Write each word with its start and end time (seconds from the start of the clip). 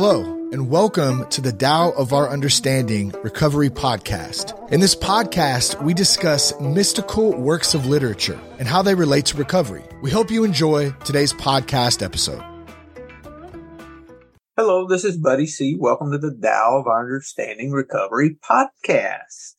Hello, 0.00 0.22
and 0.52 0.70
welcome 0.70 1.28
to 1.30 1.40
the 1.40 1.52
Tao 1.52 1.90
of 1.90 2.12
Our 2.12 2.28
Understanding 2.28 3.12
Recovery 3.24 3.68
Podcast. 3.68 4.70
In 4.70 4.78
this 4.78 4.94
podcast, 4.94 5.82
we 5.82 5.92
discuss 5.92 6.54
mystical 6.60 7.36
works 7.36 7.74
of 7.74 7.84
literature 7.84 8.38
and 8.60 8.68
how 8.68 8.80
they 8.80 8.94
relate 8.94 9.26
to 9.26 9.36
recovery. 9.36 9.82
We 10.00 10.12
hope 10.12 10.30
you 10.30 10.44
enjoy 10.44 10.92
today's 11.04 11.32
podcast 11.32 12.00
episode. 12.00 12.40
Hello, 14.56 14.86
this 14.86 15.02
is 15.02 15.16
Buddy 15.16 15.48
C. 15.48 15.74
Welcome 15.76 16.12
to 16.12 16.18
the 16.18 16.38
Tao 16.40 16.78
of 16.78 16.86
Our 16.86 17.00
Understanding 17.00 17.72
Recovery 17.72 18.36
Podcast. 18.48 19.56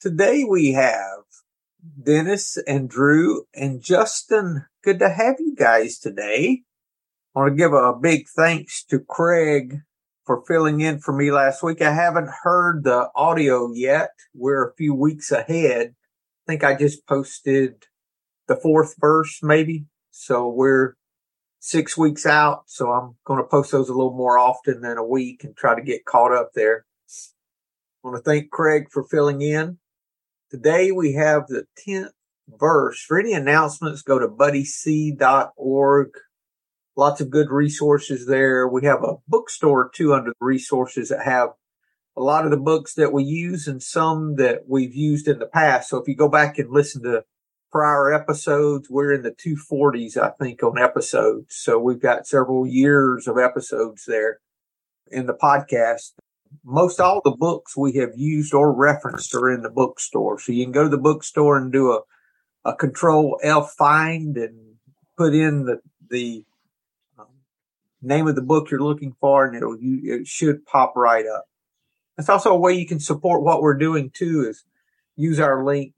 Today 0.00 0.44
we 0.48 0.74
have 0.74 1.24
Dennis 2.00 2.58
and 2.68 2.88
Drew 2.88 3.42
and 3.52 3.82
Justin. 3.82 4.66
Good 4.84 5.00
to 5.00 5.08
have 5.08 5.40
you 5.40 5.56
guys 5.56 5.98
today. 5.98 6.62
Want 7.38 7.52
to 7.52 7.56
give 7.56 7.72
a 7.72 7.94
big 7.94 8.26
thanks 8.26 8.82
to 8.86 8.98
Craig 8.98 9.82
for 10.26 10.42
filling 10.48 10.80
in 10.80 10.98
for 10.98 11.12
me 11.12 11.30
last 11.30 11.62
week. 11.62 11.80
I 11.80 11.92
haven't 11.92 12.28
heard 12.42 12.82
the 12.82 13.10
audio 13.14 13.70
yet. 13.72 14.10
We're 14.34 14.66
a 14.68 14.74
few 14.74 14.92
weeks 14.92 15.30
ahead. 15.30 15.94
I 15.94 16.50
think 16.50 16.64
I 16.64 16.74
just 16.74 17.06
posted 17.06 17.84
the 18.48 18.56
fourth 18.56 18.96
verse, 18.98 19.38
maybe. 19.40 19.84
So 20.10 20.48
we're 20.48 20.96
six 21.60 21.96
weeks 21.96 22.26
out. 22.26 22.64
So 22.66 22.90
I'm 22.90 23.14
going 23.24 23.40
to 23.40 23.48
post 23.48 23.70
those 23.70 23.88
a 23.88 23.94
little 23.94 24.16
more 24.16 24.36
often 24.36 24.80
than 24.80 24.98
a 24.98 25.06
week 25.06 25.44
and 25.44 25.56
try 25.56 25.76
to 25.76 25.80
get 25.80 26.06
caught 26.06 26.32
up 26.32 26.50
there. 26.56 26.86
I 28.02 28.08
want 28.08 28.16
to 28.16 28.28
thank 28.28 28.50
Craig 28.50 28.88
for 28.90 29.04
filling 29.04 29.42
in. 29.42 29.78
Today 30.50 30.90
we 30.90 31.12
have 31.12 31.46
the 31.46 31.66
10th 31.86 32.10
verse. 32.48 33.00
For 33.00 33.16
any 33.16 33.32
announcements, 33.32 34.02
go 34.02 34.18
to 34.18 34.26
buddyc.org 34.26 36.08
lots 36.98 37.20
of 37.20 37.30
good 37.30 37.48
resources 37.48 38.26
there. 38.26 38.66
We 38.66 38.84
have 38.84 39.04
a 39.04 39.14
bookstore 39.28 39.88
too 39.88 40.12
under 40.12 40.30
the 40.30 40.44
resources 40.44 41.10
that 41.10 41.24
have 41.24 41.50
a 42.16 42.20
lot 42.20 42.44
of 42.44 42.50
the 42.50 42.56
books 42.56 42.94
that 42.94 43.12
we 43.12 43.22
use 43.22 43.68
and 43.68 43.80
some 43.80 44.34
that 44.34 44.62
we've 44.66 44.96
used 44.96 45.28
in 45.28 45.38
the 45.38 45.46
past. 45.46 45.88
So 45.88 45.98
if 45.98 46.08
you 46.08 46.16
go 46.16 46.28
back 46.28 46.58
and 46.58 46.72
listen 46.72 47.04
to 47.04 47.22
prior 47.70 48.12
episodes, 48.12 48.90
we're 48.90 49.12
in 49.12 49.22
the 49.22 49.30
240s, 49.30 50.16
I 50.16 50.30
think, 50.30 50.64
on 50.64 50.76
episodes. 50.76 51.54
So 51.54 51.78
we've 51.78 52.02
got 52.02 52.26
several 52.26 52.66
years 52.66 53.28
of 53.28 53.38
episodes 53.38 54.04
there 54.04 54.40
in 55.08 55.26
the 55.26 55.34
podcast. 55.34 56.14
Most 56.64 56.98
all 56.98 57.20
the 57.24 57.30
books 57.30 57.76
we 57.76 57.92
have 57.92 58.16
used 58.16 58.52
or 58.52 58.72
referenced 58.72 59.36
are 59.36 59.48
in 59.48 59.62
the 59.62 59.70
bookstore. 59.70 60.40
So 60.40 60.50
you 60.50 60.64
can 60.64 60.72
go 60.72 60.82
to 60.82 60.88
the 60.88 60.98
bookstore 60.98 61.58
and 61.58 61.70
do 61.70 61.92
a, 61.92 62.00
a 62.64 62.74
control 62.74 63.38
F 63.44 63.72
find 63.78 64.36
and 64.36 64.74
put 65.16 65.32
in 65.32 65.64
the, 65.66 65.80
the 66.10 66.44
name 68.02 68.28
of 68.28 68.36
the 68.36 68.42
book 68.42 68.70
you're 68.70 68.82
looking 68.82 69.14
for, 69.20 69.44
and 69.44 69.56
it'll 69.56 69.78
you, 69.78 70.20
it 70.20 70.26
should 70.26 70.64
pop 70.64 70.94
right 70.96 71.26
up. 71.26 71.46
That's 72.16 72.28
also 72.28 72.52
a 72.52 72.58
way 72.58 72.72
you 72.74 72.86
can 72.86 73.00
support 73.00 73.42
what 73.42 73.62
we're 73.62 73.78
doing 73.78 74.10
too. 74.10 74.46
Is 74.48 74.64
use 75.16 75.40
our 75.40 75.64
link, 75.64 75.94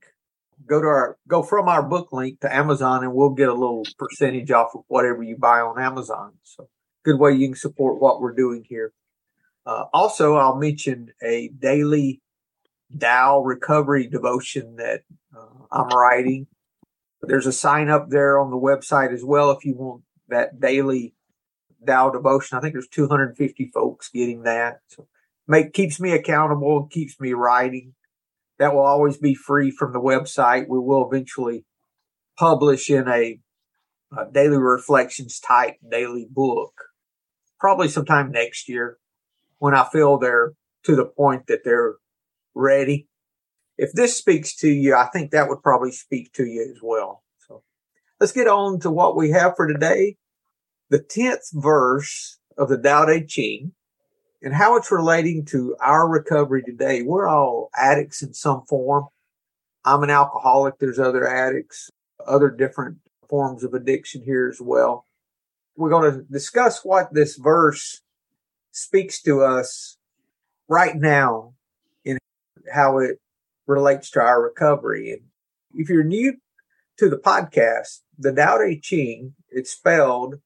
go 0.66 0.80
to 0.80 0.86
our 0.86 1.18
go 1.28 1.42
from 1.42 1.68
our 1.68 1.82
book 1.82 2.12
link 2.12 2.40
to 2.40 2.54
Amazon, 2.54 3.04
and 3.04 3.14
we'll 3.14 3.30
get 3.30 3.48
a 3.48 3.54
little 3.54 3.84
percentage 3.98 4.50
off 4.50 4.70
of 4.74 4.82
whatever 4.88 5.22
you 5.22 5.36
buy 5.36 5.60
on 5.60 5.80
Amazon. 5.80 6.34
So 6.42 6.68
good 7.04 7.18
way 7.18 7.32
you 7.32 7.48
can 7.48 7.56
support 7.56 8.00
what 8.00 8.20
we're 8.20 8.34
doing 8.34 8.64
here. 8.68 8.92
Uh, 9.66 9.84
also, 9.92 10.36
I'll 10.36 10.56
mention 10.56 11.12
a 11.22 11.48
daily 11.48 12.22
Tao 12.98 13.40
recovery 13.40 14.06
devotion 14.08 14.76
that 14.76 15.02
uh, 15.36 15.64
I'm 15.70 15.88
writing. 15.88 16.46
There's 17.22 17.46
a 17.46 17.52
sign 17.52 17.88
up 17.88 18.08
there 18.08 18.38
on 18.38 18.50
the 18.50 18.56
website 18.56 19.12
as 19.12 19.24
well 19.24 19.50
if 19.50 19.64
you 19.64 19.74
want 19.74 20.02
that 20.28 20.60
daily 20.60 21.14
Tao 21.86 22.10
devotion. 22.10 22.58
I 22.58 22.60
think 22.60 22.74
there's 22.74 22.88
250 22.88 23.70
folks 23.72 24.10
getting 24.10 24.42
that. 24.42 24.80
So 24.88 25.08
make 25.46 25.72
keeps 25.72 26.00
me 26.00 26.12
accountable, 26.12 26.78
and 26.78 26.90
keeps 26.90 27.18
me 27.20 27.32
writing. 27.32 27.94
That 28.58 28.74
will 28.74 28.84
always 28.84 29.16
be 29.16 29.34
free 29.34 29.70
from 29.70 29.92
the 29.92 30.00
website. 30.00 30.68
We 30.68 30.78
will 30.78 31.08
eventually 31.10 31.64
publish 32.38 32.90
in 32.90 33.08
a, 33.08 33.40
a 34.16 34.30
daily 34.30 34.58
reflections 34.58 35.40
type 35.40 35.76
daily 35.90 36.26
book, 36.30 36.72
probably 37.58 37.88
sometime 37.88 38.30
next 38.30 38.68
year 38.68 38.98
when 39.58 39.74
I 39.74 39.86
feel 39.90 40.18
they're 40.18 40.52
to 40.84 40.96
the 40.96 41.04
point 41.04 41.46
that 41.46 41.60
they're 41.64 41.96
ready. 42.54 43.08
If 43.78 43.92
this 43.92 44.16
speaks 44.16 44.54
to 44.56 44.68
you, 44.68 44.94
I 44.94 45.06
think 45.06 45.30
that 45.30 45.48
would 45.48 45.62
probably 45.62 45.92
speak 45.92 46.32
to 46.34 46.44
you 46.44 46.62
as 46.70 46.80
well. 46.82 47.22
So 47.46 47.62
let's 48.18 48.32
get 48.32 48.48
on 48.48 48.80
to 48.80 48.90
what 48.90 49.16
we 49.16 49.30
have 49.30 49.54
for 49.56 49.66
today 49.66 50.16
the 50.90 50.98
10th 50.98 51.52
verse 51.54 52.38
of 52.58 52.68
the 52.68 52.76
Tao 52.76 53.06
Te 53.06 53.24
Ching 53.24 53.72
and 54.42 54.54
how 54.54 54.76
it's 54.76 54.90
relating 54.90 55.44
to 55.46 55.76
our 55.80 56.08
recovery 56.08 56.62
today. 56.62 57.02
We're 57.02 57.28
all 57.28 57.70
addicts 57.74 58.22
in 58.22 58.34
some 58.34 58.64
form. 58.68 59.06
I'm 59.84 60.02
an 60.02 60.10
alcoholic. 60.10 60.78
There's 60.78 60.98
other 60.98 61.26
addicts, 61.26 61.90
other 62.26 62.50
different 62.50 62.98
forms 63.28 63.62
of 63.64 63.72
addiction 63.72 64.22
here 64.24 64.48
as 64.52 64.60
well. 64.60 65.06
We're 65.76 65.90
going 65.90 66.12
to 66.12 66.22
discuss 66.22 66.84
what 66.84 67.14
this 67.14 67.36
verse 67.36 68.02
speaks 68.72 69.22
to 69.22 69.42
us 69.42 69.96
right 70.68 70.96
now 70.96 71.54
in 72.04 72.18
how 72.72 72.98
it 72.98 73.18
relates 73.66 74.10
to 74.10 74.20
our 74.20 74.42
recovery. 74.42 75.12
And 75.12 75.22
if 75.74 75.88
you're 75.88 76.02
new 76.02 76.36
to 76.98 77.08
the 77.08 77.16
podcast, 77.16 78.00
the 78.18 78.32
Tao 78.32 78.58
Te 78.58 78.80
Ching, 78.80 79.34
it's 79.48 79.70
spelled 79.70 80.40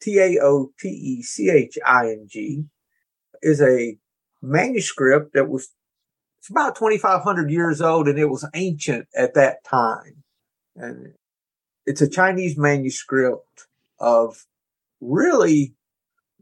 T 0.00 0.18
A 0.18 0.38
O 0.42 0.70
T 0.78 0.88
E 0.88 1.22
C 1.22 1.50
H 1.50 1.78
I 1.84 2.10
N 2.10 2.26
G, 2.28 2.64
is 3.42 3.60
a 3.60 3.98
manuscript 4.42 5.34
that 5.34 5.48
was 5.48 5.70
it's 6.38 6.50
about 6.50 6.76
2,500 6.76 7.50
years 7.50 7.80
old 7.80 8.08
and 8.08 8.18
it 8.18 8.30
was 8.30 8.48
ancient 8.54 9.08
at 9.14 9.34
that 9.34 9.64
time. 9.64 10.22
And 10.76 11.14
it's 11.84 12.00
a 12.00 12.08
Chinese 12.08 12.56
manuscript 12.56 13.66
of 13.98 14.46
really 15.00 15.74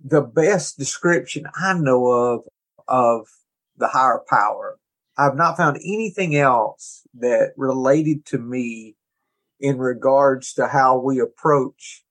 the 0.03 0.21
best 0.21 0.79
description 0.79 1.47
I 1.55 1.75
know 1.75 2.07
of 2.07 2.45
of 2.87 3.29
the 3.77 3.89
higher 3.89 4.23
power. 4.29 4.79
I've 5.19 5.37
not 5.37 5.57
found 5.57 5.79
anything 5.79 6.37
else 6.37 7.07
that 7.15 7.53
related 7.57 8.27
to 8.27 8.39
me 8.39 8.97
in 9.59 9.79
regards 9.79 10.53
to 10.55 10.69
how 10.69 10.99
we 10.99 11.19
approach 11.19 12.05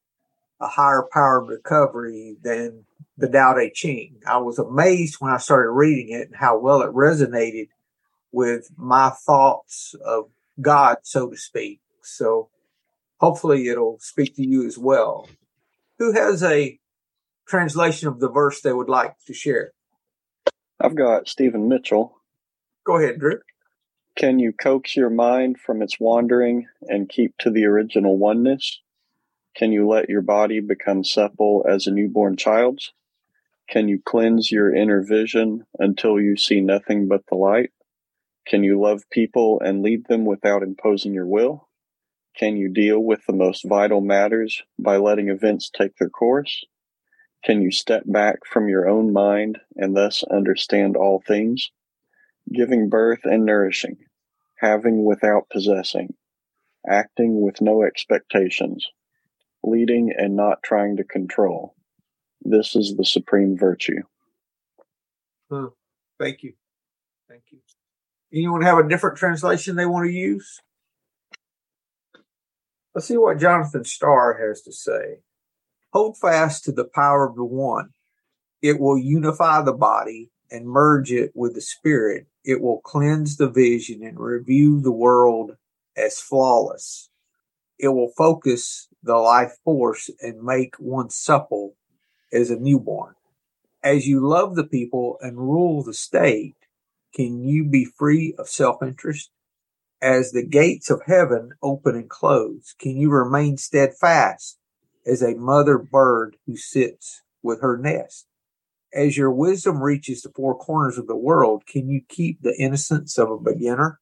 a 0.60 0.68
higher 0.68 1.08
power 1.12 1.42
of 1.42 1.50
recovery 1.50 2.38
than 2.42 2.86
the 3.18 3.28
Tao 3.28 3.54
Te 3.54 3.72
Ching. 3.74 4.22
I 4.28 4.38
was 4.38 4.60
amazed 4.60 5.18
when 5.20 5.32
I 5.32 5.38
started 5.38 5.72
reading 5.72 6.10
it 6.10 6.28
and 6.28 6.36
how 6.36 6.58
well 6.60 6.82
it 6.82 6.92
resonated 6.92 7.70
with 8.32 8.70
my 8.78 9.10
thoughts 9.10 9.96
of 10.06 10.26
God, 10.62 10.98
so 11.04 11.30
to 11.30 11.38
speak. 11.38 11.82
So 12.02 12.50
hopefully 13.20 13.68
it'll 13.68 14.00
speak 14.00 14.36
to 14.36 14.46
you 14.46 14.66
as 14.66 14.78
well. 14.78 15.28
Who 16.00 16.12
has 16.14 16.44
a 16.44 16.80
translation 17.48 18.08
of 18.08 18.20
the 18.20 18.30
verse 18.30 18.62
they 18.62 18.74
would 18.74 18.90
like 18.90 19.16
to 19.28 19.34
share? 19.34 19.72
I've 20.80 20.96
got 20.96 21.30
Stephen 21.30 21.70
Mitchell. 21.70 22.22
Go 22.86 22.98
ahead, 22.98 23.20
Drew. 23.20 23.40
Can 24.18 24.40
you 24.40 24.54
coax 24.54 24.96
your 24.96 25.10
mind 25.10 25.60
from 25.60 25.82
its 25.82 26.00
wandering 26.00 26.68
and 26.82 27.10
keep 27.10 27.38
to 27.40 27.50
the 27.50 27.66
original 27.66 28.18
oneness? 28.18 28.82
Can 29.56 29.72
you 29.72 29.88
let 29.88 30.10
your 30.10 30.22
body 30.22 30.60
become 30.60 31.06
supple 31.06 31.66
as 31.68 31.88
a 31.88 31.92
newborn 31.92 32.36
child's? 32.36 32.92
Can 33.70 33.88
you 33.88 34.02
cleanse 34.04 34.52
your 34.52 34.76
inner 34.76 35.02
vision 35.02 35.66
until 35.80 36.20
you 36.20 36.36
see 36.36 36.60
nothing 36.60 37.08
but 37.08 37.26
the 37.28 37.36
light? 37.36 37.72
Can 38.46 38.66
you 38.66 38.80
love 38.80 39.10
people 39.10 39.62
and 39.62 39.82
lead 39.82 40.08
them 40.08 40.26
without 40.26 40.62
imposing 40.62 41.14
your 41.14 41.26
will? 41.26 41.70
Can 42.38 42.58
you 42.58 42.68
deal 42.68 43.00
with 43.00 43.26
the 43.26 43.34
most 43.34 43.64
vital 43.64 44.02
matters 44.02 44.62
by 44.78 44.98
letting 44.98 45.30
events 45.30 45.70
take 45.70 45.96
their 45.96 46.10
course? 46.10 46.66
Can 47.46 47.62
you 47.62 47.72
step 47.72 48.04
back 48.06 48.40
from 48.46 48.68
your 48.68 48.90
own 48.90 49.14
mind 49.14 49.60
and 49.78 49.96
thus 49.96 50.22
understand 50.24 50.98
all 50.98 51.24
things? 51.26 51.72
Giving 52.52 52.90
birth 52.90 53.22
and 53.24 53.46
nourishing, 53.46 53.98
having 54.56 55.06
without 55.06 55.48
possessing, 55.50 56.16
acting 56.86 57.40
with 57.42 57.62
no 57.62 57.84
expectations, 57.84 58.88
leading 59.66 60.14
and 60.16 60.36
not 60.36 60.64
trying 60.64 60.98
to 60.98 61.04
control. 61.04 61.76
This 62.42 62.76
is 62.76 62.96
the 62.96 63.06
supreme 63.06 63.58
virtue. 63.58 64.04
Huh. 65.52 65.70
Thank 66.20 66.44
you. 66.44 66.54
Thank 67.30 67.44
you. 67.52 67.60
Anyone 68.34 68.62
have 68.62 68.78
a 68.78 68.88
different 68.88 69.18
translation 69.18 69.76
they 69.76 69.86
want 69.86 70.08
to 70.08 70.12
use? 70.12 70.62
Let's 72.94 73.08
see 73.08 73.18
what 73.18 73.40
Jonathan 73.40 73.84
Star 73.84 74.38
has 74.48 74.62
to 74.62 74.72
say. 74.72 75.20
Hold 75.94 76.18
fast 76.18 76.66
to 76.66 76.72
the 76.72 76.86
power 76.86 77.28
of 77.28 77.36
the 77.36 77.46
one. 77.46 77.90
It 78.62 78.80
will 78.80 78.98
unify 78.98 79.62
the 79.62 79.74
body 79.74 80.32
and 80.52 80.68
merge 80.68 81.12
it 81.12 81.32
with 81.36 81.56
the 81.56 81.62
spirit. 81.62 82.28
It 82.44 82.62
will 82.62 82.82
cleanse 82.82 83.38
the 83.38 83.50
vision 83.50 84.04
and 84.04 84.20
review 84.20 84.80
the 84.82 84.92
world 84.92 85.58
as 85.98 86.20
flawless. 86.20 87.10
It 87.80 87.90
will 87.90 88.12
focus 88.18 88.88
the 89.06 89.16
life 89.16 89.54
force 89.64 90.10
and 90.20 90.42
make 90.42 90.76
one 90.78 91.10
supple 91.10 91.76
as 92.34 92.50
a 92.50 92.60
newborn. 92.60 93.14
As 93.84 94.08
you 94.08 94.28
love 94.28 94.56
the 94.56 94.66
people 94.66 95.18
and 95.22 95.38
rule 95.38 95.84
the 95.84 95.94
state, 95.94 96.56
can 97.14 97.44
you 97.44 97.66
be 97.66 97.86
free 97.86 98.34
of 98.40 98.50
self 98.50 98.82
interest? 98.82 99.30
As 100.02 100.32
the 100.32 100.46
gates 100.46 100.90
of 100.90 101.04
heaven 101.06 101.52
open 101.62 101.96
and 101.96 102.10
close, 102.10 102.76
can 102.80 102.98
you 102.98 103.12
remain 103.12 103.58
steadfast 103.58 104.58
as 105.06 105.22
a 105.22 105.36
mother 105.36 105.78
bird 105.78 106.38
who 106.46 106.58
sits 106.58 107.22
with 107.44 107.62
her 107.62 107.78
nest? 107.78 108.26
As 108.92 109.18
your 109.18 109.32
wisdom 109.32 109.84
reaches 109.84 110.22
the 110.22 110.32
four 110.36 110.58
corners 110.58 110.98
of 110.98 111.08
the 111.08 111.16
world, 111.16 111.66
can 111.68 111.90
you 111.90 112.02
keep 112.08 112.42
the 112.42 112.56
innocence 112.60 113.20
of 113.20 113.30
a 113.30 113.38
beginner? 113.38 114.00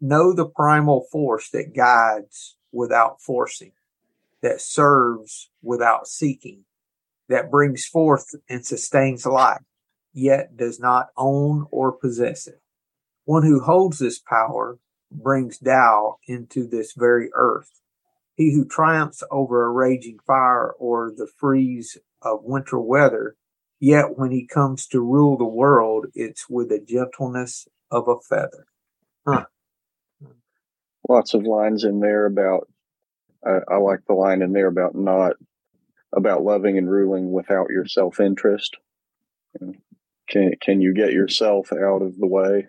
Know 0.00 0.32
the 0.34 0.46
primal 0.46 1.06
force 1.10 1.48
that 1.50 1.74
guides 1.74 2.56
without 2.70 3.22
forcing, 3.22 3.72
that 4.46 4.60
serves 4.60 5.50
without 5.60 6.06
seeking, 6.06 6.62
that 7.28 7.50
brings 7.50 7.84
forth 7.84 8.32
and 8.48 8.64
sustains 8.64 9.26
life, 9.26 9.62
yet 10.14 10.56
does 10.56 10.78
not 10.78 11.08
own 11.16 11.66
or 11.72 11.90
possess 11.90 12.46
it. 12.46 12.60
One 13.24 13.42
who 13.42 13.58
holds 13.58 13.98
this 13.98 14.20
power 14.20 14.78
brings 15.10 15.58
Tao 15.58 16.18
into 16.28 16.68
this 16.68 16.92
very 16.96 17.28
earth. 17.34 17.80
He 18.36 18.54
who 18.54 18.64
triumphs 18.64 19.24
over 19.32 19.64
a 19.64 19.72
raging 19.72 20.18
fire 20.24 20.70
or 20.78 21.10
the 21.10 21.26
freeze 21.36 21.98
of 22.22 22.44
winter 22.44 22.78
weather, 22.78 23.34
yet 23.80 24.16
when 24.16 24.30
he 24.30 24.46
comes 24.46 24.86
to 24.88 25.00
rule 25.00 25.36
the 25.36 25.44
world, 25.44 26.06
it's 26.14 26.48
with 26.48 26.68
the 26.68 26.78
gentleness 26.78 27.66
of 27.90 28.06
a 28.06 28.20
feather. 28.20 28.66
Huh. 29.26 29.46
Lots 31.08 31.34
of 31.34 31.42
lines 31.42 31.82
in 31.82 31.98
there 31.98 32.26
about, 32.26 32.68
I, 33.44 33.58
I 33.68 33.76
like 33.76 34.00
the 34.06 34.14
line 34.14 34.42
in 34.42 34.52
there 34.52 34.68
about 34.68 34.94
not 34.94 35.34
about 36.14 36.42
loving 36.42 36.78
and 36.78 36.90
ruling 36.90 37.32
without 37.32 37.70
your 37.70 37.86
self 37.86 38.20
interest. 38.20 38.76
Can 40.28 40.52
can 40.60 40.80
you 40.80 40.94
get 40.94 41.12
yourself 41.12 41.72
out 41.72 42.02
of 42.02 42.18
the 42.18 42.26
way? 42.26 42.66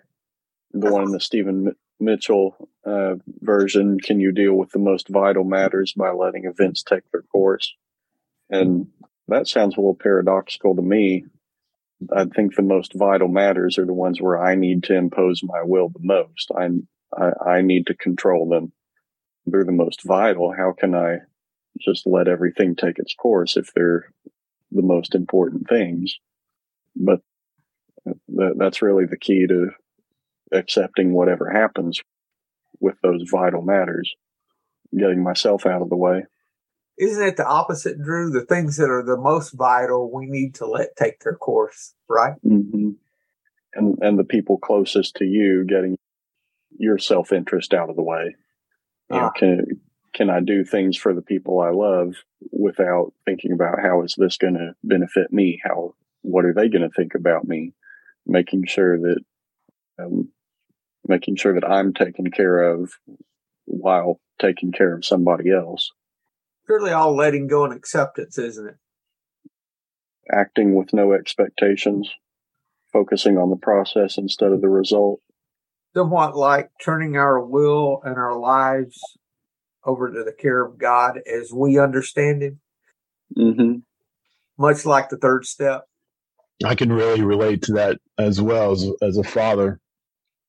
The 0.72 0.92
one 0.92 1.04
in 1.04 1.12
the 1.12 1.20
Stephen 1.20 1.74
Mitchell 2.00 2.68
uh, 2.84 3.14
version, 3.40 3.98
can 3.98 4.20
you 4.20 4.32
deal 4.32 4.54
with 4.54 4.70
the 4.70 4.78
most 4.78 5.08
vital 5.08 5.44
matters 5.44 5.92
by 5.92 6.10
letting 6.10 6.44
events 6.44 6.82
take 6.82 7.10
their 7.10 7.22
course? 7.22 7.74
And 8.50 8.88
that 9.28 9.48
sounds 9.48 9.76
a 9.76 9.80
little 9.80 9.94
paradoxical 9.94 10.76
to 10.76 10.82
me. 10.82 11.24
I 12.14 12.26
think 12.26 12.54
the 12.54 12.62
most 12.62 12.94
vital 12.94 13.28
matters 13.28 13.78
are 13.78 13.86
the 13.86 13.92
ones 13.92 14.20
where 14.20 14.40
I 14.40 14.54
need 14.54 14.84
to 14.84 14.94
impose 14.94 15.42
my 15.42 15.62
will 15.64 15.88
the 15.88 16.00
most. 16.00 16.50
I, 16.56 16.68
I, 17.16 17.56
I 17.56 17.60
need 17.62 17.88
to 17.88 17.94
control 17.94 18.48
them. 18.48 18.72
They're 19.50 19.64
the 19.64 19.72
most 19.72 20.02
vital. 20.04 20.52
How 20.56 20.72
can 20.78 20.94
I 20.94 21.18
just 21.80 22.06
let 22.06 22.28
everything 22.28 22.74
take 22.74 22.98
its 22.98 23.14
course 23.14 23.56
if 23.56 23.72
they're 23.74 24.12
the 24.70 24.82
most 24.82 25.14
important 25.14 25.68
things. 25.68 26.18
But 26.96 27.20
th- 28.04 28.54
that's 28.56 28.82
really 28.82 29.06
the 29.06 29.18
key 29.18 29.46
to 29.46 29.70
accepting 30.52 31.12
whatever 31.12 31.50
happens 31.50 32.00
with 32.80 32.96
those 33.02 33.24
vital 33.30 33.62
matters, 33.62 34.12
getting 34.96 35.22
myself 35.22 35.66
out 35.66 35.82
of 35.82 35.88
the 35.88 35.96
way. 35.96 36.24
Isn't 36.98 37.26
it 37.26 37.36
the 37.36 37.46
opposite, 37.46 38.02
Drew? 38.02 38.30
The 38.30 38.44
things 38.44 38.76
that 38.76 38.90
are 38.90 39.04
the 39.04 39.16
most 39.16 39.50
vital, 39.50 40.12
we 40.12 40.26
need 40.26 40.56
to 40.56 40.66
let 40.66 40.96
take 40.96 41.20
their 41.20 41.36
course, 41.36 41.94
right? 42.08 42.34
Mm-hmm. 42.44 42.90
And 43.74 43.98
and 44.00 44.18
the 44.18 44.24
people 44.24 44.58
closest 44.58 45.16
to 45.16 45.24
you, 45.24 45.64
getting 45.64 45.96
your 46.76 46.98
self 46.98 47.32
interest 47.32 47.72
out 47.72 47.88
of 47.88 47.96
the 47.96 48.02
way. 48.02 48.34
You 49.10 49.16
know, 49.16 49.24
ah. 49.24 49.30
can 49.30 49.80
can 50.14 50.30
I 50.30 50.40
do 50.40 50.64
things 50.64 50.96
for 50.96 51.14
the 51.14 51.22
people 51.22 51.60
I 51.60 51.70
love 51.70 52.16
without 52.50 53.12
thinking 53.24 53.52
about 53.52 53.80
how 53.80 54.02
is 54.02 54.14
this 54.18 54.36
going 54.36 54.54
to 54.54 54.74
benefit 54.82 55.32
me? 55.32 55.60
How, 55.62 55.94
what 56.22 56.44
are 56.44 56.52
they 56.52 56.68
going 56.68 56.82
to 56.82 56.94
think 56.94 57.14
about 57.14 57.46
me? 57.46 57.72
Making 58.26 58.66
sure 58.66 58.98
that, 58.98 59.20
um, 59.98 60.30
making 61.06 61.36
sure 61.36 61.54
that 61.54 61.64
I'm 61.64 61.94
taken 61.94 62.30
care 62.30 62.72
of 62.72 62.92
while 63.66 64.20
taking 64.40 64.72
care 64.72 64.94
of 64.94 65.04
somebody 65.04 65.52
else. 65.52 65.92
Really 66.66 66.90
all 66.90 67.14
letting 67.14 67.46
go 67.46 67.64
and 67.64 67.72
acceptance, 67.72 68.38
isn't 68.38 68.66
it? 68.66 68.76
Acting 70.30 70.74
with 70.74 70.92
no 70.92 71.12
expectations, 71.12 72.10
focusing 72.92 73.38
on 73.38 73.50
the 73.50 73.56
process 73.56 74.18
instead 74.18 74.52
of 74.52 74.60
the 74.60 74.68
result. 74.68 75.20
Somewhat 75.98 76.36
like 76.36 76.70
turning 76.80 77.16
our 77.16 77.44
will 77.44 78.00
and 78.04 78.16
our 78.16 78.38
lives 78.38 79.00
over 79.84 80.12
to 80.12 80.22
the 80.22 80.30
care 80.30 80.64
of 80.64 80.78
God 80.78 81.18
as 81.26 81.52
we 81.52 81.76
understand 81.76 82.40
Him. 82.40 82.60
Mm-hmm. 83.36 83.72
Much 84.56 84.86
like 84.86 85.08
the 85.08 85.16
third 85.16 85.44
step. 85.44 85.88
I 86.64 86.76
can 86.76 86.92
really 86.92 87.22
relate 87.22 87.62
to 87.62 87.72
that 87.72 87.98
as 88.16 88.40
well 88.40 88.70
as, 88.70 88.88
as 89.02 89.16
a 89.16 89.24
father. 89.24 89.80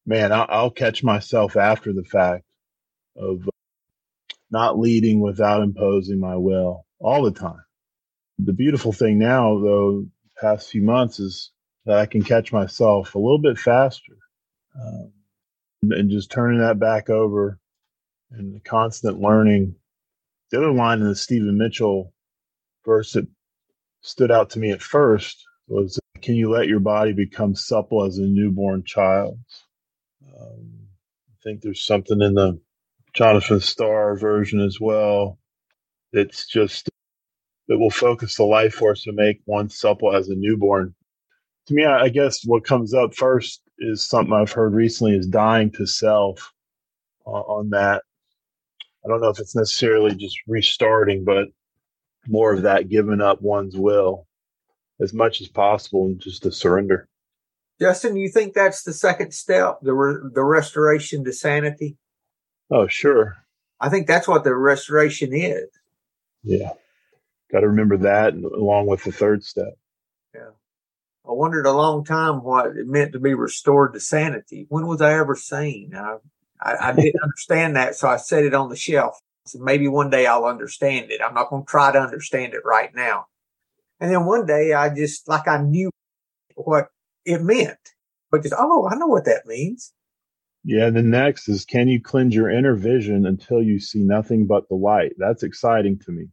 Man, 0.05 0.31
I'll, 0.31 0.45
I'll 0.49 0.69
catch 0.69 1.03
myself 1.03 1.57
after 1.57 1.93
the 1.93 2.03
fact 2.03 2.45
of 3.15 3.49
not 4.51 4.77
leading 4.77 5.19
without 5.19 5.63
imposing 5.63 6.19
my 6.19 6.35
will 6.35 6.85
all 6.99 7.23
the 7.23 7.31
time. 7.31 7.63
The 8.37 8.53
beautiful 8.53 8.93
thing 8.93 9.17
now, 9.17 9.59
though, 9.59 10.05
past 10.39 10.69
few 10.69 10.83
months 10.83 11.19
is 11.19 11.49
that 11.87 11.97
I 11.97 12.05
can 12.05 12.21
catch 12.21 12.53
myself 12.53 13.15
a 13.15 13.19
little 13.19 13.41
bit 13.41 13.57
faster 13.57 14.13
um, 14.79 15.11
and 15.81 16.09
just 16.09 16.31
turning 16.31 16.59
that 16.59 16.79
back 16.79 17.09
over 17.09 17.59
and 18.31 18.53
the 18.55 18.59
constant 18.59 19.19
learning. 19.19 19.75
The 20.51 20.57
other 20.57 20.71
line 20.71 21.01
in 21.01 21.07
the 21.07 21.15
Stephen 21.15 21.57
Mitchell 21.57 22.13
verse 22.85 23.13
that 23.13 23.27
stood 24.01 24.31
out 24.31 24.51
to 24.51 24.59
me 24.59 24.71
at 24.71 24.81
first 24.81 25.43
was, 25.67 25.99
"Can 26.21 26.35
you 26.35 26.49
let 26.49 26.67
your 26.67 26.79
body 26.79 27.13
become 27.13 27.55
supple 27.55 28.03
as 28.05 28.17
a 28.17 28.23
newborn 28.23 28.83
child?" 28.83 29.39
Um, 30.25 30.89
I 31.29 31.35
think 31.43 31.61
there's 31.61 31.85
something 31.85 32.21
in 32.21 32.33
the 32.35 32.59
Jonathan 33.13 33.59
Star 33.59 34.17
version 34.17 34.59
as 34.59 34.79
well. 34.79 35.39
It's 36.11 36.47
just 36.47 36.89
that 37.67 37.77
will 37.77 37.91
focus 37.91 38.35
the 38.35 38.43
life 38.43 38.73
force 38.75 39.03
to 39.03 39.11
make 39.11 39.41
one 39.45 39.69
supple 39.69 40.15
as 40.15 40.29
a 40.29 40.35
newborn. 40.35 40.95
To 41.69 41.75
me, 41.75 41.85
I 41.85 42.09
guess 42.09 42.43
what 42.45 42.65
comes 42.65 42.95
up 42.95 43.13
first 43.13 43.61
is 43.77 44.01
something 44.01 44.33
I've 44.33 44.51
heard 44.51 44.73
recently 44.73 45.15
is 45.15 45.27
dying 45.27 45.69
to 45.73 45.85
self 45.85 46.51
uh, 47.27 47.29
on 47.29 47.69
that. 47.69 48.01
I 49.05 49.07
don't 49.07 49.21
know 49.21 49.29
if 49.29 49.37
it's 49.37 49.55
necessarily 49.55 50.15
just 50.15 50.35
restarting, 50.47 51.23
but 51.23 51.49
more 52.27 52.53
of 52.53 52.63
that 52.63 52.89
giving 52.89 53.21
up 53.21 53.43
one's 53.43 53.77
will 53.77 54.25
as 54.99 55.13
much 55.13 55.41
as 55.41 55.47
possible 55.47 56.07
and 56.07 56.19
just 56.19 56.41
to 56.41 56.51
surrender. 56.51 57.07
Justin, 57.79 58.15
you 58.15 58.29
think 58.29 58.55
that's 58.55 58.81
the 58.81 58.91
second 58.91 59.31
step, 59.31 59.77
the 59.83 59.93
re- 59.93 60.27
the 60.33 60.43
restoration 60.43 61.23
to 61.23 61.31
sanity? 61.31 61.97
Oh, 62.71 62.87
sure. 62.87 63.37
I 63.79 63.89
think 63.89 64.07
that's 64.07 64.27
what 64.27 64.43
the 64.43 64.55
restoration 64.55 65.35
is. 65.35 65.69
Yeah, 66.41 66.71
got 67.51 67.59
to 67.59 67.67
remember 67.67 67.97
that, 67.97 68.33
along 68.33 68.87
with 68.87 69.03
the 69.03 69.11
third 69.11 69.43
step. 69.43 69.77
Yeah, 70.33 70.49
I 71.29 71.33
wondered 71.33 71.67
a 71.67 71.71
long 71.71 72.03
time 72.03 72.43
what 72.43 72.75
it 72.75 72.87
meant 72.87 73.13
to 73.13 73.19
be 73.19 73.35
restored 73.35 73.93
to 73.93 73.99
sanity. 73.99 74.65
When 74.69 74.87
was 74.87 74.99
I 74.99 75.13
ever 75.13 75.35
sane? 75.35 75.93
I 75.95 76.17
I, 76.61 76.89
I 76.89 76.91
didn't 76.91 77.21
understand 77.23 77.75
that, 77.75 77.95
so 77.95 78.07
I 78.07 78.17
set 78.17 78.43
it 78.43 78.53
on 78.53 78.69
the 78.69 78.75
shelf. 78.75 79.19
So 79.45 79.59
maybe 79.59 79.87
one 79.87 80.09
day 80.09 80.25
I'll 80.25 80.45
understand 80.45 81.11
it. 81.11 81.21
I'm 81.23 81.33
not 81.33 81.49
going 81.49 81.63
to 81.63 81.69
try 81.69 81.91
to 81.91 81.99
understand 81.99 82.53
it 82.53 82.61
right 82.65 82.93
now. 82.93 83.25
And 83.99 84.11
then 84.11 84.25
one 84.25 84.45
day 84.45 84.73
I 84.73 84.93
just, 84.93 85.27
like 85.27 85.47
I 85.47 85.61
knew 85.61 85.91
what 86.55 86.87
it 87.25 87.41
meant, 87.41 87.79
but 88.31 88.43
just, 88.43 88.55
oh, 88.57 88.87
I 88.87 88.95
know 88.95 89.07
what 89.07 89.25
that 89.25 89.45
means. 89.45 89.93
Yeah. 90.63 90.89
The 90.89 91.01
next 91.01 91.47
is 91.47 91.65
can 91.65 91.87
you 91.87 92.01
cleanse 92.01 92.35
your 92.35 92.49
inner 92.49 92.75
vision 92.75 93.25
until 93.25 93.61
you 93.61 93.79
see 93.79 94.03
nothing 94.03 94.45
but 94.45 94.67
the 94.69 94.75
light? 94.75 95.13
That's 95.17 95.43
exciting 95.43 95.99
to 95.99 96.11
me. 96.11 96.27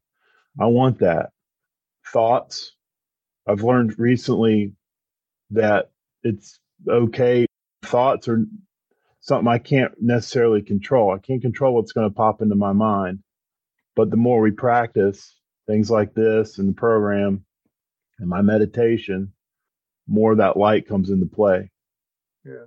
I 0.61 0.67
want 0.67 0.99
that. 0.99 1.31
Thoughts. 2.12 2.73
I've 3.49 3.62
learned 3.62 3.99
recently 3.99 4.73
that 5.50 5.91
it's 6.23 6.59
okay. 6.88 7.47
Thoughts 7.85 8.29
are 8.29 8.45
something 9.21 9.49
I 9.49 9.59
can't 9.59 9.93
necessarily 10.00 10.62
control. 10.62 11.12
I 11.15 11.19
can't 11.19 11.43
control 11.43 11.75
what's 11.75 11.93
going 11.93 12.09
to 12.09 12.15
pop 12.15 12.43
into 12.43 12.55
my 12.55 12.73
mind. 12.73 13.21
But 13.95 14.11
the 14.11 14.17
more 14.17 14.41
we 14.41 14.50
practice 14.50 15.35
things 15.67 15.91
like 15.91 16.15
this 16.15 16.59
and 16.59 16.69
the 16.69 16.75
program 16.75 17.45
and 18.19 18.29
my 18.29 18.43
meditation, 18.43 19.33
more 20.07 20.35
that 20.37 20.57
light 20.57 20.87
comes 20.87 21.11
into 21.11 21.26
play. 21.26 21.71
Yeah. 22.45 22.67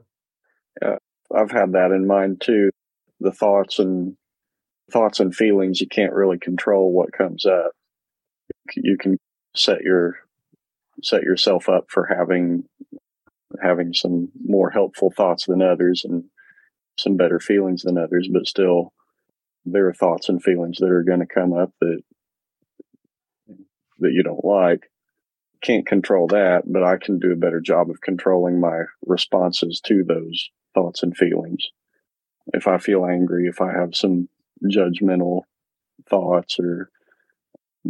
Yeah. 0.82 0.96
I've 1.34 1.52
had 1.52 1.74
that 1.74 1.92
in 1.92 2.08
mind 2.08 2.42
too. 2.42 2.72
The 3.20 3.32
thoughts 3.32 3.80
and 3.80 4.16
thoughts 4.92 5.20
and 5.20 5.36
feelings, 5.36 5.80
you 5.80 5.88
can't 5.88 6.14
really 6.14 6.40
control 6.40 6.92
what 6.92 7.14
comes 7.14 7.46
up. 7.46 7.72
You 8.76 8.98
can 8.98 9.18
set 9.56 9.82
your 9.82 10.18
set 11.04 11.24
yourself 11.24 11.70
up 11.70 11.86
for 11.90 12.06
having 12.06 12.64
having 13.62 13.94
some 13.94 14.30
more 14.46 14.70
helpful 14.70 15.12
thoughts 15.12 15.46
than 15.46 15.62
others 15.62 16.04
and 16.06 16.26
some 16.98 17.18
better 17.18 17.40
feelings 17.40 17.82
than 17.82 17.98
others, 17.98 18.30
but 18.32 18.46
still 18.46 18.94
there 19.66 19.88
are 19.88 19.94
thoughts 19.94 20.30
and 20.30 20.44
feelings 20.44 20.78
that 20.78 20.90
are 20.90 21.04
going 21.04 21.20
to 21.20 21.26
come 21.26 21.54
up 21.54 21.72
that 21.82 22.02
that 24.00 24.12
you 24.12 24.24
don't 24.24 24.46
like. 24.46 24.90
can't 25.62 25.86
control 25.86 26.28
that, 26.28 26.64
but 26.66 26.84
I 26.84 26.98
can 26.98 27.20
do 27.20 27.32
a 27.32 27.38
better 27.38 27.60
job 27.60 27.90
of 27.90 28.02
controlling 28.02 28.60
my 28.60 28.84
responses 29.06 29.82
to 29.86 30.04
those 30.04 30.50
thoughts 30.74 31.04
and 31.04 31.16
feelings. 31.16 31.70
If 32.54 32.68
I 32.68 32.78
feel 32.78 33.06
angry, 33.06 33.48
if 33.48 33.62
I 33.62 33.74
have 33.74 33.96
some 33.96 34.30
judgmental 34.66 35.42
thoughts 36.10 36.60
or 36.60 36.90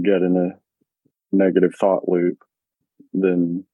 get 0.01 0.21
in 0.21 0.35
a 0.35 1.35
negative 1.35 1.75
thought 1.75 2.09
loop, 2.09 2.39
then 3.13 3.65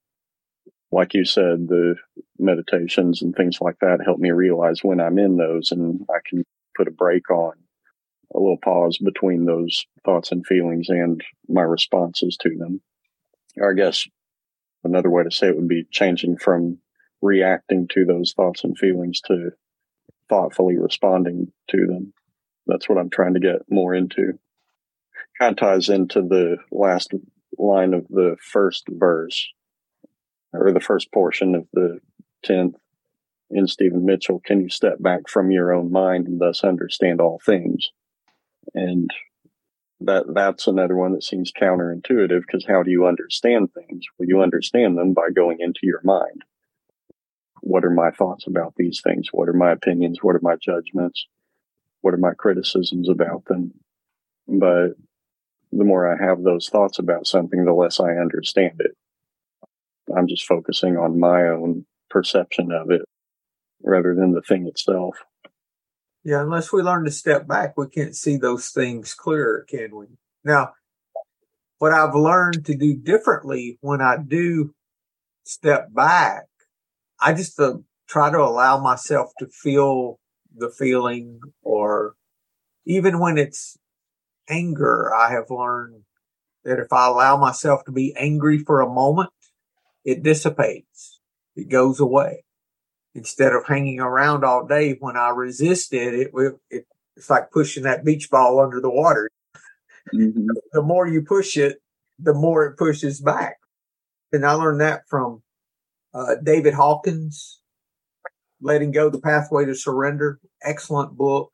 like 0.92 1.14
you 1.14 1.26
said, 1.26 1.68
the 1.68 1.96
meditations 2.40 3.22
and 3.22 3.36
things 3.36 3.60
like 3.60 3.78
that 3.82 4.00
help 4.06 4.18
me 4.18 4.32
realize 4.32 4.80
when 4.82 5.02
I'm 5.02 5.20
in 5.20 5.36
those 5.36 5.72
and 5.72 6.06
I 6.10 6.20
can 6.26 6.46
put 6.76 6.88
a 6.88 6.92
break 6.92 7.30
on 7.30 7.54
a 8.34 8.40
little 8.40 8.58
pause 8.58 8.98
between 8.98 9.46
those 9.46 9.86
thoughts 10.06 10.32
and 10.32 10.46
feelings 10.46 10.88
and 10.90 11.22
my 11.50 11.62
responses 11.62 12.38
to 12.42 12.58
them. 12.58 12.82
Or 13.58 13.72
I 13.72 13.74
guess 13.74 14.08
another 14.84 15.10
way 15.10 15.24
to 15.24 15.32
say 15.32 15.48
it 15.48 15.56
would 15.56 15.68
be 15.68 15.86
changing 15.92 16.38
from 16.38 16.80
reacting 17.22 17.88
to 17.90 18.06
those 18.06 18.34
thoughts 18.34 18.64
and 18.64 18.78
feelings 18.78 19.22
to 19.22 19.52
thoughtfully 20.30 20.78
responding 20.78 21.52
to 21.70 21.88
them. 21.88 22.14
That's 22.68 22.88
what 22.88 22.98
I'm 22.98 23.10
trying 23.10 23.34
to 23.34 23.40
get 23.40 23.70
more 23.70 23.94
into. 23.94 24.40
Kind 25.40 25.52
of 25.52 25.58
ties 25.58 25.90
into 25.90 26.22
the 26.22 26.58
last 26.72 27.14
line 27.58 27.94
of 27.94 28.08
the 28.10 28.36
first 28.42 28.86
verse 28.90 29.50
or 30.54 30.72
the 30.72 30.80
first 30.80 31.12
portion 31.12 31.56
of 31.56 31.68
the 31.74 32.00
10th 32.46 32.76
in 33.52 33.68
Stephen 33.68 34.06
Mitchell. 34.06 34.42
Can 34.44 34.62
you 34.62 34.70
step 34.70 35.02
back 35.02 35.28
from 35.28 35.52
your 35.52 35.74
own 35.74 35.92
mind 35.92 36.28
and 36.28 36.40
thus 36.40 36.64
understand 36.64 37.22
all 37.22 37.40
things? 37.46 37.90
And 38.74 39.10
that 40.02 40.26
that's 40.34 40.68
another 40.68 40.96
one 40.96 41.14
that 41.14 41.24
seems 41.24 41.52
counterintuitive 41.52 42.42
because 42.42 42.66
how 42.68 42.84
do 42.84 42.92
you 42.92 43.06
understand 43.06 43.70
things? 43.74 44.06
Well, 44.18 44.28
you 44.28 44.42
understand 44.42 44.98
them 44.98 45.14
by 45.14 45.30
going 45.34 45.58
into 45.60 45.82
your 45.84 46.02
mind. 46.04 46.44
What 47.62 47.86
are 47.86 47.92
my 47.92 48.12
thoughts 48.12 48.46
about 48.48 48.74
these 48.76 49.02
things? 49.04 49.30
What 49.32 49.50
are 49.50 49.54
my 49.54 49.72
opinions? 49.72 50.20
What 50.22 50.36
are 50.36 50.42
my 50.42 50.56
judgments? 50.56 51.26
What 52.02 52.14
are 52.14 52.18
my 52.18 52.34
criticisms 52.38 53.10
about 53.10 53.46
them? 53.46 53.74
But 54.48 54.90
the 55.78 55.86
more 55.86 56.08
I 56.08 56.24
have 56.24 56.44
those 56.44 56.70
thoughts 56.70 57.00
about 57.00 57.28
something, 57.28 57.66
the 57.66 57.74
less 57.74 58.00
I 58.00 58.12
understand 58.12 58.80
it. 58.80 58.92
I'm 60.16 60.28
just 60.28 60.46
focusing 60.46 60.98
on 60.98 61.20
my 61.20 61.48
own 61.48 61.86
perception 62.10 62.72
of 62.72 62.92
it 62.92 63.02
rather 63.84 64.16
than 64.16 64.34
the 64.34 64.42
thing 64.42 64.68
itself. 64.68 65.18
Yeah, 66.24 66.42
unless 66.42 66.72
we 66.72 66.82
learn 66.82 67.06
to 67.06 67.12
step 67.12 67.48
back, 67.48 67.78
we 67.78 67.88
can't 67.88 68.16
see 68.16 68.38
those 68.38 68.70
things 68.70 69.14
clearer, 69.14 69.66
can 69.70 69.96
we? 69.96 70.08
Now, 70.44 70.74
what 71.78 71.92
I've 71.92 72.16
learned 72.16 72.66
to 72.66 72.76
do 72.76 72.96
differently 72.96 73.78
when 73.82 74.02
I 74.02 74.18
do 74.18 74.74
step 75.44 75.94
back, 75.94 76.46
I 77.20 77.34
just 77.34 77.60
uh, 77.60 77.78
try 78.08 78.32
to 78.32 78.40
allow 78.40 78.80
myself 78.80 79.32
to 79.40 79.48
feel 79.48 80.20
the 80.56 80.70
feeling 80.70 81.42
or 81.62 82.16
even 82.86 83.20
when 83.20 83.38
it's 83.38 83.78
anger, 84.50 85.14
I 85.14 85.32
have 85.32 85.50
learned 85.50 86.04
that 86.64 86.80
if 86.80 86.92
I 86.92 87.08
allow 87.08 87.38
myself 87.38 87.86
to 87.86 87.92
be 87.92 88.16
angry 88.18 88.58
for 88.60 88.82
a 88.82 88.90
moment, 88.90 89.30
it 90.04 90.24
dissipates. 90.24 91.20
It 91.56 91.70
goes 91.70 92.00
away 92.00 92.44
instead 93.14 93.54
of 93.54 93.66
hanging 93.66 94.00
around 94.00 94.44
all 94.44 94.66
day. 94.66 94.98
When 95.00 95.16
I 95.16 95.30
resist 95.30 95.94
it, 95.94 96.14
it, 96.14 96.32
it 96.70 96.88
it's 97.16 97.30
like 97.30 97.52
pushing 97.52 97.84
that 97.84 98.04
beach 98.04 98.30
ball 98.30 98.60
under 98.60 98.82
the 98.82 98.90
water. 98.90 99.30
Mm-hmm. 100.14 100.48
The 100.74 100.82
more 100.82 101.08
you 101.08 101.22
push 101.22 101.56
it, 101.56 101.82
the 102.20 102.34
more 102.34 102.66
it 102.66 102.78
pushes 102.78 103.22
back. 103.22 103.58
And 104.34 104.46
I 104.46 104.52
learned 104.52 104.82
that 104.82 105.04
from 105.08 105.42
uh, 106.14 106.36
David 106.44 106.74
Hawkins, 106.74 107.62
Letting 108.62 108.92
Go 108.92 109.10
the 109.10 109.22
Pathway 109.22 109.66
to 109.66 109.74
Surrender. 109.74 110.40
Excellent 110.62 111.16
book. 111.16 111.52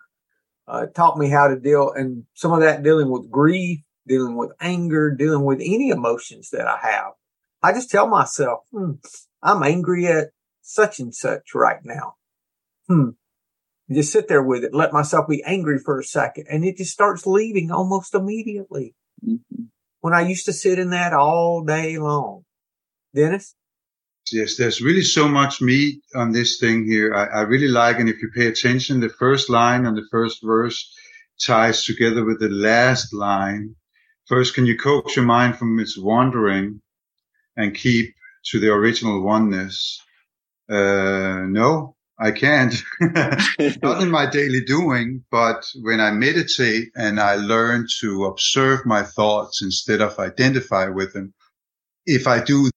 Uh, 0.71 0.85
taught 0.85 1.17
me 1.17 1.29
how 1.29 1.49
to 1.49 1.59
deal 1.59 1.91
and 1.91 2.23
some 2.33 2.53
of 2.53 2.61
that 2.61 2.81
dealing 2.81 3.11
with 3.11 3.29
grief, 3.29 3.79
dealing 4.07 4.37
with 4.37 4.53
anger, 4.61 5.13
dealing 5.13 5.43
with 5.43 5.59
any 5.59 5.89
emotions 5.89 6.49
that 6.51 6.65
I 6.65 6.77
have. 6.81 7.11
I 7.61 7.73
just 7.73 7.91
tell 7.91 8.07
myself, 8.07 8.61
hmm, 8.71 8.93
I'm 9.43 9.63
angry 9.63 10.07
at 10.07 10.29
such 10.61 10.99
and 11.01 11.13
such 11.13 11.53
right 11.53 11.83
now. 11.83 12.15
Hmm. 12.87 13.09
Just 13.91 14.13
sit 14.13 14.29
there 14.29 14.41
with 14.41 14.63
it, 14.63 14.73
let 14.73 14.93
myself 14.93 15.27
be 15.27 15.43
angry 15.43 15.77
for 15.77 15.99
a 15.99 16.05
second, 16.05 16.47
and 16.49 16.63
it 16.63 16.77
just 16.77 16.93
starts 16.93 17.27
leaving 17.27 17.69
almost 17.69 18.15
immediately. 18.15 18.95
Mm-hmm. 19.27 19.63
When 19.99 20.13
I 20.13 20.21
used 20.21 20.45
to 20.45 20.53
sit 20.53 20.79
in 20.79 20.91
that 20.91 21.11
all 21.11 21.65
day 21.65 21.97
long. 21.97 22.45
Dennis? 23.13 23.55
Yes, 24.31 24.55
there's 24.55 24.81
really 24.81 25.01
so 25.01 25.27
much 25.27 25.61
meat 25.61 26.01
on 26.15 26.31
this 26.31 26.59
thing 26.59 26.85
here. 26.85 27.13
I, 27.13 27.39
I 27.39 27.41
really 27.41 27.67
like, 27.67 27.99
and 27.99 28.07
if 28.07 28.21
you 28.21 28.29
pay 28.33 28.47
attention, 28.47 28.99
the 28.99 29.09
first 29.09 29.49
line 29.49 29.85
and 29.85 29.97
the 29.97 30.07
first 30.11 30.43
verse 30.43 30.93
ties 31.45 31.83
together 31.85 32.23
with 32.23 32.39
the 32.39 32.49
last 32.49 33.13
line. 33.13 33.75
First, 34.27 34.53
can 34.53 34.65
you 34.65 34.77
coax 34.77 35.15
your 35.15 35.25
mind 35.25 35.57
from 35.57 35.79
its 35.79 35.97
wandering 35.97 36.81
and 37.57 37.75
keep 37.75 38.13
to 38.45 38.59
the 38.59 38.71
original 38.71 39.21
oneness? 39.21 39.99
Uh, 40.69 41.43
no, 41.47 41.95
I 42.17 42.31
can't. 42.31 42.73
Not 43.01 44.01
in 44.01 44.11
my 44.11 44.29
daily 44.29 44.63
doing, 44.63 45.25
but 45.31 45.65
when 45.81 45.99
I 45.99 46.11
meditate 46.11 46.89
and 46.95 47.19
I 47.19 47.35
learn 47.35 47.87
to 47.99 48.25
observe 48.25 48.85
my 48.85 49.03
thoughts 49.03 49.61
instead 49.61 49.99
of 50.01 50.19
identify 50.19 50.87
with 50.87 51.13
them, 51.13 51.33
if 52.05 52.27
I 52.27 52.41
do 52.43 52.69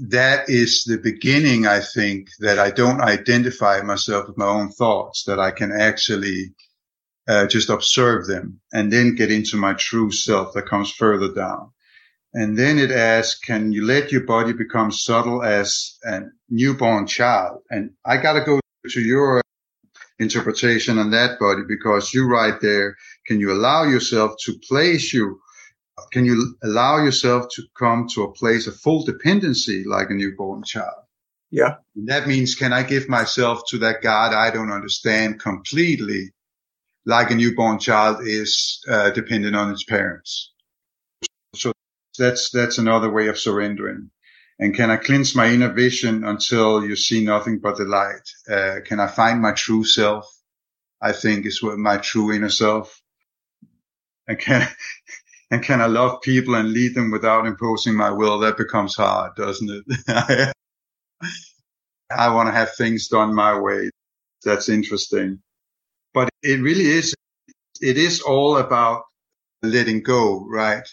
that 0.00 0.48
is 0.48 0.84
the 0.84 0.98
beginning, 0.98 1.66
I 1.66 1.80
think, 1.80 2.28
that 2.40 2.58
I 2.58 2.70
don't 2.70 3.00
identify 3.00 3.80
myself 3.82 4.28
with 4.28 4.36
my 4.36 4.46
own 4.46 4.70
thoughts, 4.70 5.24
that 5.24 5.38
I 5.38 5.50
can 5.50 5.72
actually 5.72 6.54
uh, 7.28 7.46
just 7.46 7.68
observe 7.68 8.26
them 8.26 8.60
and 8.72 8.92
then 8.92 9.14
get 9.14 9.30
into 9.30 9.56
my 9.56 9.74
true 9.74 10.10
self 10.10 10.54
that 10.54 10.66
comes 10.68 10.90
further 10.90 11.32
down. 11.32 11.70
And 12.34 12.58
then 12.58 12.78
it 12.78 12.90
asks, 12.90 13.38
can 13.40 13.72
you 13.72 13.84
let 13.86 14.12
your 14.12 14.22
body 14.22 14.52
become 14.52 14.92
subtle 14.92 15.42
as 15.42 15.96
a 16.04 16.22
newborn 16.50 17.06
child? 17.06 17.62
And 17.70 17.90
I 18.04 18.16
got 18.16 18.34
to 18.34 18.44
go 18.44 18.60
to 18.88 19.00
your 19.00 19.42
interpretation 20.18 20.98
on 20.98 21.10
that 21.12 21.38
body 21.38 21.62
because 21.66 22.12
you 22.12 22.26
right 22.26 22.60
there, 22.60 22.96
can 23.26 23.40
you 23.40 23.52
allow 23.52 23.84
yourself 23.84 24.32
to 24.44 24.58
place 24.68 25.12
you? 25.12 25.40
Can 26.12 26.24
you 26.24 26.56
allow 26.62 27.02
yourself 27.02 27.48
to 27.54 27.62
come 27.78 28.08
to 28.14 28.22
a 28.22 28.32
place 28.32 28.66
of 28.66 28.76
full 28.76 29.04
dependency 29.04 29.84
like 29.84 30.10
a 30.10 30.14
newborn 30.14 30.62
child? 30.62 31.04
Yeah. 31.50 31.76
That 31.96 32.26
means, 32.26 32.54
can 32.54 32.72
I 32.72 32.82
give 32.82 33.08
myself 33.08 33.62
to 33.68 33.78
that 33.78 34.02
God 34.02 34.32
I 34.32 34.50
don't 34.50 34.70
understand 34.72 35.40
completely 35.40 36.32
like 37.06 37.30
a 37.30 37.34
newborn 37.34 37.78
child 37.78 38.18
is 38.22 38.84
uh, 38.88 39.10
dependent 39.10 39.56
on 39.56 39.72
its 39.72 39.84
parents? 39.84 40.52
So 41.54 41.72
that's 42.18 42.50
that's 42.50 42.78
another 42.78 43.10
way 43.10 43.28
of 43.28 43.38
surrendering. 43.38 44.10
And 44.58 44.74
can 44.74 44.90
I 44.90 44.96
cleanse 44.96 45.34
my 45.34 45.48
inner 45.48 45.72
vision 45.72 46.24
until 46.24 46.84
you 46.84 46.96
see 46.96 47.24
nothing 47.24 47.60
but 47.60 47.76
the 47.76 47.84
light? 47.84 48.28
Uh, 48.50 48.80
can 48.84 48.98
I 48.98 49.06
find 49.06 49.40
my 49.40 49.52
true 49.52 49.84
self? 49.84 50.26
I 51.00 51.12
think 51.12 51.46
is 51.46 51.62
what 51.62 51.78
my 51.78 51.98
true 51.98 52.32
inner 52.32 52.48
self. 52.48 53.00
And 54.26 54.38
can 54.38 54.68
and 55.50 55.62
can 55.62 55.80
I 55.80 55.86
love 55.86 56.20
people 56.22 56.54
and 56.54 56.72
lead 56.72 56.94
them 56.94 57.10
without 57.10 57.46
imposing 57.46 57.94
my 57.94 58.10
will? 58.10 58.38
That 58.38 58.56
becomes 58.56 58.96
hard, 58.96 59.34
doesn't 59.36 59.70
it? 59.70 60.52
I 62.10 62.34
want 62.34 62.48
to 62.48 62.52
have 62.52 62.74
things 62.74 63.08
done 63.08 63.34
my 63.34 63.58
way. 63.58 63.90
That's 64.44 64.68
interesting. 64.68 65.40
But 66.14 66.30
it 66.42 66.60
really 66.60 66.86
is, 66.86 67.14
it 67.80 67.98
is 67.98 68.20
all 68.20 68.56
about 68.56 69.02
letting 69.62 70.02
go, 70.02 70.46
right? 70.48 70.86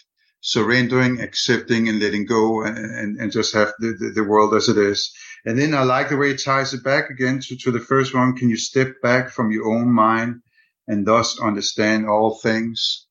surrendering, 0.46 1.20
accepting 1.20 1.88
and 1.88 1.98
letting 1.98 2.24
go 2.24 2.62
and, 2.62 2.78
and, 2.78 3.20
and 3.20 3.32
just 3.32 3.52
have 3.52 3.72
the, 3.80 3.96
the, 3.98 4.10
the, 4.14 4.22
world 4.22 4.54
as 4.54 4.68
it 4.68 4.78
is. 4.78 5.12
And 5.44 5.58
then 5.58 5.74
I 5.74 5.82
like 5.82 6.08
the 6.08 6.16
way 6.16 6.30
it 6.30 6.42
ties 6.42 6.72
it 6.72 6.84
back 6.84 7.10
again 7.10 7.40
to, 7.40 7.56
to 7.56 7.72
the 7.72 7.80
first 7.80 8.14
one. 8.14 8.36
Can 8.36 8.48
you 8.48 8.56
step 8.56 8.92
back 9.02 9.30
from 9.30 9.50
your 9.50 9.66
own 9.66 9.92
mind 9.92 10.42
and 10.86 11.04
thus 11.04 11.40
understand 11.40 12.08
all 12.08 12.38
things? 12.38 13.05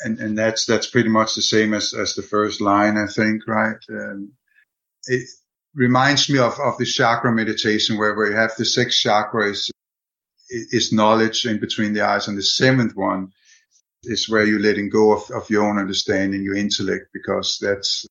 And, 0.00 0.18
and 0.20 0.38
that's, 0.38 0.64
that's 0.64 0.88
pretty 0.88 1.08
much 1.08 1.34
the 1.34 1.42
same 1.42 1.74
as, 1.74 1.92
as 1.92 2.14
the 2.14 2.22
first 2.22 2.60
line, 2.60 2.96
I 2.96 3.06
think, 3.06 3.46
right? 3.48 3.76
Um, 3.90 4.32
it 5.06 5.28
reminds 5.74 6.28
me 6.28 6.38
of, 6.38 6.58
of 6.60 6.78
the 6.78 6.84
chakra 6.84 7.32
meditation 7.32 7.98
where, 7.98 8.26
you 8.26 8.36
have 8.36 8.54
the 8.56 8.64
six 8.64 9.02
chakras 9.02 9.70
is 10.50 10.92
knowledge 10.92 11.46
in 11.46 11.60
between 11.60 11.92
the 11.92 12.02
eyes 12.02 12.28
and 12.28 12.38
the 12.38 12.42
seventh 12.42 12.96
one 12.96 13.32
is 14.04 14.28
where 14.28 14.44
you're 14.44 14.60
letting 14.60 14.88
go 14.88 15.12
of, 15.12 15.30
of 15.30 15.50
your 15.50 15.68
own 15.68 15.78
understanding, 15.78 16.42
your 16.42 16.56
intellect, 16.56 17.08
because 17.12 17.58
that's, 17.60 18.06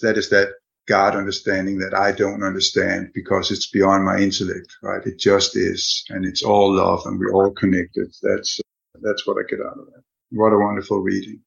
that 0.00 0.16
is 0.16 0.30
that 0.30 0.54
God 0.88 1.14
understanding 1.14 1.78
that 1.78 1.94
I 1.94 2.12
don't 2.12 2.42
understand 2.42 3.12
because 3.14 3.50
it's 3.50 3.70
beyond 3.70 4.04
my 4.04 4.18
intellect, 4.18 4.74
right? 4.82 5.04
It 5.06 5.18
just 5.18 5.56
is. 5.56 6.04
And 6.08 6.24
it's 6.24 6.42
all 6.42 6.74
love 6.74 7.02
and 7.06 7.18
we're 7.18 7.32
all 7.32 7.52
connected. 7.52 8.12
That's, 8.22 8.60
that's 9.00 9.26
what 9.26 9.36
I 9.38 9.48
get 9.48 9.60
out 9.60 9.78
of 9.78 9.86
that. 9.86 10.02
What 10.32 10.54
a 10.54 10.58
wonderful 10.58 11.00
reading. 11.00 11.40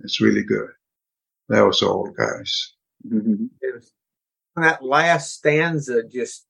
It's 0.00 0.20
really 0.20 0.44
good. 0.44 0.68
That 1.48 1.62
was 1.62 1.82
all, 1.82 2.08
guys. 2.16 2.72
Mm-hmm. 3.06 3.46
That 4.56 4.84
last 4.84 5.34
stanza 5.34 6.04
just 6.04 6.46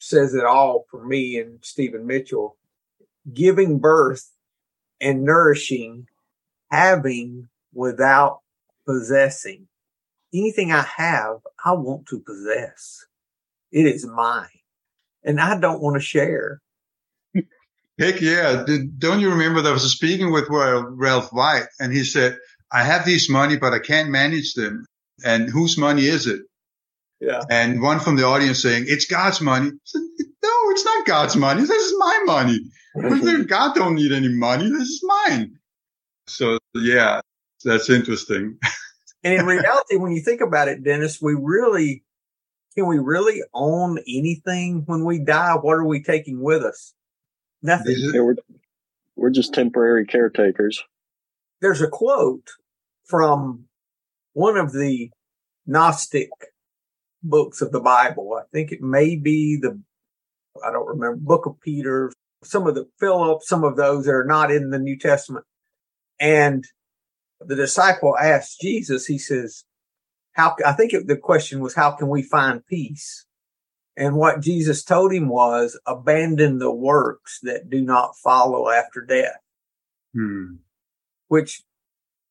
says 0.00 0.34
it 0.34 0.44
all 0.44 0.84
for 0.90 1.04
me 1.06 1.38
and 1.38 1.58
Stephen 1.62 2.06
Mitchell. 2.06 2.58
Giving 3.32 3.78
birth 3.78 4.30
and 5.00 5.24
nourishing, 5.24 6.06
having 6.70 7.48
without 7.72 8.40
possessing. 8.86 9.66
Anything 10.34 10.72
I 10.72 10.82
have, 10.82 11.38
I 11.64 11.72
want 11.72 12.06
to 12.08 12.20
possess. 12.20 13.06
It 13.72 13.86
is 13.86 14.06
mine. 14.06 14.48
And 15.24 15.40
I 15.40 15.58
don't 15.58 15.80
want 15.80 15.94
to 15.94 16.00
share. 16.00 16.60
Heck 17.98 18.20
yeah. 18.20 18.64
Did, 18.64 18.98
don't 18.98 19.20
you 19.20 19.30
remember 19.30 19.60
that 19.62 19.70
I 19.70 19.72
was 19.72 19.90
speaking 19.90 20.32
with 20.32 20.46
Ralph 20.48 21.32
White 21.32 21.66
and 21.80 21.92
he 21.92 22.04
said, 22.04 22.38
I 22.70 22.84
have 22.84 23.04
this 23.04 23.28
money, 23.28 23.56
but 23.56 23.72
I 23.72 23.78
can't 23.78 24.10
manage 24.10 24.54
them. 24.54 24.84
And 25.24 25.48
whose 25.48 25.76
money 25.76 26.06
is 26.06 26.26
it? 26.26 26.42
Yeah. 27.20 27.42
And 27.50 27.82
one 27.82 27.98
from 27.98 28.16
the 28.16 28.24
audience 28.24 28.62
saying, 28.62 28.84
it's 28.86 29.06
God's 29.06 29.40
money. 29.40 29.72
Said, 29.84 30.02
no, 30.42 30.70
it's 30.70 30.84
not 30.84 31.06
God's 31.06 31.34
money. 31.34 31.62
This 31.62 31.70
is 31.70 31.94
my 31.98 32.22
money. 32.24 32.60
God 33.46 33.74
don't 33.74 33.96
need 33.96 34.12
any 34.12 34.28
money. 34.28 34.70
This 34.70 34.88
is 34.88 35.02
mine. 35.02 35.58
So 36.26 36.58
yeah, 36.74 37.20
that's 37.64 37.90
interesting. 37.90 38.58
and 39.24 39.34
in 39.34 39.46
reality, 39.46 39.96
when 39.96 40.12
you 40.12 40.20
think 40.20 40.40
about 40.40 40.68
it, 40.68 40.84
Dennis, 40.84 41.20
we 41.20 41.34
really, 41.34 42.04
can 42.76 42.86
we 42.86 42.98
really 42.98 43.42
own 43.54 43.98
anything 43.98 44.82
when 44.86 45.04
we 45.04 45.18
die? 45.18 45.54
What 45.54 45.74
are 45.74 45.86
we 45.86 46.02
taking 46.02 46.40
with 46.40 46.62
us? 46.62 46.94
Nothing. 47.62 47.96
Yeah, 47.96 48.20
we're, 48.20 48.36
we're 49.16 49.30
just 49.30 49.52
temporary 49.52 50.06
caretakers. 50.06 50.82
There's 51.60 51.82
a 51.82 51.88
quote 51.88 52.50
from 53.04 53.64
one 54.32 54.56
of 54.56 54.72
the 54.72 55.10
Gnostic 55.66 56.30
books 57.22 57.60
of 57.60 57.72
the 57.72 57.80
Bible. 57.80 58.38
I 58.40 58.44
think 58.52 58.70
it 58.70 58.80
may 58.80 59.16
be 59.16 59.58
the, 59.60 59.80
I 60.64 60.70
don't 60.70 60.86
remember, 60.86 61.16
Book 61.16 61.46
of 61.46 61.60
Peter, 61.60 62.12
some 62.44 62.66
of 62.66 62.74
the 62.74 62.88
Philip, 63.00 63.42
some 63.42 63.64
of 63.64 63.76
those 63.76 64.04
that 64.04 64.12
are 64.12 64.24
not 64.24 64.52
in 64.52 64.70
the 64.70 64.78
New 64.78 64.96
Testament. 64.96 65.44
And 66.20 66.64
the 67.40 67.56
disciple 67.56 68.16
asked 68.16 68.60
Jesus, 68.60 69.06
he 69.06 69.18
says, 69.18 69.64
how, 70.32 70.54
I 70.64 70.72
think 70.72 70.92
it, 70.92 71.08
the 71.08 71.16
question 71.16 71.60
was, 71.60 71.74
how 71.74 71.90
can 71.92 72.08
we 72.08 72.22
find 72.22 72.64
peace? 72.66 73.26
And 73.98 74.14
what 74.14 74.40
Jesus 74.40 74.84
told 74.84 75.12
him 75.12 75.28
was 75.28 75.76
abandon 75.84 76.60
the 76.60 76.70
works 76.70 77.40
that 77.42 77.68
do 77.68 77.80
not 77.82 78.16
follow 78.16 78.70
after 78.70 79.00
death, 79.00 79.40
hmm. 80.14 80.54
which 81.26 81.62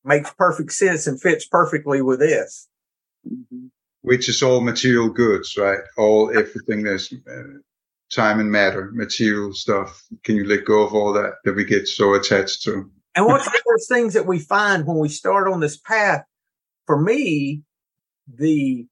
makes 0.02 0.32
perfect 0.32 0.72
sense 0.72 1.06
and 1.06 1.20
fits 1.20 1.46
perfectly 1.46 2.00
with 2.00 2.20
this. 2.20 2.68
Mm-hmm. 3.30 3.66
Which 4.00 4.30
is 4.30 4.42
all 4.42 4.62
material 4.62 5.10
goods, 5.10 5.58
right? 5.58 5.80
All 5.98 6.30
everything 6.30 6.84
that's 6.84 7.12
uh, 7.12 7.58
time 8.10 8.40
and 8.40 8.50
matter, 8.50 8.90
material 8.94 9.52
stuff. 9.52 10.02
Can 10.24 10.36
you 10.36 10.44
let 10.44 10.64
go 10.64 10.80
of 10.82 10.94
all 10.94 11.12
that 11.12 11.34
that 11.44 11.54
we 11.54 11.66
get 11.66 11.86
so 11.86 12.14
attached 12.14 12.62
to? 12.62 12.90
And 13.14 13.26
what's 13.26 13.44
the 13.44 13.62
first 13.66 13.90
things 13.90 14.14
that 14.14 14.26
we 14.26 14.38
find 14.38 14.86
when 14.86 14.98
we 14.98 15.10
start 15.10 15.52
on 15.52 15.60
this 15.60 15.76
path? 15.76 16.24
For 16.86 16.98
me, 16.98 17.62
the 18.26 18.86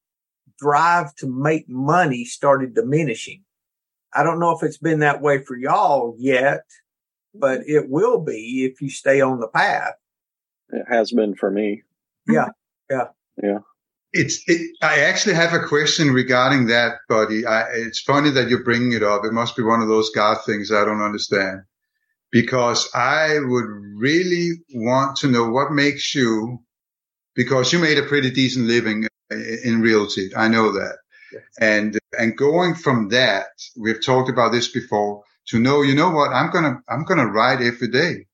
drive 0.57 1.13
to 1.15 1.27
make 1.27 1.69
money 1.69 2.25
started 2.25 2.75
diminishing. 2.75 3.43
I 4.13 4.23
don't 4.23 4.39
know 4.39 4.51
if 4.51 4.63
it's 4.63 4.77
been 4.77 4.99
that 4.99 5.21
way 5.21 5.43
for 5.43 5.55
y'all 5.57 6.15
yet, 6.17 6.63
but 7.35 7.61
it 7.67 7.89
will 7.89 8.19
be 8.19 8.65
if 8.65 8.81
you 8.81 8.89
stay 8.89 9.21
on 9.21 9.39
the 9.39 9.47
path. 9.47 9.93
It 10.69 10.85
has 10.89 11.11
been 11.11 11.35
for 11.35 11.51
me. 11.51 11.83
Yeah. 12.27 12.49
Yeah. 12.89 13.07
Yeah. 13.41 13.59
It's, 14.13 14.41
it, 14.47 14.75
I 14.81 15.01
actually 15.01 15.35
have 15.35 15.53
a 15.53 15.67
question 15.67 16.11
regarding 16.11 16.67
that, 16.67 16.93
buddy. 17.07 17.45
I, 17.45 17.63
it's 17.73 18.01
funny 18.01 18.31
that 18.31 18.49
you're 18.49 18.63
bringing 18.63 18.93
it 18.93 19.03
up. 19.03 19.23
It 19.25 19.33
must 19.33 19.55
be 19.55 19.63
one 19.63 19.81
of 19.81 19.89
those 19.89 20.09
God 20.09 20.37
things 20.45 20.71
I 20.71 20.85
don't 20.85 21.01
understand 21.01 21.61
because 22.31 22.89
I 22.95 23.37
would 23.39 23.67
really 23.95 24.51
want 24.73 25.17
to 25.17 25.27
know 25.27 25.49
what 25.49 25.71
makes 25.71 26.15
you, 26.15 26.59
because 27.35 27.71
you 27.71 27.79
made 27.79 27.97
a 27.97 28.03
pretty 28.03 28.31
decent 28.31 28.65
living 28.65 29.07
in 29.31 29.81
realty. 29.81 30.31
I 30.35 30.47
know 30.47 30.71
that. 30.73 30.97
Yes. 31.33 31.43
And, 31.59 31.99
and 32.17 32.37
going 32.37 32.75
from 32.75 33.09
that, 33.09 33.47
we've 33.75 34.03
talked 34.03 34.29
about 34.29 34.51
this 34.51 34.69
before 34.69 35.23
to 35.47 35.59
know, 35.59 35.81
you 35.81 35.95
know 35.95 36.09
what? 36.11 36.31
I'm 36.31 36.51
going 36.51 36.63
to, 36.63 36.77
I'm 36.89 37.03
going 37.03 37.19
to 37.19 37.31
write 37.31 37.61
every 37.61 37.89
day. 37.89 38.27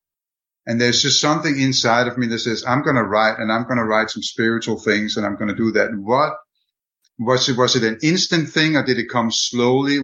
And 0.66 0.80
there's 0.80 1.02
just 1.02 1.20
something 1.20 1.60
inside 1.60 2.08
of 2.08 2.18
me 2.18 2.28
that 2.28 2.40
says, 2.40 2.64
I'm 2.66 2.84
going 2.84 2.96
to 2.96 3.04
write 3.04 3.38
and 3.40 3.52
I'm 3.52 3.64
going 3.64 3.78
to 3.78 3.84
write 3.84 4.10
some 4.10 4.24
spiritual 4.24 4.80
things 4.80 5.18
and 5.18 5.26
I'm 5.26 5.36
going 5.36 5.50
to 5.50 5.56
do 5.56 5.72
that. 5.72 5.90
And 5.90 6.06
what 6.06 6.34
was 7.20 7.50
it? 7.50 7.58
Was 7.58 7.76
it 7.76 7.84
an 7.84 8.00
instant 8.02 8.50
thing 8.50 8.78
or 8.78 8.84
did 8.84 8.98
it 8.98 9.10
come 9.10 9.30
slowly 9.30 10.02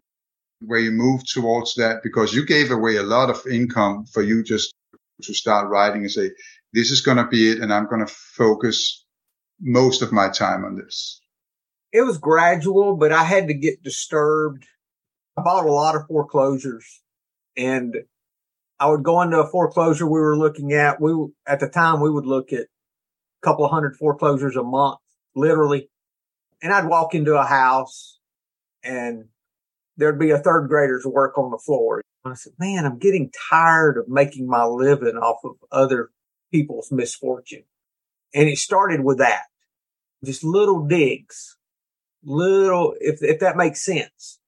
where 0.61 0.79
you 0.79 0.91
moved 0.91 1.31
towards 1.31 1.75
that? 1.75 2.03
Because 2.03 2.33
you 2.33 2.45
gave 2.45 2.71
away 2.71 2.97
a 2.97 3.03
lot 3.03 3.29
of 3.29 3.41
income 3.49 4.05
for 4.05 4.21
you 4.21 4.43
just 4.43 4.73
to 5.21 5.33
start 5.33 5.69
writing 5.69 6.01
and 6.01 6.11
say, 6.11 6.31
this 6.73 6.91
is 6.91 7.01
going 7.01 7.17
to 7.17 7.27
be 7.27 7.51
it. 7.51 7.59
And 7.59 7.73
I'm 7.73 7.87
going 7.87 8.05
to 8.05 8.13
focus 8.13 9.05
most 9.59 10.01
of 10.01 10.11
my 10.11 10.29
time 10.29 10.63
on 10.65 10.75
this. 10.75 11.21
It 11.91 12.03
was 12.03 12.17
gradual, 12.17 12.95
but 12.97 13.11
I 13.11 13.23
had 13.23 13.47
to 13.47 13.53
get 13.53 13.83
disturbed. 13.83 14.65
I 15.37 15.41
bought 15.41 15.65
a 15.65 15.71
lot 15.71 15.95
of 15.95 16.05
foreclosures 16.07 17.01
and 17.57 17.95
I 18.79 18.89
would 18.89 19.03
go 19.03 19.21
into 19.21 19.39
a 19.39 19.49
foreclosure 19.49 20.05
we 20.05 20.19
were 20.19 20.37
looking 20.37 20.73
at. 20.73 21.01
We, 21.01 21.13
at 21.45 21.59
the 21.59 21.67
time, 21.67 21.99
we 21.99 22.09
would 22.09 22.25
look 22.25 22.53
at 22.53 22.61
a 22.61 22.67
couple 23.43 23.65
of 23.65 23.71
hundred 23.71 23.97
foreclosures 23.97 24.55
a 24.55 24.63
month, 24.63 24.99
literally. 25.35 25.89
And 26.61 26.71
I'd 26.71 26.87
walk 26.87 27.13
into 27.13 27.35
a 27.35 27.45
house 27.45 28.19
and 28.83 29.25
there'd 29.97 30.19
be 30.19 30.31
a 30.31 30.39
third 30.39 30.67
grader's 30.69 31.05
work 31.05 31.37
on 31.37 31.51
the 31.51 31.57
floor. 31.57 32.01
And 32.23 32.31
I 32.31 32.35
said, 32.35 32.53
man, 32.57 32.85
I'm 32.85 32.99
getting 32.99 33.31
tired 33.49 33.97
of 33.97 34.07
making 34.07 34.47
my 34.47 34.63
living 34.65 35.17
off 35.17 35.39
of 35.43 35.55
other 35.71 36.09
people's 36.51 36.91
misfortune. 36.91 37.63
And 38.33 38.47
it 38.47 38.57
started 38.57 39.03
with 39.03 39.17
that, 39.17 39.45
just 40.23 40.43
little 40.43 40.85
digs, 40.85 41.57
little, 42.23 42.95
if, 42.99 43.21
if 43.21 43.39
that 43.39 43.57
makes 43.57 43.83
sense. 43.83 44.39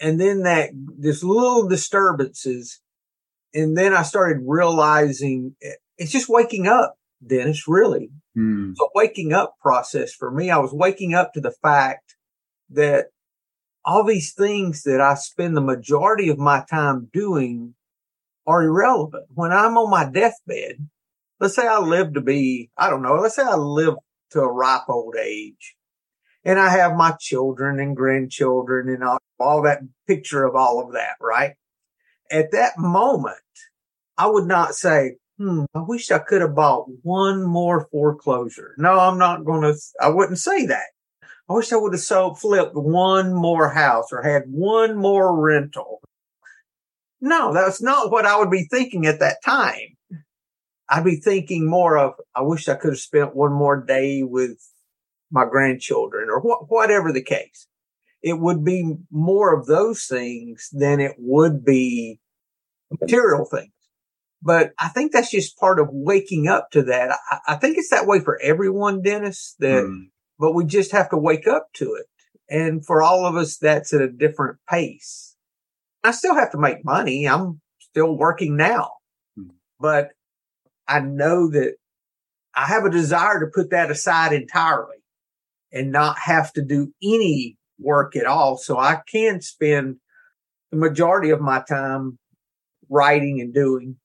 And 0.00 0.20
then 0.20 0.42
that, 0.42 0.70
just 1.00 1.24
little 1.24 1.68
disturbances 1.68 2.80
and 3.54 3.76
then 3.76 3.94
I 3.94 4.02
started 4.02 4.42
realizing 4.46 5.56
it's 5.96 6.12
just 6.12 6.28
waking 6.28 6.66
up, 6.66 6.96
Dennis, 7.26 7.66
really. 7.66 8.10
Mm. 8.36 8.72
It's 8.72 8.80
a 8.80 8.86
waking 8.94 9.32
up 9.32 9.54
process 9.60 10.12
for 10.12 10.30
me. 10.30 10.50
I 10.50 10.58
was 10.58 10.72
waking 10.72 11.14
up 11.14 11.32
to 11.32 11.40
the 11.40 11.54
fact 11.62 12.16
that 12.70 13.06
all 13.84 14.04
these 14.04 14.34
things 14.34 14.82
that 14.82 15.00
I 15.00 15.14
spend 15.14 15.56
the 15.56 15.62
majority 15.62 16.28
of 16.28 16.38
my 16.38 16.64
time 16.68 17.08
doing 17.12 17.74
are 18.46 18.62
irrelevant. 18.62 19.26
When 19.34 19.52
I'm 19.52 19.78
on 19.78 19.90
my 19.90 20.04
deathbed, 20.04 20.88
let's 21.40 21.56
say 21.56 21.66
I 21.66 21.78
live 21.78 22.14
to 22.14 22.20
be, 22.20 22.70
I 22.76 22.90
don't 22.90 23.02
know, 23.02 23.14
let's 23.14 23.36
say 23.36 23.42
I 23.42 23.54
live 23.54 23.94
to 24.30 24.40
a 24.40 24.52
ripe 24.52 24.88
old 24.88 25.16
age 25.16 25.76
and 26.44 26.58
I 26.58 26.70
have 26.70 26.96
my 26.96 27.14
children 27.20 27.80
and 27.80 27.96
grandchildren 27.96 28.88
and 28.88 29.02
all, 29.02 29.18
all 29.40 29.62
that 29.62 29.80
picture 30.06 30.44
of 30.44 30.54
all 30.54 30.80
of 30.84 30.92
that, 30.92 31.16
right? 31.20 31.54
at 32.30 32.52
that 32.52 32.78
moment, 32.78 33.36
I 34.16 34.26
would 34.26 34.46
not 34.46 34.74
say, 34.74 35.16
hmm, 35.38 35.64
I 35.74 35.80
wish 35.80 36.10
I 36.10 36.18
could 36.18 36.42
have 36.42 36.54
bought 36.54 36.86
one 37.02 37.42
more 37.42 37.88
foreclosure. 37.90 38.74
No, 38.78 38.98
I'm 38.98 39.18
not 39.18 39.44
going 39.44 39.62
to, 39.62 39.74
I 40.00 40.08
wouldn't 40.08 40.38
say 40.38 40.66
that. 40.66 40.86
I 41.48 41.54
wish 41.54 41.72
I 41.72 41.76
would 41.76 41.94
have 41.94 42.00
sold, 42.00 42.38
flipped 42.38 42.74
one 42.74 43.32
more 43.32 43.70
house 43.70 44.12
or 44.12 44.22
had 44.22 44.42
one 44.46 44.96
more 44.96 45.34
rental. 45.40 46.00
No, 47.20 47.52
that's 47.52 47.80
not 47.80 48.12
what 48.12 48.26
I 48.26 48.38
would 48.38 48.50
be 48.50 48.68
thinking 48.70 49.06
at 49.06 49.20
that 49.20 49.38
time. 49.44 49.96
I'd 50.90 51.04
be 51.04 51.16
thinking 51.16 51.68
more 51.68 51.98
of, 51.98 52.14
I 52.34 52.42
wish 52.42 52.68
I 52.68 52.74
could 52.74 52.92
have 52.92 52.98
spent 52.98 53.36
one 53.36 53.52
more 53.52 53.84
day 53.84 54.22
with 54.22 54.58
my 55.30 55.44
grandchildren 55.44 56.28
or 56.30 56.40
wh- 56.40 56.70
whatever 56.70 57.12
the 57.12 57.22
case 57.22 57.68
it 58.22 58.38
would 58.38 58.64
be 58.64 58.94
more 59.10 59.58
of 59.58 59.66
those 59.66 60.04
things 60.06 60.68
than 60.72 61.00
it 61.00 61.14
would 61.18 61.64
be 61.64 62.20
material 63.00 63.44
things. 63.44 63.72
But 64.42 64.72
I 64.78 64.88
think 64.88 65.12
that's 65.12 65.30
just 65.30 65.58
part 65.58 65.80
of 65.80 65.88
waking 65.90 66.48
up 66.48 66.70
to 66.72 66.82
that. 66.84 67.16
I, 67.30 67.38
I 67.48 67.54
think 67.56 67.76
it's 67.76 67.90
that 67.90 68.06
way 68.06 68.20
for 68.20 68.40
everyone, 68.42 69.02
Dennis, 69.02 69.54
that, 69.58 69.84
mm. 69.84 70.06
but 70.38 70.54
we 70.54 70.64
just 70.64 70.92
have 70.92 71.10
to 71.10 71.16
wake 71.16 71.46
up 71.46 71.68
to 71.74 71.94
it. 71.94 72.06
And 72.48 72.84
for 72.84 73.02
all 73.02 73.26
of 73.26 73.36
us, 73.36 73.58
that's 73.58 73.92
at 73.92 74.00
a 74.00 74.10
different 74.10 74.58
pace. 74.68 75.36
I 76.04 76.12
still 76.12 76.34
have 76.34 76.52
to 76.52 76.58
make 76.58 76.84
money. 76.84 77.26
I'm 77.26 77.60
still 77.80 78.16
working 78.16 78.56
now, 78.56 78.92
mm. 79.38 79.50
but 79.80 80.10
I 80.88 81.00
know 81.00 81.50
that 81.50 81.74
I 82.54 82.66
have 82.66 82.84
a 82.84 82.90
desire 82.90 83.38
to 83.40 83.46
put 83.54 83.70
that 83.70 83.90
aside 83.90 84.32
entirely 84.32 84.96
and 85.72 85.92
not 85.92 86.18
have 86.18 86.52
to 86.54 86.62
do 86.62 86.92
any 87.02 87.56
work 87.78 88.16
at 88.16 88.26
all. 88.26 88.56
So 88.56 88.78
I 88.78 89.00
can 89.10 89.40
spend 89.40 89.96
the 90.70 90.78
majority 90.78 91.30
of 91.30 91.40
my 91.40 91.62
time 91.68 92.18
writing 92.88 93.40
and 93.40 93.52
doing 93.52 93.96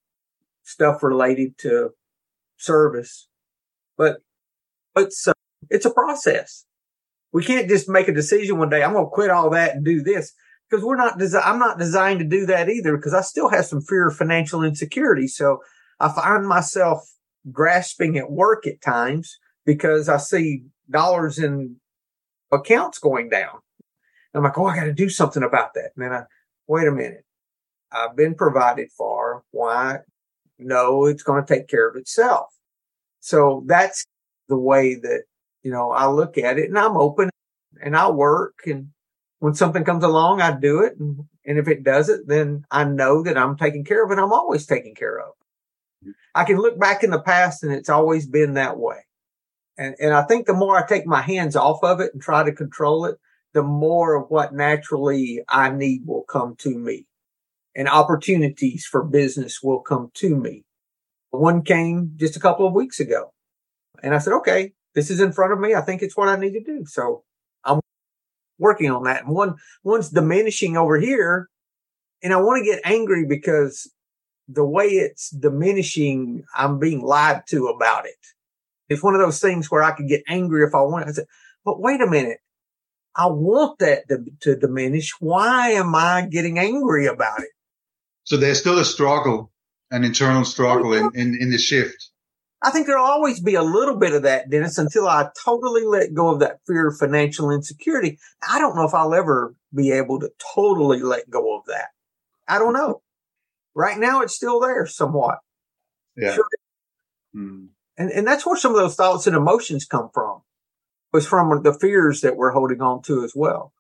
stuff 0.64 1.02
related 1.02 1.58
to 1.60 1.92
service. 2.58 3.28
But 3.98 4.18
it's 4.96 5.28
uh, 5.28 5.34
It's 5.70 5.86
a 5.86 5.92
process. 5.94 6.66
We 7.32 7.44
can't 7.44 7.70
just 7.70 7.90
make 7.90 8.08
a 8.08 8.14
decision 8.14 8.60
one 8.60 8.70
day. 8.70 8.84
I'm 8.84 8.94
going 8.94 9.06
to 9.06 9.10
quit 9.10 9.32
all 9.32 9.50
that 9.52 9.76
and 9.76 9.84
do 9.84 10.04
this 10.04 10.34
because 10.70 10.86
we're 10.86 10.98
not, 10.98 11.18
desi- 11.18 11.42
I'm 11.44 11.60
not 11.60 11.80
designed 11.80 12.20
to 12.20 12.26
do 12.26 12.46
that 12.46 12.70
either 12.70 12.96
because 12.96 13.14
I 13.14 13.22
still 13.22 13.50
have 13.50 13.66
some 13.66 13.82
fear 13.82 14.08
of 14.10 14.16
financial 14.16 14.64
insecurity. 14.64 15.28
So 15.28 15.60
I 16.04 16.12
find 16.12 16.46
myself 16.46 17.10
grasping 17.50 18.18
at 18.18 18.30
work 18.30 18.68
at 18.68 18.82
times 18.82 19.40
because 19.66 20.10
I 20.10 20.18
see 20.18 20.64
dollars 20.90 21.40
in 21.40 21.78
accounts 22.52 23.00
going 23.00 23.30
down. 23.30 23.60
I'm 24.36 24.44
like, 24.44 24.58
oh, 24.58 24.66
I 24.66 24.76
got 24.76 24.86
to 24.86 24.94
do 24.94 25.08
something 25.08 25.44
about 25.44 25.76
that. 25.76 25.92
And 25.96 26.04
then 26.04 26.12
I, 26.12 26.24
wait 26.68 26.88
a 26.88 26.92
minute. 26.92 27.24
I've 27.90 28.18
been 28.18 28.36
provided 28.36 28.90
for. 28.92 29.44
Why? 29.52 30.00
No, 30.60 31.06
it's 31.06 31.24
going 31.24 31.46
to 31.46 31.54
take 31.54 31.70
care 31.70 31.88
of 31.88 31.96
itself. 31.96 32.48
So 33.22 33.64
that's 33.66 34.06
the 34.50 34.58
way 34.58 34.96
that, 34.96 35.24
you 35.62 35.72
know, 35.72 35.92
I 35.92 36.08
look 36.08 36.38
at 36.38 36.58
it 36.58 36.68
and 36.68 36.78
I'm 36.78 36.98
open 36.98 37.30
and 37.82 37.96
I 37.96 38.10
work 38.10 38.64
and 38.66 38.90
when 39.40 39.54
something 39.54 39.86
comes 39.86 40.04
along, 40.04 40.42
I 40.42 40.52
do 40.58 40.82
it. 40.82 40.98
And, 41.00 41.20
and 41.46 41.58
if 41.58 41.70
it 41.70 41.84
doesn't, 41.84 42.28
then 42.28 42.66
I 42.72 42.84
know 42.84 43.24
that 43.24 43.38
I'm 43.38 43.56
taking 43.56 43.86
care 43.86 44.04
of 44.04 44.12
it. 44.12 44.18
I'm 44.18 44.34
always 44.34 44.66
taken 44.66 44.96
care 44.96 45.20
of. 45.20 45.34
I 46.36 46.44
can 46.44 46.58
look 46.58 46.80
back 46.80 47.04
in 47.04 47.12
the 47.12 47.22
past 47.22 47.64
and 47.64 47.72
it's 47.72 47.90
always 47.90 48.28
been 48.28 48.56
that 48.56 48.78
way. 48.78 48.98
And, 49.78 49.96
and 50.00 50.14
I 50.14 50.24
think 50.24 50.46
the 50.46 50.54
more 50.54 50.78
I 50.78 50.86
take 50.86 51.06
my 51.06 51.22
hands 51.22 51.56
off 51.56 51.84
of 51.84 52.00
it 52.00 52.14
and 52.14 52.22
try 52.22 52.44
to 52.44 52.52
control 52.52 53.06
it, 53.06 53.18
the 53.54 53.64
more 53.64 54.16
of 54.16 54.30
what 54.30 54.54
naturally 54.54 55.44
I 55.48 55.70
need 55.70 56.06
will 56.06 56.24
come 56.24 56.56
to 56.60 56.78
me 56.78 57.08
and 57.76 57.88
opportunities 57.88 58.86
for 58.86 59.04
business 59.04 59.62
will 59.64 59.80
come 59.80 60.12
to 60.16 60.36
me. 60.36 60.64
One 61.32 61.64
came 61.64 62.14
just 62.16 62.36
a 62.36 62.40
couple 62.40 62.68
of 62.68 62.74
weeks 62.74 63.00
ago 63.00 63.34
and 64.04 64.14
I 64.14 64.20
said, 64.20 64.34
okay, 64.34 64.74
this 64.94 65.10
is 65.10 65.20
in 65.20 65.32
front 65.32 65.54
of 65.54 65.60
me. 65.60 65.74
I 65.74 65.82
think 65.82 66.02
it's 66.02 66.18
what 66.18 66.30
I 66.30 66.36
need 66.36 66.54
to 66.54 66.64
do. 66.64 66.86
So 66.86 67.24
I'm 67.64 67.80
working 68.60 68.92
on 68.92 69.04
that. 69.04 69.26
And 69.26 69.34
one, 69.34 69.56
one's 69.84 70.10
diminishing 70.10 70.78
over 70.78 71.00
here 71.00 71.50
and 72.22 72.34
I 72.34 72.38
want 72.38 72.64
to 72.64 72.72
get 72.72 72.82
angry 72.84 73.26
because 73.26 73.92
the 74.48 74.66
way 74.66 74.86
it's 74.86 75.30
diminishing, 75.30 76.44
I'm 76.56 76.80
being 76.80 77.02
lied 77.02 77.44
to 77.50 77.68
about 77.68 78.06
it. 78.06 78.16
It's 78.90 79.04
one 79.04 79.16
of 79.16 79.22
those 79.22 79.40
things 79.40 79.72
where 79.72 79.84
I 79.84 79.92
could 79.92 80.08
get 80.08 80.24
angry 80.28 80.64
if 80.64 80.76
I 80.76 80.82
want. 80.82 81.08
I 81.08 81.12
said, 81.12 81.26
but 81.66 81.80
wait 81.80 82.02
a 82.02 82.08
minute. 82.08 82.40
I 83.16 83.28
want 83.28 83.80
that 83.80 84.08
to, 84.10 84.26
to 84.42 84.56
diminish. 84.56 85.12
Why 85.20 85.70
am 85.70 85.96
I 85.96 86.28
getting 86.30 86.58
angry 86.58 87.06
about 87.06 87.42
it? 87.42 87.50
So 88.24 88.38
there's 88.38 88.60
still 88.60 88.80
a 88.80 88.86
struggle, 88.86 89.52
an 89.92 90.04
internal 90.04 90.46
struggle 90.46 90.94
in, 90.94 91.12
in, 91.14 91.38
in 91.40 91.50
the 91.52 91.58
shift. 91.58 92.10
I 92.64 92.72
think 92.72 92.88
there'll 92.88 93.06
always 93.06 93.42
be 93.42 93.56
a 93.56 93.62
little 93.62 93.98
bit 93.98 94.14
of 94.14 94.24
that, 94.24 94.50
Dennis, 94.50 94.78
until 94.78 95.08
I 95.08 95.30
totally 95.44 95.84
let 95.84 96.14
go 96.14 96.30
of 96.30 96.40
that 96.40 96.60
fear 96.66 96.88
of 96.88 96.98
financial 96.98 97.52
insecurity. 97.52 98.18
I 98.50 98.58
don't 98.58 98.76
know 98.76 98.86
if 98.86 98.94
I'll 98.94 99.14
ever 99.14 99.54
be 99.76 99.92
able 99.92 100.20
to 100.22 100.32
totally 100.56 101.02
let 101.02 101.30
go 101.30 101.58
of 101.58 101.66
that. 101.68 101.90
I 102.48 102.60
don't 102.60 102.74
know. 102.74 103.02
Right 103.76 103.98
now, 103.98 104.22
it's 104.22 104.36
still 104.36 104.60
there 104.60 104.86
somewhat. 104.86 105.40
Yeah. 106.16 106.34
Sure. 106.34 106.48
Hmm. 107.34 107.66
And, 107.98 108.12
and 108.12 108.28
that's 108.28 108.46
where 108.46 108.58
some 108.58 108.72
of 108.72 108.78
those 108.78 108.96
thoughts 108.96 109.28
and 109.28 109.36
emotions 109.36 109.86
come 109.86 110.10
from, 110.14 110.42
was 111.12 111.28
from 111.28 111.62
the 111.64 111.74
fears 111.74 112.22
that 112.22 112.36
we're 112.36 112.52
holding 112.52 112.82
on 112.82 113.02
to 113.04 113.24
as 113.24 113.34
well. 113.36 113.74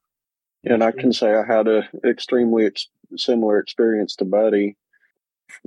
And 0.64 0.84
I 0.84 0.92
can 0.92 1.12
say 1.12 1.34
I 1.34 1.46
had 1.46 1.68
a 1.68 1.90
extremely 2.06 2.66
ex- 2.66 2.88
similar 3.18 3.60
experience 3.60 4.16
to 4.18 4.26
Buddy. 4.26 4.78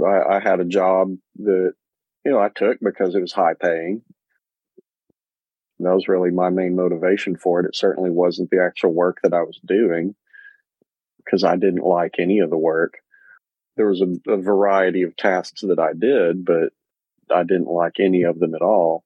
I, 0.05 0.37
I 0.37 0.41
had 0.41 0.61
a 0.61 0.65
job 0.65 1.17
that 1.37 1.75
you 2.25 2.31
know 2.31 2.41
I 2.41 2.49
took 2.49 2.79
because 2.81 3.15
it 3.15 3.21
was 3.21 3.33
high 3.33 3.55
paying. 3.55 4.03
And 5.79 5.87
that 5.87 5.95
was 5.95 6.09
really 6.09 6.31
my 6.31 6.49
main 6.49 6.75
motivation 6.75 7.37
for 7.37 7.61
it. 7.61 7.67
It 7.67 7.77
certainly 7.77 8.11
wasn't 8.11 8.51
the 8.51 8.65
actual 8.65 8.95
work 8.95 9.19
that 9.23 9.35
I 9.35 9.43
was 9.43 9.61
doing 9.65 10.15
because 11.25 11.45
I 11.45 11.57
didn't 11.57 11.85
like 11.85 12.15
any 12.19 12.39
of 12.39 12.51
the 12.51 12.57
work. 12.57 12.95
There 13.77 13.89
was 13.89 14.03
a, 14.03 14.31
a 14.31 14.37
variety 14.37 15.03
of 15.03 15.17
tasks 15.17 15.61
that 15.63 15.79
I 15.79 15.93
did, 15.93 16.45
but 16.45 16.73
I 17.35 17.43
didn't 17.43 17.69
like 17.69 18.01
any 18.01 18.23
of 18.23 18.39
them 18.39 18.55
at 18.55 18.63
all. 18.63 19.05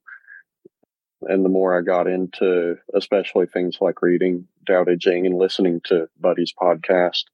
And 1.22 1.44
the 1.44 1.50
more 1.50 1.76
I 1.76 1.82
got 1.82 2.06
into, 2.06 2.76
especially 2.94 3.46
things 3.46 3.78
like 3.80 4.00
reading 4.00 4.46
Tao 4.66 4.84
Te 4.84 4.96
Ching 4.96 5.26
and 5.26 5.36
listening 5.36 5.80
to 5.84 6.08
Buddy's 6.18 6.52
podcast, 6.52 7.24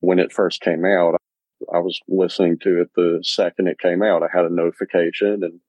when 0.00 0.18
it 0.18 0.32
first 0.32 0.60
came 0.60 0.84
out, 0.84 1.16
I 1.72 1.78
was 1.78 1.98
listening 2.08 2.58
to 2.60 2.82
it 2.82 2.90
the 2.94 3.20
second 3.22 3.68
it 3.68 3.78
came 3.78 4.02
out. 4.02 4.22
I 4.22 4.28
had 4.32 4.44
a 4.44 4.54
notification 4.54 5.42
and 5.42 5.60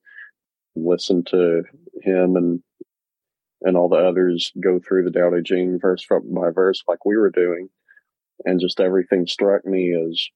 listened 0.75 1.27
to 1.27 1.63
him 2.01 2.35
and 2.35 2.61
and 3.61 3.77
all 3.77 3.89
the 3.89 3.95
others 3.95 4.51
go 4.61 4.79
through 4.79 5.05
the 5.05 5.11
Tao 5.11 5.31
Te 5.31 5.41
Ching 5.43 5.79
verse 5.79 6.05
by 6.07 6.51
verse 6.51 6.83
like 6.87 7.05
we 7.05 7.17
were 7.17 7.31
doing, 7.31 7.69
and 8.43 8.59
just 8.59 8.79
everything 8.79 9.27
struck 9.27 9.65
me 9.65 9.95
as 9.95 10.27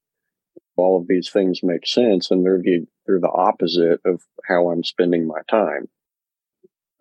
all 0.76 0.98
of 1.00 1.06
these 1.08 1.30
things 1.30 1.60
make 1.62 1.86
sense, 1.86 2.30
and 2.30 2.44
they're 2.44 2.62
the 2.62 2.86
they're 3.06 3.20
the 3.20 3.28
opposite 3.28 4.00
of 4.04 4.22
how 4.44 4.70
I'm 4.70 4.84
spending 4.84 5.26
my 5.26 5.40
time, 5.48 5.88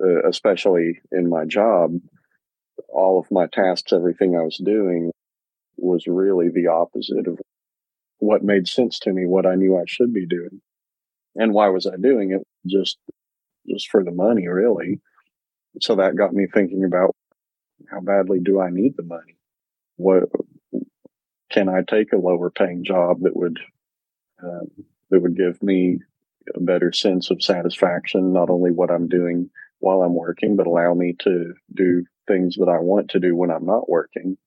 uh, 0.03 0.27
especially 0.27 0.99
in 1.11 1.29
my 1.29 1.45
job. 1.45 1.93
All 2.89 3.19
of 3.19 3.31
my 3.31 3.47
tasks, 3.47 3.93
everything 3.93 4.35
I 4.35 4.41
was 4.41 4.57
doing, 4.57 5.11
was 5.77 6.07
really 6.07 6.49
the 6.49 6.67
opposite 6.67 7.27
of 7.27 7.39
what 8.19 8.43
made 8.43 8.67
sense 8.67 8.99
to 8.99 9.13
me, 9.13 9.25
what 9.25 9.45
I 9.45 9.55
knew 9.55 9.77
I 9.77 9.83
should 9.87 10.13
be 10.13 10.25
doing. 10.25 10.61
And 11.35 11.53
why 11.53 11.69
was 11.69 11.87
I 11.87 11.95
doing 11.95 12.31
it? 12.31 12.41
Just, 12.67 12.97
just 13.67 13.89
for 13.89 14.03
the 14.03 14.11
money, 14.11 14.47
really. 14.47 14.99
So 15.81 15.95
that 15.95 16.17
got 16.17 16.33
me 16.33 16.47
thinking 16.51 16.83
about 16.83 17.15
how 17.89 18.01
badly 18.01 18.39
do 18.39 18.59
I 18.59 18.69
need 18.69 18.97
the 18.97 19.03
money? 19.03 19.37
What 19.95 20.23
can 21.51 21.69
I 21.69 21.81
take 21.87 22.13
a 22.13 22.17
lower 22.17 22.49
paying 22.49 22.83
job 22.83 23.21
that 23.21 23.35
would, 23.35 23.59
um, 24.43 24.67
that 25.09 25.21
would 25.21 25.35
give 25.35 25.61
me 25.63 25.99
a 26.55 26.59
better 26.59 26.91
sense 26.91 27.31
of 27.31 27.43
satisfaction, 27.43 28.33
not 28.33 28.49
only 28.49 28.71
what 28.71 28.91
I'm 28.91 29.07
doing 29.07 29.49
while 29.79 30.01
I'm 30.01 30.15
working, 30.15 30.55
but 30.55 30.67
allow 30.67 30.93
me 30.93 31.15
to 31.19 31.53
do 31.73 32.05
things 32.27 32.55
that 32.57 32.69
I 32.69 32.79
want 32.79 33.09
to 33.11 33.19
do 33.19 33.35
when 33.35 33.51
I'm 33.51 33.65
not 33.65 33.89
working. 33.89 34.37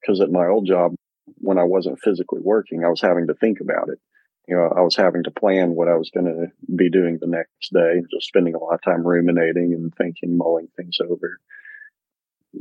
Because 0.00 0.20
at 0.20 0.30
my 0.30 0.46
old 0.46 0.66
job, 0.66 0.94
when 1.36 1.58
I 1.58 1.64
wasn't 1.64 2.00
physically 2.00 2.40
working, 2.42 2.84
I 2.84 2.88
was 2.88 3.00
having 3.00 3.26
to 3.26 3.34
think 3.34 3.60
about 3.60 3.88
it. 3.88 3.98
You 4.46 4.56
know, 4.56 4.72
I 4.74 4.80
was 4.80 4.96
having 4.96 5.24
to 5.24 5.30
plan 5.30 5.74
what 5.74 5.88
I 5.88 5.96
was 5.96 6.10
going 6.10 6.26
to 6.26 6.46
be 6.74 6.88
doing 6.88 7.18
the 7.20 7.26
next 7.26 7.72
day, 7.72 8.00
just 8.10 8.28
spending 8.28 8.54
a 8.54 8.58
lot 8.58 8.74
of 8.74 8.82
time 8.82 9.06
ruminating 9.06 9.74
and 9.74 9.94
thinking, 9.94 10.38
mulling 10.38 10.68
things 10.76 10.98
over. 11.00 11.38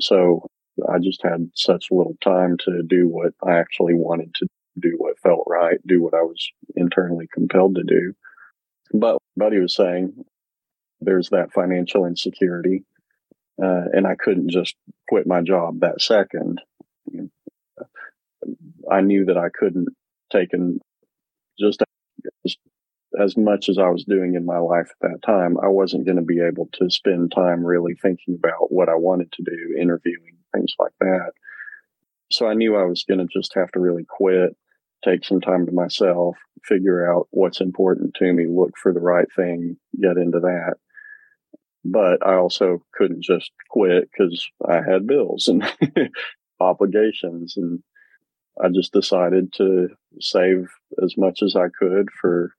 So 0.01 0.45
I 0.89 0.99
just 0.99 1.21
had 1.23 1.49
such 1.55 1.87
little 1.91 2.17
time 2.21 2.57
to 2.65 2.83
do 2.83 3.07
what 3.07 3.33
I 3.45 3.57
actually 3.57 3.93
wanted 3.93 4.33
to 4.35 4.47
do, 4.79 4.95
what 4.97 5.19
felt 5.19 5.43
right, 5.47 5.79
do 5.85 6.01
what 6.01 6.13
I 6.13 6.21
was 6.21 6.49
internally 6.75 7.27
compelled 7.33 7.75
to 7.75 7.83
do. 7.83 8.13
But 8.93 9.17
Buddy 9.35 9.59
was 9.59 9.75
saying 9.75 10.13
there's 11.01 11.29
that 11.29 11.53
financial 11.53 12.05
insecurity, 12.05 12.85
uh, 13.61 13.85
and 13.93 14.07
I 14.07 14.15
couldn't 14.15 14.49
just 14.49 14.75
quit 15.09 15.27
my 15.27 15.41
job 15.41 15.81
that 15.81 16.01
second. 16.01 16.61
I 18.89 19.01
knew 19.01 19.25
that 19.25 19.37
I 19.37 19.49
couldn't 19.49 19.89
take 20.31 20.53
in 20.53 20.79
just 21.59 21.83
as, 22.45 22.55
as 23.19 23.37
much 23.37 23.69
as 23.69 23.77
I 23.77 23.89
was 23.89 24.05
doing 24.05 24.35
in 24.35 24.45
my 24.45 24.59
life 24.59 24.91
at 24.91 25.09
that 25.09 25.21
time. 25.25 25.57
I 25.61 25.67
wasn't 25.67 26.05
going 26.05 26.17
to 26.17 26.23
be 26.23 26.39
able 26.39 26.69
to 26.73 26.89
spend 26.89 27.31
time 27.31 27.65
really 27.65 27.95
thinking 27.95 28.35
about 28.35 28.71
what 28.71 28.89
I 28.89 28.95
wanted 28.95 29.31
to 29.33 29.43
do, 29.43 29.75
interviewing, 29.79 30.36
things 30.57 30.73
like 30.79 30.93
that. 30.99 31.31
So 32.31 32.47
I 32.47 32.53
knew 32.53 32.75
I 32.75 32.83
was 32.83 33.05
going 33.07 33.19
to 33.19 33.27
just 33.31 33.53
have 33.55 33.71
to 33.71 33.79
really 33.79 34.05
quit, 34.07 34.55
take 35.03 35.23
some 35.23 35.41
time 35.41 35.65
to 35.65 35.71
myself, 35.71 36.35
figure 36.63 37.09
out 37.11 37.27
what's 37.31 37.61
important 37.61 38.15
to 38.15 38.33
me, 38.33 38.45
look 38.47 38.71
for 38.81 38.93
the 38.93 38.99
right 38.99 39.27
thing, 39.35 39.77
get 40.01 40.17
into 40.17 40.39
that. 40.41 40.75
But 41.85 42.25
I 42.25 42.35
also 42.35 42.83
couldn't 42.93 43.23
just 43.23 43.51
quit 43.69 44.09
because 44.11 44.45
I 44.67 44.77
had 44.77 45.07
bills 45.07 45.47
and 45.47 45.63
obligations 46.59 47.55
and 47.55 47.81
I 48.61 48.69
just 48.69 48.91
decided 48.91 49.53
to 49.53 49.89
save 50.19 50.67
as 51.01 51.15
much 51.15 51.41
as 51.43 51.55
I 51.55 51.67
could 51.79 52.09
for 52.19 52.53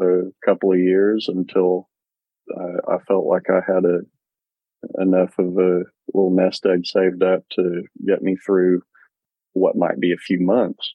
a 0.00 0.22
couple 0.44 0.72
of 0.72 0.78
years 0.78 1.28
until 1.28 1.88
I, 2.58 2.94
I 2.94 2.98
felt 3.06 3.26
like 3.26 3.50
I 3.50 3.60
had 3.66 3.84
a 3.84 4.00
enough 4.98 5.38
of 5.38 5.58
a 5.58 5.82
little 6.12 6.30
nest 6.30 6.66
egg 6.66 6.86
saved 6.86 7.22
up 7.22 7.44
to 7.52 7.82
get 8.06 8.22
me 8.22 8.36
through 8.36 8.82
what 9.52 9.76
might 9.76 10.00
be 10.00 10.12
a 10.12 10.16
few 10.16 10.40
months 10.40 10.94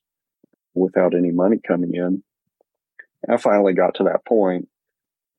without 0.74 1.16
any 1.16 1.32
money 1.32 1.58
coming 1.66 1.94
in. 1.94 2.24
I 3.30 3.38
finally 3.38 3.74
got 3.74 3.96
to 3.96 4.04
that 4.04 4.26
point 4.26 4.68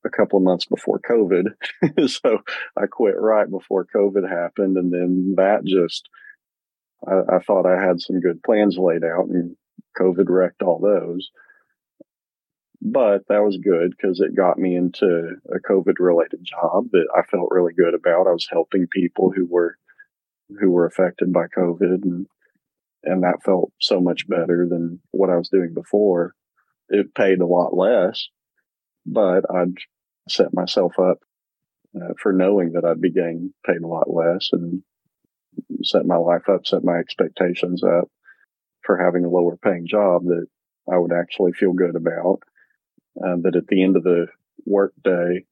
a 0.05 0.11
couple 0.11 0.39
of 0.39 0.45
months 0.45 0.67
before 0.67 1.01
COVID. 1.01 1.55
so 2.09 2.39
I 2.77 2.87
quit 2.87 3.15
right 3.19 3.49
before 3.49 3.87
COVID 3.95 4.29
happened. 4.29 4.77
And 4.77 4.93
then 4.93 5.35
that 5.37 5.65
just 5.65 6.09
I, 7.07 7.37
I 7.37 7.39
thought 7.41 7.67
I 7.67 7.81
had 7.81 8.01
some 8.01 8.21
good 8.21 8.43
plans 8.43 8.79
laid 8.79 9.05
out 9.05 9.27
and 9.27 9.57
COVID 9.99 10.29
wrecked 10.29 10.63
all 10.63 10.81
those. 10.81 11.31
But 12.89 13.23
that 13.29 13.43
was 13.43 13.59
good 13.59 13.91
because 13.91 14.21
it 14.21 14.37
got 14.37 14.59
me 14.59 14.77
into 14.77 15.33
a 15.53 15.59
COVID 15.69 15.95
related 15.99 16.45
job 16.45 16.85
that 16.93 17.09
I 17.17 17.23
felt 17.23 17.49
really 17.51 17.73
good 17.77 17.95
about. 17.95 18.29
I 18.29 18.33
was 18.33 18.47
helping 18.49 18.87
people 18.87 19.33
who 19.35 19.45
were 19.45 19.77
who 20.61 20.71
were 20.71 20.87
affected 20.87 21.33
by 21.33 21.47
COVID 21.57 22.05
and 22.05 22.27
and 23.03 23.25
that 23.25 23.43
felt 23.45 23.73
so 23.81 24.01
much 24.01 24.29
better 24.29 24.69
than 24.71 25.01
what 25.11 25.31
I 25.31 25.37
was 25.37 25.49
doing 25.49 25.75
before. 25.75 26.35
It 26.89 27.13
paid 27.15 27.41
a 27.41 27.47
lot 27.47 27.77
less, 27.77 28.29
but 29.05 29.45
I'd 29.53 29.75
set 30.29 30.55
myself 30.55 30.93
up 30.97 31.19
uh, 31.97 32.15
for 32.23 32.33
knowing 32.33 32.73
that 32.73 32.85
I'd 32.85 33.01
be 33.01 33.13
getting 33.13 33.53
paid 33.65 33.83
a 33.83 33.87
lot 33.89 34.09
less 34.09 34.51
and 34.53 34.83
set 35.83 36.07
my 36.07 36.17
life 36.17 36.49
up, 36.49 36.67
set 36.67 36.85
my 36.85 36.99
expectations 36.99 37.83
up 37.83 38.09
for 38.85 38.97
having 38.97 39.25
a 39.25 39.29
lower 39.29 39.57
paying 39.57 39.89
job 39.89 40.23
that 40.27 40.47
I 40.93 40.99
would 40.99 41.13
actually 41.13 41.53
feel 41.53 41.73
good 41.73 41.97
about. 41.97 42.43
Uh, 43.25 43.37
that 43.43 43.57
at 43.57 43.67
the 43.69 43.83
end 43.83 43.97
of 43.97 44.03
the 44.05 44.27
work 44.65 44.93
day, 45.03 45.45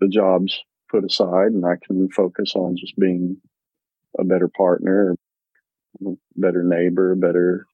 the 0.00 0.08
job's 0.08 0.62
put 0.90 1.04
aside 1.04 1.52
and 1.52 1.64
I 1.64 1.76
can 1.84 2.08
focus 2.10 2.54
on 2.54 2.76
just 2.76 2.96
being 2.98 3.38
a 4.18 4.24
better 4.24 4.48
partner, 4.48 5.16
better 6.36 6.62
neighbor, 6.62 7.14
better 7.14 7.66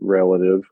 relative, 0.00 0.62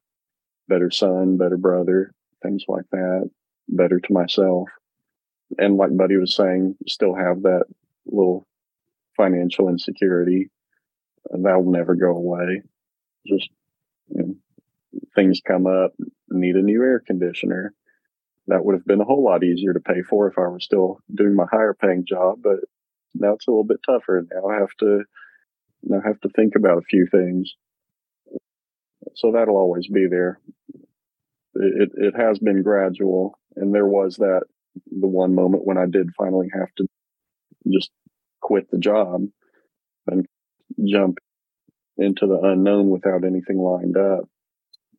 better 0.68 0.90
son, 0.90 1.36
better 1.36 1.56
brother, 1.56 2.12
things 2.42 2.64
like 2.68 2.84
that, 2.92 3.30
better 3.68 4.00
to 4.00 4.12
myself. 4.12 4.68
And 5.58 5.76
like 5.76 5.96
Buddy 5.96 6.16
was 6.16 6.34
saying, 6.34 6.76
still 6.86 7.14
have 7.14 7.42
that 7.42 7.64
little 8.06 8.46
financial 9.16 9.68
insecurity. 9.68 10.50
That 11.30 11.62
will 11.62 11.70
never 11.70 11.94
go 11.94 12.10
away. 12.10 12.62
Just 13.26 13.48
you 14.08 14.22
know, 14.22 14.34
things 15.14 15.40
come 15.46 15.66
up, 15.66 15.92
need 16.32 16.56
a 16.56 16.62
new 16.62 16.82
air 16.82 17.00
conditioner. 17.00 17.74
That 18.48 18.64
would 18.64 18.74
have 18.74 18.84
been 18.84 19.00
a 19.00 19.04
whole 19.04 19.24
lot 19.24 19.44
easier 19.44 19.72
to 19.72 19.80
pay 19.80 20.02
for 20.02 20.28
if 20.28 20.36
I 20.36 20.42
were 20.42 20.60
still 20.60 20.98
doing 21.14 21.34
my 21.34 21.46
higher 21.50 21.74
paying 21.74 22.04
job, 22.06 22.40
but 22.42 22.56
now 23.14 23.34
it's 23.34 23.46
a 23.46 23.50
little 23.50 23.64
bit 23.64 23.80
tougher. 23.86 24.24
Now 24.32 24.48
I 24.48 24.58
have 24.58 24.74
to 24.80 25.04
now 25.84 26.00
I 26.04 26.08
have 26.08 26.20
to 26.22 26.28
think 26.30 26.54
about 26.56 26.78
a 26.78 26.86
few 26.88 27.06
things. 27.10 27.54
So 29.14 29.32
that'll 29.32 29.56
always 29.56 29.88
be 29.88 30.06
there. 30.08 30.40
It, 31.54 31.90
it 31.94 32.16
has 32.16 32.38
been 32.38 32.62
gradual, 32.62 33.38
and 33.56 33.74
there 33.74 33.86
was 33.86 34.16
that 34.16 34.42
the 34.86 35.06
one 35.06 35.34
moment 35.34 35.66
when 35.66 35.76
I 35.76 35.86
did 35.86 36.10
finally 36.16 36.48
have 36.54 36.74
to 36.78 36.86
just 37.70 37.90
quit 38.40 38.70
the 38.70 38.78
job 38.78 39.26
and 40.06 40.26
jump 40.84 41.18
into 41.98 42.26
the 42.26 42.40
unknown 42.42 42.88
without 42.88 43.24
anything 43.24 43.58
lined 43.58 43.96
up. 43.96 44.28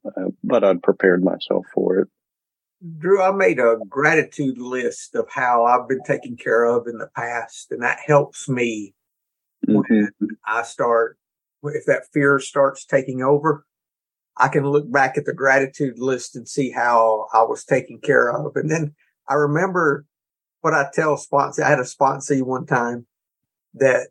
Uh, 0.05 0.29
but 0.43 0.63
I'd 0.63 0.83
prepared 0.83 1.23
myself 1.23 1.65
for 1.73 1.99
it. 1.99 2.07
Drew, 2.99 3.21
I 3.21 3.31
made 3.31 3.59
a 3.59 3.77
gratitude 3.87 4.57
list 4.57 5.15
of 5.15 5.29
how 5.29 5.63
I've 5.63 5.87
been 5.87 6.03
taken 6.03 6.35
care 6.35 6.65
of 6.65 6.87
in 6.87 6.97
the 6.97 7.09
past, 7.15 7.71
and 7.71 7.81
that 7.81 7.99
helps 8.05 8.49
me 8.49 8.93
mm-hmm. 9.65 10.05
when 10.19 10.37
I 10.45 10.63
start, 10.63 11.17
if 11.63 11.85
that 11.85 12.07
fear 12.11 12.39
starts 12.39 12.85
taking 12.85 13.21
over, 13.21 13.65
I 14.35 14.49
can 14.49 14.65
look 14.65 14.91
back 14.91 15.17
at 15.17 15.25
the 15.25 15.33
gratitude 15.33 15.99
list 15.99 16.35
and 16.35 16.47
see 16.47 16.71
how 16.71 17.27
I 17.33 17.43
was 17.43 17.63
taken 17.63 17.99
care 17.99 18.31
of. 18.31 18.55
And 18.55 18.69
then 18.69 18.95
I 19.29 19.35
remember 19.35 20.05
what 20.61 20.73
I 20.73 20.89
tell 20.93 21.17
sponsor. 21.17 21.63
I 21.63 21.69
had 21.69 21.79
a 21.79 21.85
sponsor 21.85 22.43
one 22.43 22.65
time 22.65 23.05
that 23.75 24.07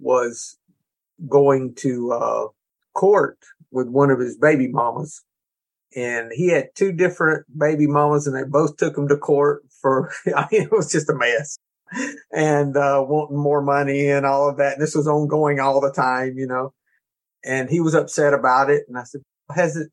was 0.00 0.58
going 1.28 1.74
to 1.76 2.12
uh, 2.12 2.46
court 2.94 3.38
with 3.70 3.88
one 3.88 4.10
of 4.10 4.18
his 4.18 4.36
baby 4.36 4.68
mamas. 4.68 5.22
And 5.96 6.30
he 6.32 6.48
had 6.48 6.68
two 6.74 6.92
different 6.92 7.46
baby 7.56 7.86
mamas 7.86 8.26
and 8.26 8.36
they 8.36 8.44
both 8.44 8.76
took 8.76 8.96
him 8.96 9.08
to 9.08 9.16
court 9.16 9.62
for, 9.80 10.12
I 10.36 10.46
mean, 10.52 10.62
it 10.62 10.72
was 10.72 10.90
just 10.92 11.08
a 11.08 11.14
mess 11.14 11.58
and, 12.30 12.76
uh, 12.76 13.02
wanting 13.06 13.38
more 13.38 13.62
money 13.62 14.08
and 14.08 14.26
all 14.26 14.50
of 14.50 14.58
that. 14.58 14.74
And 14.74 14.82
this 14.82 14.94
was 14.94 15.08
ongoing 15.08 15.60
all 15.60 15.80
the 15.80 15.92
time, 15.92 16.34
you 16.36 16.46
know, 16.46 16.74
and 17.44 17.70
he 17.70 17.80
was 17.80 17.94
upset 17.94 18.34
about 18.34 18.70
it. 18.70 18.84
And 18.88 18.98
I 18.98 19.04
said, 19.04 19.22
has 19.54 19.76
it 19.76 19.90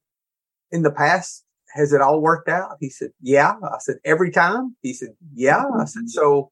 in 0.71 0.81
the 0.81 0.91
past, 0.91 1.45
has 1.73 1.93
it 1.93 2.01
all 2.01 2.21
worked 2.21 2.49
out? 2.49 2.77
He 2.79 2.89
said, 2.89 3.11
yeah. 3.21 3.53
I 3.63 3.77
said, 3.79 3.97
every 4.03 4.31
time? 4.31 4.75
He 4.81 4.93
said, 4.93 5.09
yeah. 5.33 5.63
I 5.79 5.85
said, 5.85 6.09
so 6.09 6.51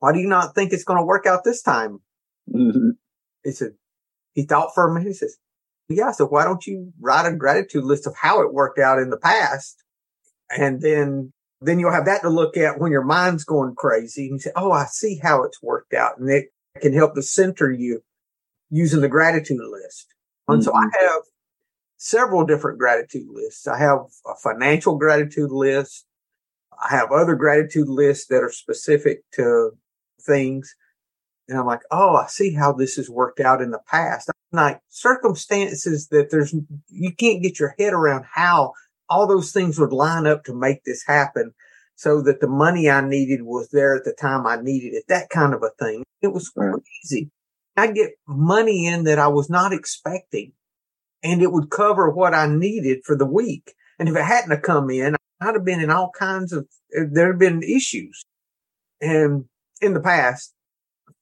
why 0.00 0.12
do 0.12 0.18
you 0.18 0.28
not 0.28 0.54
think 0.54 0.72
it's 0.72 0.84
going 0.84 0.98
to 0.98 1.04
work 1.04 1.26
out 1.26 1.44
this 1.44 1.62
time? 1.62 2.00
Mm-hmm. 2.52 2.90
He 3.44 3.52
said, 3.52 3.72
he 4.34 4.42
thought 4.42 4.74
for 4.74 4.88
a 4.88 4.92
minute. 4.92 5.08
He 5.08 5.14
says, 5.14 5.36
yeah. 5.88 6.12
So 6.12 6.26
why 6.26 6.44
don't 6.44 6.66
you 6.66 6.92
write 7.00 7.26
a 7.26 7.36
gratitude 7.36 7.84
list 7.84 8.06
of 8.06 8.14
how 8.16 8.40
it 8.40 8.52
worked 8.52 8.78
out 8.78 8.98
in 8.98 9.10
the 9.10 9.18
past? 9.18 9.82
And 10.50 10.80
then, 10.80 11.32
then 11.60 11.78
you'll 11.78 11.92
have 11.92 12.06
that 12.06 12.22
to 12.22 12.28
look 12.28 12.56
at 12.56 12.78
when 12.78 12.92
your 12.92 13.04
mind's 13.04 13.44
going 13.44 13.74
crazy 13.74 14.28
and 14.28 14.34
you 14.34 14.38
say, 14.38 14.50
Oh, 14.56 14.72
I 14.72 14.86
see 14.86 15.18
how 15.22 15.42
it's 15.44 15.62
worked 15.62 15.94
out. 15.94 16.18
And 16.18 16.30
it 16.30 16.46
can 16.80 16.92
help 16.92 17.14
to 17.14 17.22
center 17.22 17.70
you 17.70 18.02
using 18.70 19.00
the 19.00 19.08
gratitude 19.08 19.60
list. 19.60 20.08
And 20.48 20.60
mm-hmm. 20.60 20.64
so 20.64 20.74
I 20.74 20.84
mm-hmm. 20.84 21.06
have 21.06 21.22
several 21.96 22.44
different 22.44 22.78
gratitude 22.78 23.28
lists. 23.30 23.66
I 23.66 23.78
have 23.78 24.00
a 24.26 24.34
financial 24.42 24.96
gratitude 24.96 25.50
list. 25.50 26.06
I 26.82 26.90
have 26.90 27.12
other 27.12 27.34
gratitude 27.34 27.88
lists 27.88 28.26
that 28.26 28.42
are 28.42 28.50
specific 28.50 29.22
to 29.34 29.70
things. 30.20 30.74
And 31.48 31.58
I'm 31.58 31.66
like, 31.66 31.82
oh, 31.90 32.16
I 32.16 32.26
see 32.26 32.52
how 32.54 32.72
this 32.72 32.96
has 32.96 33.08
worked 33.08 33.40
out 33.40 33.62
in 33.62 33.70
the 33.70 33.80
past. 33.86 34.30
Like 34.54 34.80
circumstances 34.88 36.08
that 36.08 36.30
there's, 36.30 36.54
you 36.88 37.12
can't 37.12 37.42
get 37.42 37.58
your 37.58 37.74
head 37.78 37.92
around 37.92 38.24
how 38.32 38.72
all 39.08 39.26
those 39.26 39.50
things 39.50 39.78
would 39.78 39.92
line 39.92 40.26
up 40.26 40.44
to 40.44 40.54
make 40.54 40.84
this 40.84 41.04
happen 41.06 41.52
so 41.96 42.22
that 42.22 42.40
the 42.40 42.48
money 42.48 42.88
I 42.88 43.00
needed 43.00 43.42
was 43.42 43.68
there 43.70 43.96
at 43.96 44.04
the 44.04 44.12
time 44.12 44.46
I 44.46 44.56
needed 44.60 44.94
it. 44.94 45.04
That 45.08 45.28
kind 45.28 45.54
of 45.54 45.62
a 45.62 45.70
thing. 45.78 46.04
It 46.22 46.32
was 46.32 46.48
crazy. 46.48 47.30
I 47.76 47.88
get 47.88 48.12
money 48.28 48.86
in 48.86 49.04
that 49.04 49.18
I 49.18 49.26
was 49.28 49.50
not 49.50 49.72
expecting 49.72 50.52
and 51.24 51.42
it 51.42 51.50
would 51.50 51.70
cover 51.70 52.08
what 52.08 52.34
I 52.34 52.46
needed 52.46 53.00
for 53.04 53.16
the 53.16 53.26
week. 53.26 53.74
And 53.98 54.08
if 54.08 54.14
it 54.14 54.24
hadn't 54.24 54.50
have 54.50 54.62
come 54.62 54.90
in, 54.90 55.16
I'd 55.40 55.54
have 55.54 55.64
been 55.64 55.80
in 55.80 55.90
all 55.90 56.10
kinds 56.16 56.52
of, 56.52 56.68
eh, 56.96 57.04
there 57.10 57.28
have 57.28 57.40
been 57.40 57.62
issues. 57.62 58.24
And 59.00 59.46
in 59.80 59.94
the 59.94 60.00
past, 60.00 60.52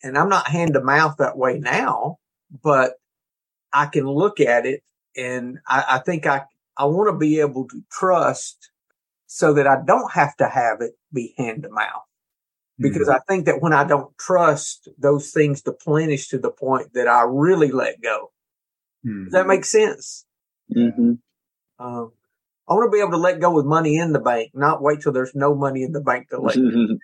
and 0.02 0.18
I'm 0.18 0.28
not 0.28 0.48
hand 0.48 0.74
to 0.74 0.82
mouth 0.82 1.16
that 1.18 1.38
way 1.38 1.58
now, 1.58 2.18
but 2.62 2.94
I 3.72 3.86
can 3.86 4.06
look 4.06 4.40
at 4.40 4.66
it 4.66 4.82
and 5.16 5.58
I, 5.66 5.84
I 5.88 5.98
think 5.98 6.26
I, 6.26 6.42
I 6.76 6.86
want 6.86 7.12
to 7.12 7.18
be 7.18 7.40
able 7.40 7.68
to 7.68 7.82
trust 7.90 8.70
so 9.26 9.54
that 9.54 9.66
I 9.66 9.76
don't 9.86 10.12
have 10.12 10.36
to 10.36 10.48
have 10.48 10.80
it 10.80 10.92
be 11.12 11.34
hand 11.36 11.62
to 11.62 11.70
mouth. 11.70 12.02
Because 12.78 13.08
mm-hmm. 13.08 13.16
I 13.16 13.20
think 13.28 13.46
that 13.46 13.60
when 13.60 13.72
I 13.72 13.84
don't 13.84 14.16
trust 14.18 14.88
those 14.98 15.30
things 15.30 15.62
to 15.62 15.72
plenish 15.72 16.30
to 16.30 16.38
the 16.38 16.50
point 16.50 16.94
that 16.94 17.06
I 17.06 17.22
really 17.22 17.70
let 17.70 18.02
go. 18.02 18.32
Mm-hmm. 19.06 19.24
Does 19.24 19.32
that 19.32 19.46
make 19.46 19.64
sense? 19.64 20.24
Mm-hmm. 20.74 21.12
Um, 21.78 22.12
I 22.68 22.74
want 22.74 22.90
to 22.90 22.96
be 22.96 23.00
able 23.00 23.12
to 23.12 23.18
let 23.18 23.40
go 23.40 23.52
with 23.52 23.66
money 23.66 23.96
in 23.96 24.12
the 24.12 24.20
bank, 24.20 24.50
not 24.54 24.82
wait 24.82 25.00
till 25.00 25.12
there's 25.12 25.34
no 25.34 25.54
money 25.54 25.82
in 25.82 25.92
the 25.92 26.00
bank 26.00 26.30
to 26.30 26.40
let 26.40 26.56
go. 26.56 26.98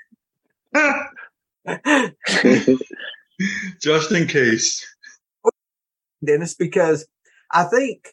Just 3.81 4.13
in 4.13 4.27
case. 4.27 4.87
Dennis, 6.25 6.55
because 6.55 7.07
I 7.51 7.65
think 7.65 8.09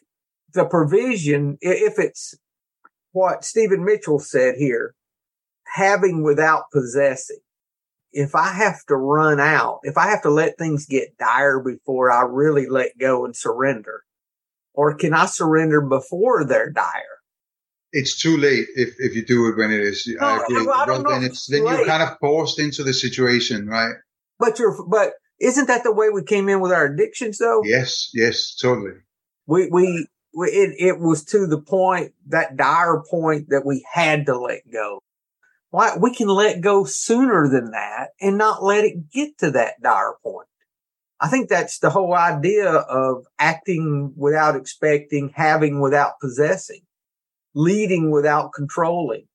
the 0.52 0.64
provision, 0.64 1.58
if 1.60 1.98
it's 1.98 2.34
what 3.12 3.44
Stephen 3.44 3.84
Mitchell 3.84 4.18
said 4.18 4.56
here, 4.58 4.94
having 5.66 6.22
without 6.22 6.64
possessing, 6.72 7.40
if 8.12 8.34
I 8.34 8.52
have 8.52 8.84
to 8.88 8.96
run 8.96 9.40
out, 9.40 9.80
if 9.82 9.98
I 9.98 10.08
have 10.08 10.22
to 10.22 10.30
let 10.30 10.56
things 10.56 10.86
get 10.86 11.18
dire 11.18 11.60
before 11.60 12.10
I 12.10 12.22
really 12.22 12.66
let 12.66 12.96
go 12.98 13.24
and 13.24 13.36
surrender, 13.36 14.02
or 14.72 14.94
can 14.94 15.12
I 15.12 15.26
surrender 15.26 15.80
before 15.80 16.44
they're 16.44 16.70
dire? 16.70 17.02
It's 17.92 18.18
too 18.18 18.36
late 18.36 18.66
if, 18.74 18.94
if 18.98 19.14
you 19.14 19.24
do 19.24 19.48
it 19.48 19.56
when 19.56 19.70
it 19.70 19.80
is. 19.80 20.06
No, 20.06 20.26
I 20.26 20.42
agree. 20.42 20.68
I 20.72 20.86
don't 20.86 21.02
know 21.02 21.10
and 21.10 21.24
it's, 21.24 21.46
then 21.46 21.66
you're 21.66 21.86
kind 21.86 22.02
of 22.02 22.18
forced 22.20 22.58
into 22.58 22.82
the 22.82 22.92
situation, 22.92 23.66
right? 23.66 23.94
But 24.38 24.58
you're, 24.58 24.76
but 24.86 25.12
isn't 25.40 25.68
that 25.68 25.82
the 25.84 25.92
way 25.92 26.08
we 26.10 26.22
came 26.22 26.48
in 26.48 26.60
with 26.60 26.72
our 26.72 26.86
addictions 26.86 27.38
though? 27.38 27.62
Yes, 27.64 28.10
yes, 28.14 28.54
totally. 28.54 28.92
We, 29.46 29.68
we, 29.70 30.06
we 30.34 30.48
it, 30.48 30.74
it 30.78 30.98
was 30.98 31.24
to 31.26 31.46
the 31.46 31.60
point, 31.60 32.12
that 32.28 32.56
dire 32.56 33.02
point 33.08 33.50
that 33.50 33.64
we 33.64 33.84
had 33.92 34.26
to 34.26 34.38
let 34.38 34.62
go. 34.72 35.00
Why, 35.70 35.96
we 36.00 36.14
can 36.14 36.28
let 36.28 36.60
go 36.60 36.84
sooner 36.84 37.48
than 37.48 37.72
that 37.72 38.10
and 38.20 38.38
not 38.38 38.62
let 38.62 38.84
it 38.84 39.10
get 39.10 39.36
to 39.38 39.50
that 39.52 39.82
dire 39.82 40.14
point. 40.22 40.48
I 41.20 41.28
think 41.28 41.48
that's 41.48 41.78
the 41.78 41.90
whole 41.90 42.14
idea 42.14 42.70
of 42.70 43.24
acting 43.38 44.12
without 44.16 44.54
expecting, 44.54 45.30
having 45.34 45.80
without 45.80 46.20
possessing, 46.20 46.82
leading 47.54 48.10
without 48.10 48.52
controlling. 48.54 49.26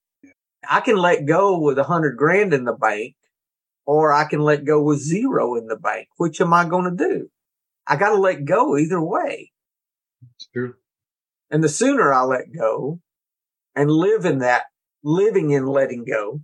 I 0.69 0.81
can 0.81 0.95
let 0.95 1.25
go 1.25 1.59
with 1.59 1.79
a 1.79 1.83
hundred 1.83 2.17
grand 2.17 2.53
in 2.53 2.65
the 2.65 2.73
bank 2.73 3.15
or 3.85 4.13
I 4.13 4.25
can 4.25 4.41
let 4.41 4.65
go 4.65 4.81
with 4.81 4.99
zero 4.99 5.55
in 5.55 5.67
the 5.67 5.75
bank. 5.75 6.07
Which 6.17 6.41
am 6.41 6.53
I 6.53 6.65
going 6.65 6.85
to 6.85 7.09
do? 7.09 7.29
I 7.87 7.95
got 7.95 8.09
to 8.09 8.17
let 8.17 8.45
go 8.45 8.77
either 8.77 9.01
way. 9.01 9.51
It's 10.35 10.47
true. 10.53 10.75
And 11.49 11.63
the 11.63 11.69
sooner 11.69 12.13
I 12.13 12.23
let 12.23 12.53
go 12.57 12.99
and 13.75 13.89
live 13.89 14.25
in 14.25 14.39
that 14.39 14.65
living 15.03 15.49
in 15.49 15.65
letting 15.65 16.05
go, 16.05 16.41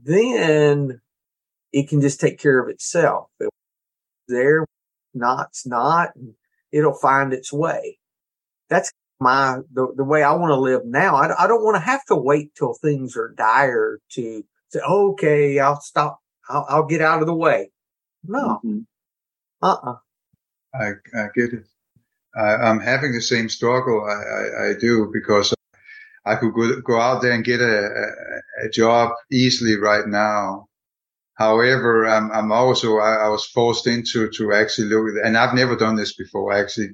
then 0.00 1.00
it 1.72 1.88
can 1.88 2.00
just 2.00 2.20
take 2.20 2.38
care 2.38 2.60
of 2.60 2.68
itself. 2.68 3.30
There, 4.28 4.66
not, 5.14 5.48
it's 5.48 5.66
not, 5.66 6.10
it'll 6.70 6.94
find 6.94 7.32
its 7.32 7.52
way. 7.52 7.98
That's 8.68 8.92
my, 9.20 9.60
the, 9.72 9.88
the 9.96 10.04
way 10.04 10.22
I 10.22 10.32
want 10.32 10.50
to 10.50 10.60
live 10.60 10.82
now. 10.84 11.16
I, 11.16 11.44
I 11.44 11.46
don't 11.46 11.64
want 11.64 11.76
to 11.76 11.82
have 11.82 12.04
to 12.06 12.14
wait 12.14 12.54
till 12.54 12.74
things 12.74 13.16
are 13.16 13.34
dire 13.36 13.98
to 14.12 14.44
say, 14.68 14.80
okay, 14.80 15.58
I'll 15.58 15.80
stop. 15.80 16.20
I'll, 16.48 16.66
I'll 16.68 16.86
get 16.86 17.00
out 17.00 17.20
of 17.20 17.26
the 17.26 17.34
way. 17.34 17.70
No. 18.24 18.60
Mm-hmm. 18.64 18.80
Uh-uh. 19.62 19.96
I, 20.74 20.90
I 21.14 21.26
get 21.34 21.52
it. 21.52 21.64
I, 22.36 22.68
am 22.68 22.80
having 22.80 23.12
the 23.12 23.20
same 23.20 23.48
struggle. 23.48 24.04
I, 24.04 24.12
I, 24.12 24.70
I, 24.70 24.74
do 24.78 25.10
because 25.12 25.54
I 26.24 26.36
could 26.36 26.54
go, 26.54 26.80
go 26.80 27.00
out 27.00 27.22
there 27.22 27.32
and 27.32 27.44
get 27.44 27.60
a, 27.60 27.84
a, 27.84 28.66
a 28.66 28.68
job 28.70 29.12
easily 29.30 29.76
right 29.76 30.06
now. 30.06 30.68
However, 31.34 32.06
I'm, 32.06 32.30
I'm 32.32 32.52
also, 32.52 32.98
I, 32.98 33.14
I, 33.14 33.28
was 33.28 33.46
forced 33.46 33.86
into 33.86 34.28
to 34.28 34.52
actually 34.52 34.88
look, 34.88 35.14
and 35.24 35.36
I've 35.36 35.54
never 35.54 35.76
done 35.76 35.96
this 35.96 36.14
before, 36.14 36.52
actually 36.52 36.90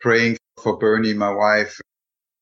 praying 0.00 0.36
for 0.62 0.76
Bernie, 0.76 1.14
my 1.14 1.30
wife, 1.30 1.80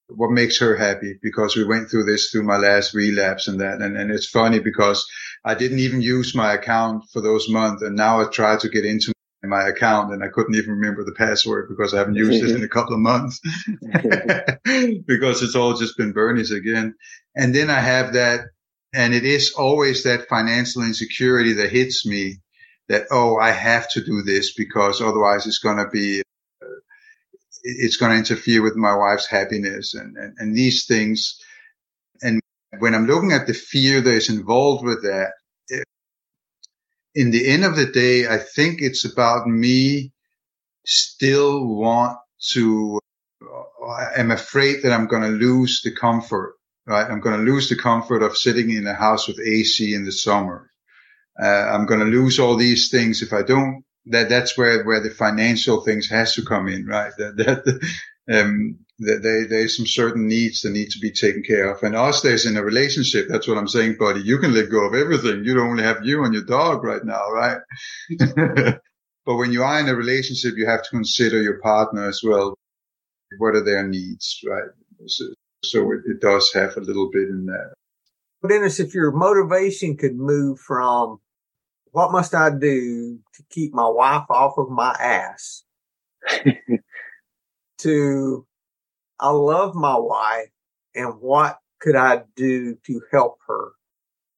what 0.09 0.31
makes 0.31 0.59
her 0.59 0.77
happy 0.77 1.18
because 1.23 1.57
we 1.57 1.64
went 1.64 1.90
through 1.90 2.05
this 2.05 2.31
through 2.31 2.42
my 2.42 2.57
last 2.57 2.94
relapse 2.94 3.49
and 3.49 3.61
that. 3.61 3.81
And, 3.81 3.97
and 3.97 4.11
it's 4.11 4.29
funny 4.29 4.59
because 4.59 5.07
I 5.44 5.55
didn't 5.55 5.81
even 5.81 6.01
use 6.01 6.35
my 6.35 6.55
account 6.55 7.05
for 7.12 7.21
those 7.21 7.49
months. 7.49 7.83
And 7.83 7.97
now 7.97 8.21
I 8.21 8.25
try 8.25 8.57
to 8.57 8.68
get 8.68 8.85
into 8.85 9.12
my 9.44 9.68
account 9.68 10.12
and 10.12 10.25
I 10.25 10.29
couldn't 10.29 10.57
even 10.57 10.73
remember 10.73 11.05
the 11.05 11.12
password 11.12 11.68
because 11.68 11.94
I 11.94 11.99
haven't 11.99 12.16
used 12.16 12.42
it 12.42 12.57
in 12.57 12.64
a 12.64 12.68
couple 12.68 12.94
of 12.94 13.01
months 13.01 13.40
because 15.07 15.42
it's 15.42 15.55
all 15.55 15.75
just 15.75 15.97
been 15.97 16.12
Bernie's 16.12 16.51
again. 16.51 16.94
And 17.37 17.55
then 17.55 17.71
I 17.71 17.81
have 17.81 18.14
that 18.14 18.40
and 18.92 19.14
it 19.14 19.25
is 19.25 19.53
always 19.53 20.05
that 20.05 20.29
financial 20.29 20.83
insecurity 20.83 21.53
that 21.55 21.71
hits 21.71 22.07
me 22.07 22.40
that, 22.88 23.07
oh, 23.11 23.37
I 23.37 23.51
have 23.51 23.90
to 23.92 24.05
do 24.05 24.23
this 24.23 24.55
because 24.55 25.01
otherwise 25.01 25.47
it's 25.47 25.59
going 25.59 25.77
to 25.77 25.88
be, 25.88 26.23
it's 27.62 27.97
going 27.97 28.12
to 28.12 28.18
interfere 28.18 28.62
with 28.62 28.77
my 28.77 28.94
wife's 28.94 29.27
happiness 29.27 29.94
and, 29.94 30.16
and, 30.16 30.35
and 30.38 30.57
these 30.57 30.87
things. 30.87 31.38
And 32.23 32.40
when 32.79 32.94
I'm 32.94 33.07
looking 33.07 33.33
at 33.33 33.47
the 33.47 33.55
fear 33.55 34.01
that 34.01 34.14
is 34.14 34.29
involved 34.29 34.85
with 34.85 35.03
that, 35.03 35.33
in 37.14 37.31
the 37.31 37.49
end 37.49 37.64
of 37.64 37.77
the 37.77 37.87
day, 37.87 38.29
I 38.29 38.38
think 38.38 38.81
it's 38.81 39.05
about 39.05 39.47
me 39.47 40.12
still 40.87 41.66
want 41.66 42.16
to, 42.53 43.01
I'm 44.16 44.31
afraid 44.31 44.83
that 44.83 44.92
I'm 44.92 45.07
going 45.07 45.23
to 45.23 45.29
lose 45.29 45.81
the 45.83 45.94
comfort, 45.94 46.55
right? 46.87 47.11
I'm 47.11 47.21
going 47.21 47.37
to 47.37 47.51
lose 47.51 47.68
the 47.68 47.77
comfort 47.77 48.23
of 48.23 48.37
sitting 48.37 48.71
in 48.71 48.87
a 48.87 48.94
house 48.94 49.27
with 49.27 49.40
AC 49.40 49.94
in 49.94 50.05
the 50.05 50.12
summer. 50.12 50.71
Uh, 51.40 51.47
I'm 51.47 51.87
going 51.87 52.01
to 52.01 52.07
lose 52.07 52.38
all 52.38 52.57
these 52.57 52.90
things 52.90 53.23
if 53.23 53.33
I 53.33 53.42
don't, 53.42 53.85
that, 54.11 54.29
that's 54.29 54.57
where, 54.57 54.85
where 54.85 55.01
the 55.01 55.11
financial 55.11 55.81
things 55.83 56.09
has 56.09 56.35
to 56.35 56.44
come 56.44 56.68
in, 56.68 56.87
right? 56.87 57.12
That, 57.18 57.37
that, 57.37 58.40
um, 58.40 58.79
that 59.01 59.23
they, 59.23 59.44
there's 59.44 59.77
some 59.77 59.87
certain 59.87 60.27
needs 60.27 60.62
that 60.62 60.71
need 60.71 60.90
to 60.90 60.99
be 60.99 61.11
taken 61.11 61.42
care 61.42 61.71
of. 61.71 61.83
And 61.83 61.94
us, 61.94 62.21
there's 62.21 62.47
in 62.47 62.57
a 62.57 62.62
relationship. 62.62 63.27
That's 63.29 63.47
what 63.47 63.59
I'm 63.59 63.68
saying, 63.68 63.97
buddy. 63.99 64.21
You 64.21 64.38
can 64.38 64.53
let 64.53 64.71
go 64.71 64.87
of 64.87 64.94
everything. 64.94 65.44
You 65.44 65.55
don't 65.55 65.71
only 65.71 65.85
have 65.85 66.05
you 66.05 66.25
and 66.25 66.35
your 66.35 66.44
dog 66.44 66.83
right 66.83 67.05
now, 67.05 67.31
right? 67.31 67.59
but 69.27 69.37
when 69.37 69.53
you 69.53 69.62
are 69.62 69.79
in 69.79 69.88
a 69.88 69.94
relationship, 69.94 70.55
you 70.57 70.66
have 70.66 70.83
to 70.83 70.90
consider 70.90 71.40
your 71.40 71.61
partner 71.61 72.09
as 72.09 72.23
well. 72.25 72.55
What 73.38 73.55
are 73.55 73.64
their 73.64 73.87
needs, 73.87 74.40
right? 74.49 74.71
So, 75.07 75.25
so 75.64 75.92
it, 75.92 76.01
it 76.07 76.21
does 76.21 76.51
have 76.55 76.77
a 76.77 76.81
little 76.81 77.11
bit 77.11 77.29
in 77.29 77.47
that. 77.47 77.75
Dennis, 78.49 78.81
if 78.81 78.94
your 78.94 79.12
motivation 79.12 79.97
could 79.97 80.16
move 80.16 80.61
from 80.61 81.21
what 81.92 82.12
must 82.12 82.35
I 82.35 82.51
do 82.51 83.18
to 83.35 83.42
keep 83.51 83.74
my 83.74 83.88
wife 83.88 84.24
off 84.31 84.59
of 84.59 84.70
my 84.70 84.92
ass 84.98 85.64
to 87.79 88.46
I 89.20 89.31
love 89.31 89.74
my 89.74 89.96
wife 89.96 90.51
and 90.94 91.20
what 91.20 91.59
could 91.81 91.96
I 91.96 92.22
do 92.37 92.77
to 92.87 93.01
help 93.11 93.38
her? 93.46 93.72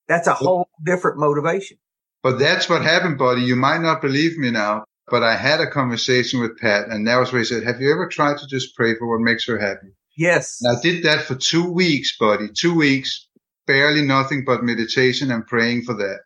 That's 0.09 0.27
a 0.27 0.35
whole 0.35 0.69
different 0.85 1.19
motivation. 1.19 1.79
But 2.23 2.39
that's 2.39 2.69
what 2.69 2.83
happened, 2.83 3.19
buddy. 3.19 3.43
You 3.43 3.57
might 3.57 3.81
not 3.81 4.03
believe 4.03 4.37
me 4.37 4.51
now, 4.51 4.85
but 5.09 5.23
I 5.23 5.37
had 5.37 5.61
a 5.61 5.71
conversation 5.71 6.41
with 6.41 6.59
Pat 6.59 6.89
and 6.89 7.07
that 7.07 7.17
was 7.17 7.33
where 7.33 7.41
he 7.41 7.45
said, 7.45 7.65
have 7.65 7.81
you 7.81 7.93
ever 7.93 8.09
tried 8.09 8.39
to 8.39 8.47
just 8.47 8.77
pray 8.77 8.95
for 8.97 9.09
what 9.09 9.25
makes 9.25 9.47
her 9.47 9.59
happy? 9.59 9.89
Yes. 10.17 10.59
And 10.63 10.77
I 10.77 10.81
did 10.81 11.03
that 11.05 11.23
for 11.25 11.35
two 11.35 11.71
weeks, 11.71 12.17
buddy. 12.19 12.49
Two 12.55 12.75
weeks, 12.75 13.29
barely 13.67 14.03
nothing 14.03 14.45
but 14.45 14.65
meditation 14.65 15.31
and 15.31 15.47
praying 15.47 15.83
for 15.83 15.95
that. 15.95 16.19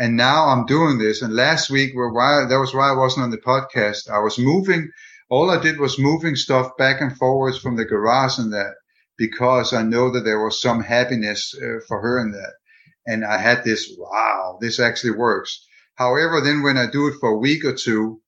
And 0.00 0.16
now 0.16 0.46
I'm 0.48 0.66
doing 0.66 0.98
this. 0.98 1.22
And 1.22 1.32
last 1.34 1.70
week, 1.70 1.92
why, 1.94 2.46
that 2.48 2.58
was 2.58 2.74
why 2.74 2.90
I 2.90 2.96
wasn't 2.96 3.24
on 3.24 3.30
the 3.30 3.38
podcast. 3.38 4.10
I 4.10 4.18
was 4.18 4.38
moving 4.38 4.90
all 5.30 5.48
I 5.50 5.60
did 5.62 5.78
was 5.78 5.98
moving 5.98 6.34
stuff 6.34 6.76
back 6.76 7.00
and 7.00 7.16
forwards 7.16 7.56
from 7.56 7.76
the 7.76 7.84
garage 7.84 8.38
and 8.38 8.52
that 8.52 8.74
because 9.16 9.72
I 9.72 9.82
know 9.82 10.10
that 10.10 10.24
there 10.24 10.42
was 10.44 10.60
some 10.60 10.82
happiness 10.82 11.54
uh, 11.56 11.78
for 11.86 12.00
her 12.00 12.18
in 12.20 12.32
that. 12.32 12.54
And 13.06 13.24
I 13.24 13.38
had 13.38 13.62
this, 13.62 13.94
wow, 13.96 14.58
this 14.60 14.80
actually 14.80 15.12
works. 15.12 15.64
However, 15.94 16.40
then 16.40 16.62
when 16.62 16.76
I 16.76 16.90
do 16.90 17.06
it 17.06 17.14
for 17.20 17.30
a 17.30 17.38
week 17.38 17.64
or 17.64 17.74
two, 17.74 18.20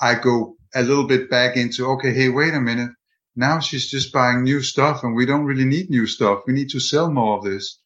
I 0.00 0.16
go 0.16 0.56
a 0.74 0.82
little 0.82 1.06
bit 1.06 1.30
back 1.30 1.56
into, 1.56 1.86
okay, 1.92 2.12
hey, 2.12 2.28
wait 2.28 2.52
a 2.52 2.60
minute. 2.60 2.90
Now 3.36 3.60
she's 3.60 3.90
just 3.90 4.12
buying 4.12 4.42
new 4.42 4.60
stuff 4.60 5.02
and 5.02 5.14
we 5.14 5.26
don't 5.26 5.46
really 5.46 5.64
need 5.64 5.88
new 5.88 6.06
stuff. 6.06 6.40
We 6.46 6.52
need 6.52 6.70
to 6.70 6.80
sell 6.80 7.10
more 7.10 7.38
of 7.38 7.44
this. 7.44 7.80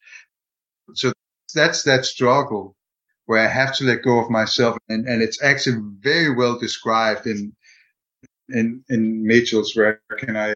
So 0.95 1.13
that's 1.53 1.83
that 1.83 2.05
struggle 2.05 2.75
where 3.29 3.47
I 3.47 3.47
have 3.47 3.75
to 3.75 3.83
let 3.83 4.01
go 4.01 4.17
of 4.17 4.31
myself. 4.31 4.75
And, 4.89 5.07
and 5.07 5.21
it's 5.21 5.39
actually 5.43 5.77
very 5.99 6.33
well 6.33 6.57
described 6.57 7.27
in, 7.27 7.53
in 8.49 8.83
in 8.89 9.23
Mitchell's 9.23 9.75
where 9.75 10.01
can 10.17 10.35
I 10.35 10.55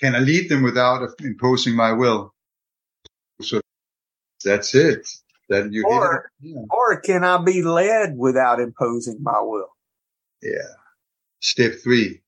can 0.00 0.16
I 0.16 0.18
lead 0.18 0.48
them 0.48 0.64
without 0.64 1.08
imposing 1.20 1.76
my 1.76 1.92
will? 1.92 2.34
So 3.40 3.60
that's 4.44 4.74
it. 4.74 5.06
That 5.48 5.72
you 5.72 5.86
or, 5.86 6.32
yeah. 6.40 6.62
or 6.68 7.00
can 7.00 7.22
I 7.22 7.38
be 7.44 7.62
led 7.62 8.18
without 8.18 8.58
imposing 8.58 9.18
my 9.22 9.40
will? 9.40 9.68
Yeah. 10.42 10.74
Step 11.38 11.74
three. 11.80 12.22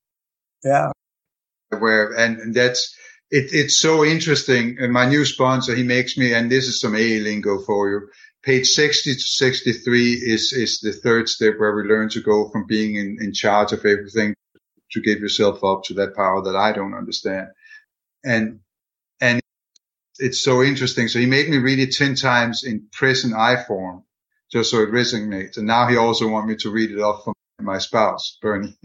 Yeah. 0.63 0.91
Where 1.77 2.13
and, 2.13 2.39
and 2.39 2.55
that's 2.55 2.95
it, 3.31 3.49
it's 3.51 3.77
so 3.81 4.05
interesting. 4.05 4.77
And 4.79 4.93
my 4.93 5.09
new 5.09 5.25
sponsor, 5.25 5.75
he 5.75 5.83
makes 5.83 6.17
me, 6.17 6.33
and 6.33 6.49
this 6.49 6.67
is 6.67 6.79
some 6.79 6.95
A 6.95 7.19
lingo 7.19 7.59
for 7.59 7.89
you. 7.89 8.07
Page 8.47 8.67
60 8.67 9.13
to 9.13 9.19
63 9.19 10.13
is, 10.13 10.53
is 10.53 10.79
the 10.79 10.93
third 10.93 11.27
step 11.27 11.55
where 11.57 11.75
we 11.75 11.83
learn 11.83 12.07
to 12.07 12.21
go 12.21 12.47
from 12.47 12.65
being 12.65 12.95
in, 12.95 13.17
in 13.19 13.33
charge 13.33 13.73
of 13.73 13.79
everything 13.79 14.33
to 14.93 15.01
give 15.01 15.19
yourself 15.19 15.65
up 15.65 15.83
to 15.83 15.93
that 15.95 16.15
power 16.15 16.41
that 16.43 16.55
I 16.55 16.71
don't 16.71 16.93
understand. 16.93 17.49
And, 18.23 18.61
and 19.19 19.41
it's 20.17 20.41
so 20.41 20.63
interesting. 20.63 21.09
So 21.09 21.19
he 21.19 21.25
made 21.25 21.49
me 21.49 21.57
read 21.57 21.79
it 21.79 21.93
10 21.93 22.15
times 22.15 22.63
in 22.63 22.87
present 22.93 23.33
I 23.33 23.61
form 23.65 24.05
just 24.49 24.71
so 24.71 24.81
it 24.81 24.91
resonates. 24.91 25.57
And 25.57 25.67
now 25.67 25.89
he 25.89 25.97
also 25.97 26.29
wants 26.29 26.47
me 26.47 26.55
to 26.61 26.69
read 26.69 26.91
it 26.91 27.01
off 27.01 27.25
from 27.25 27.33
my 27.59 27.79
spouse, 27.79 28.37
Bernie. 28.41 28.77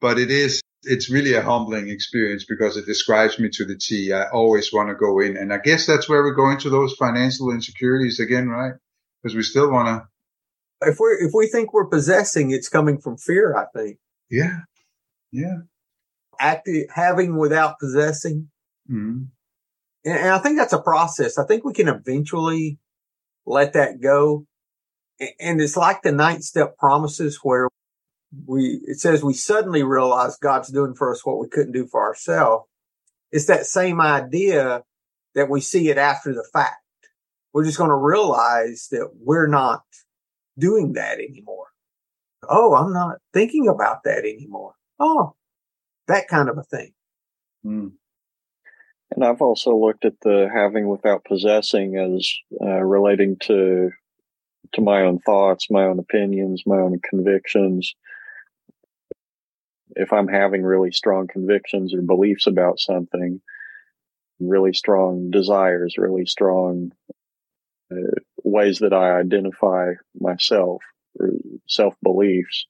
but 0.00 0.18
it 0.18 0.32
is, 0.32 0.60
it's 0.84 1.10
really 1.10 1.34
a 1.34 1.42
humbling 1.42 1.88
experience 1.88 2.44
because 2.44 2.76
it 2.76 2.86
describes 2.86 3.38
me 3.38 3.48
to 3.50 3.64
the 3.64 3.76
T. 3.76 4.12
I 4.12 4.28
always 4.30 4.72
want 4.72 4.88
to 4.88 4.94
go 4.94 5.20
in. 5.20 5.36
And 5.36 5.52
I 5.52 5.58
guess 5.58 5.86
that's 5.86 6.08
where 6.08 6.22
we're 6.22 6.34
going 6.34 6.58
to 6.58 6.70
those 6.70 6.94
financial 6.94 7.50
insecurities 7.50 8.20
again, 8.20 8.48
right? 8.48 8.74
Because 9.22 9.36
we 9.36 9.42
still 9.42 9.70
want 9.70 9.88
to. 9.88 10.88
If 10.88 10.98
we 10.98 11.08
if 11.20 11.32
we 11.32 11.46
think 11.46 11.72
we're 11.72 11.86
possessing, 11.86 12.50
it's 12.50 12.68
coming 12.68 12.98
from 12.98 13.16
fear. 13.16 13.54
I 13.56 13.66
think. 13.76 13.98
Yeah. 14.30 14.60
Yeah. 15.30 15.58
Active, 16.40 16.86
having 16.92 17.36
without 17.36 17.78
possessing. 17.78 18.48
Mm-hmm. 18.90 19.24
And, 20.04 20.18
and 20.18 20.30
I 20.30 20.38
think 20.38 20.58
that's 20.58 20.72
a 20.72 20.82
process. 20.82 21.38
I 21.38 21.46
think 21.46 21.64
we 21.64 21.72
can 21.72 21.88
eventually 21.88 22.78
let 23.46 23.74
that 23.74 24.00
go. 24.00 24.46
And 25.38 25.60
it's 25.60 25.76
like 25.76 26.02
the 26.02 26.10
ninth 26.10 26.42
step 26.42 26.76
promises 26.76 27.38
where 27.44 27.68
we, 28.46 28.80
it 28.84 28.98
says 28.98 29.22
we 29.22 29.34
suddenly 29.34 29.82
realize 29.82 30.36
God's 30.36 30.68
doing 30.68 30.94
for 30.94 31.12
us 31.12 31.24
what 31.24 31.38
we 31.38 31.48
couldn't 31.48 31.72
do 31.72 31.86
for 31.86 32.02
ourselves. 32.02 32.66
It's 33.30 33.46
that 33.46 33.66
same 33.66 34.00
idea 34.00 34.82
that 35.34 35.48
we 35.48 35.60
see 35.60 35.88
it 35.88 35.98
after 35.98 36.34
the 36.34 36.46
fact. 36.52 36.76
We're 37.52 37.64
just 37.64 37.78
going 37.78 37.90
to 37.90 37.96
realize 37.96 38.88
that 38.90 39.10
we're 39.20 39.46
not 39.46 39.82
doing 40.58 40.94
that 40.94 41.18
anymore 41.18 41.62
oh, 42.48 42.74
I'm 42.74 42.92
not 42.92 43.18
thinking 43.32 43.68
about 43.68 44.04
that 44.04 44.20
anymore. 44.20 44.74
Oh, 44.98 45.34
that 46.08 46.28
kind 46.28 46.48
of 46.48 46.58
a 46.58 46.62
thing. 46.62 46.92
Mm. 47.64 47.92
And 49.14 49.24
I've 49.24 49.42
also 49.42 49.76
looked 49.76 50.04
at 50.04 50.20
the 50.22 50.48
having 50.52 50.88
without 50.88 51.24
possessing 51.24 51.96
as 51.96 52.32
uh, 52.60 52.82
relating 52.82 53.36
to 53.42 53.90
to 54.74 54.80
my 54.80 55.02
own 55.02 55.18
thoughts, 55.18 55.70
my 55.70 55.84
own 55.84 55.98
opinions, 55.98 56.62
my 56.64 56.76
own 56.76 56.98
convictions. 57.08 57.94
If 59.96 60.12
I'm 60.12 60.28
having 60.28 60.62
really 60.62 60.92
strong 60.92 61.26
convictions 61.26 61.94
or 61.94 62.02
beliefs 62.02 62.46
about 62.46 62.80
something, 62.80 63.40
really 64.40 64.72
strong 64.72 65.30
desires, 65.30 65.96
really 65.98 66.26
strong 66.26 66.92
uh, 67.92 68.20
ways 68.42 68.78
that 68.80 68.92
I 68.92 69.18
identify 69.18 69.92
myself 70.18 70.82
self 71.68 71.94
beliefs. 72.02 72.66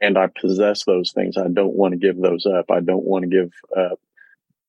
And 0.00 0.18
I 0.18 0.26
possess 0.26 0.84
those 0.84 1.12
things. 1.12 1.36
I 1.36 1.46
don't 1.48 1.76
want 1.76 1.92
to 1.92 1.98
give 1.98 2.20
those 2.20 2.44
up. 2.44 2.66
I 2.70 2.80
don't 2.80 3.04
want 3.04 3.22
to 3.22 3.28
give 3.28 3.52
up 3.76 4.00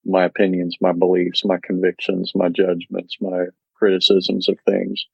my 0.05 0.25
opinions, 0.25 0.77
my 0.79 0.91
beliefs, 0.91 1.43
my 1.43 1.57
convictions, 1.63 2.33
my 2.35 2.49
judgments, 2.49 3.17
my 3.19 3.45
criticisms 3.73 4.47
of 4.47 4.59
things. 4.65 5.05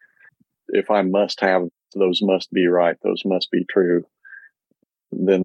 If 0.70 0.92
I 0.92 1.04
must 1.04 1.40
have 1.40 1.64
those 1.96 2.22
must 2.22 2.52
be 2.52 2.68
right, 2.68 2.98
those 3.02 3.24
must 3.26 3.50
be 3.50 3.66
true, 3.70 4.04
then 5.12 5.44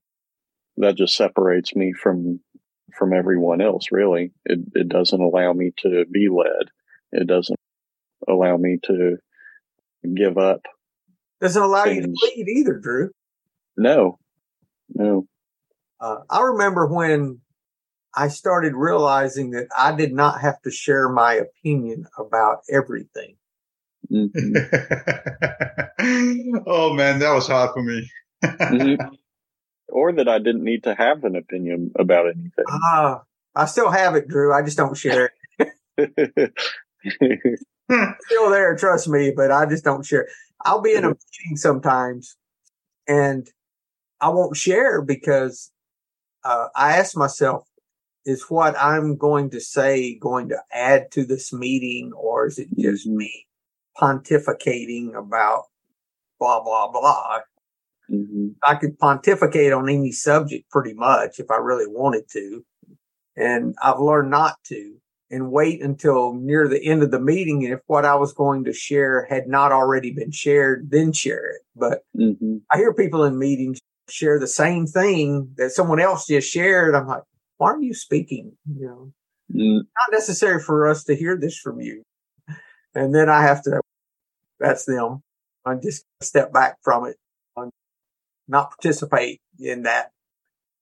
that 0.76 0.96
just 0.96 1.16
separates 1.16 1.74
me 1.74 1.92
from 1.92 2.40
from 2.96 3.12
everyone 3.12 3.60
else 3.60 3.86
really. 3.90 4.32
It 4.44 4.60
it 4.74 4.88
doesn't 4.88 5.20
allow 5.20 5.52
me 5.52 5.72
to 5.78 6.04
be 6.10 6.28
led. 6.28 6.70
It 7.12 7.26
doesn't 7.26 7.58
allow 8.28 8.56
me 8.56 8.78
to 8.84 9.16
give 10.14 10.38
up 10.38 10.62
doesn't 11.44 11.62
allow 11.62 11.84
things. 11.84 12.06
you 12.06 12.14
to 12.14 12.34
lead 12.36 12.48
either 12.48 12.78
drew. 12.78 13.10
No. 13.76 14.18
No. 14.94 15.26
Uh, 16.00 16.16
i 16.28 16.40
remember 16.42 16.86
when 16.86 17.40
i 18.14 18.28
started 18.28 18.74
realizing 18.74 19.52
that 19.52 19.66
i 19.76 19.94
did 19.94 20.12
not 20.12 20.40
have 20.40 20.60
to 20.62 20.70
share 20.70 21.08
my 21.08 21.34
opinion 21.34 22.06
about 22.18 22.58
everything. 22.70 23.36
Mm-hmm. 24.10 24.56
oh 26.66 26.92
man 26.94 27.20
that 27.20 27.32
was 27.32 27.46
hard 27.46 27.70
for 27.72 27.82
me. 27.82 28.10
Mm-hmm 28.42 29.14
or 29.88 30.12
that 30.12 30.28
I 30.28 30.38
didn't 30.38 30.64
need 30.64 30.84
to 30.84 30.94
have 30.94 31.24
an 31.24 31.36
opinion 31.36 31.92
about 31.98 32.26
anything. 32.26 32.64
Uh, 32.68 33.18
I 33.54 33.66
still 33.66 33.90
have 33.90 34.14
it, 34.14 34.28
Drew. 34.28 34.52
I 34.52 34.62
just 34.62 34.76
don't 34.76 34.96
share 34.96 35.30
it. 35.58 35.70
still 38.22 38.50
there, 38.50 38.76
trust 38.76 39.08
me, 39.08 39.32
but 39.34 39.50
I 39.50 39.66
just 39.66 39.84
don't 39.84 40.04
share. 40.04 40.28
I'll 40.64 40.80
be 40.80 40.94
in 40.94 41.04
a 41.04 41.08
meeting 41.08 41.56
sometimes 41.56 42.36
and 43.06 43.48
I 44.20 44.30
won't 44.30 44.56
share 44.56 45.02
because 45.02 45.70
uh, 46.44 46.68
I 46.74 46.96
ask 46.96 47.16
myself, 47.16 47.64
is 48.24 48.46
what 48.48 48.74
I'm 48.78 49.16
going 49.16 49.50
to 49.50 49.60
say 49.60 50.18
going 50.18 50.48
to 50.48 50.56
add 50.72 51.10
to 51.12 51.26
this 51.26 51.52
meeting 51.52 52.12
or 52.16 52.46
is 52.46 52.58
it 52.58 52.68
just 52.78 53.06
mm-hmm. 53.06 53.18
me 53.18 53.46
pontificating 54.00 55.14
about 55.14 55.64
blah, 56.40 56.62
blah, 56.62 56.90
blah? 56.90 57.40
Mm-hmm. 58.10 58.48
I 58.66 58.74
could 58.74 58.98
pontificate 58.98 59.72
on 59.72 59.88
any 59.88 60.12
subject 60.12 60.70
pretty 60.70 60.94
much 60.94 61.38
if 61.38 61.50
I 61.50 61.56
really 61.56 61.86
wanted 61.86 62.24
to. 62.32 62.64
And 63.36 63.74
I've 63.82 63.98
learned 63.98 64.30
not 64.30 64.56
to 64.68 64.96
and 65.30 65.50
wait 65.50 65.82
until 65.82 66.34
near 66.34 66.68
the 66.68 66.84
end 66.84 67.02
of 67.02 67.10
the 67.10 67.20
meeting. 67.20 67.64
And 67.64 67.74
if 67.74 67.80
what 67.86 68.04
I 68.04 68.14
was 68.14 68.32
going 68.32 68.64
to 68.64 68.72
share 68.72 69.26
had 69.28 69.48
not 69.48 69.72
already 69.72 70.12
been 70.12 70.30
shared, 70.30 70.90
then 70.90 71.12
share 71.12 71.50
it. 71.50 71.62
But 71.74 72.02
mm-hmm. 72.16 72.58
I 72.70 72.76
hear 72.76 72.94
people 72.94 73.24
in 73.24 73.38
meetings 73.38 73.80
share 74.08 74.38
the 74.38 74.46
same 74.46 74.86
thing 74.86 75.50
that 75.56 75.72
someone 75.72 75.98
else 75.98 76.26
just 76.26 76.50
shared. 76.50 76.94
I'm 76.94 77.06
like, 77.06 77.22
why 77.56 77.72
are 77.72 77.80
you 77.80 77.94
speaking? 77.94 78.52
You 78.66 78.86
know, 78.86 79.12
mm. 79.54 79.76
not 79.78 80.12
necessary 80.12 80.60
for 80.60 80.86
us 80.86 81.04
to 81.04 81.16
hear 81.16 81.36
this 81.36 81.58
from 81.58 81.80
you. 81.80 82.02
And 82.94 83.14
then 83.14 83.28
I 83.28 83.42
have 83.42 83.62
to, 83.64 83.80
that's 84.60 84.84
them. 84.84 85.22
I 85.64 85.76
just 85.76 86.04
step 86.20 86.52
back 86.52 86.76
from 86.82 87.06
it 87.06 87.16
not 88.48 88.70
participate 88.70 89.40
in 89.58 89.82
that, 89.82 90.12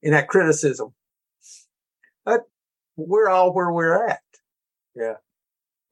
in 0.03 0.13
that 0.13 0.29
criticism. 0.29 0.95
But 2.25 2.43
we're 2.97 3.29
all 3.29 3.53
where 3.53 3.71
we're 3.71 4.07
at. 4.07 4.21
Yeah. 4.95 5.15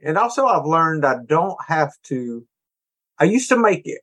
And 0.02 0.16
also 0.16 0.46
I've 0.46 0.66
learned 0.66 1.04
I 1.04 1.16
don't 1.26 1.58
have 1.66 1.92
to, 2.04 2.46
I 3.18 3.24
used 3.24 3.48
to 3.50 3.56
make 3.56 3.82
it 3.84 4.00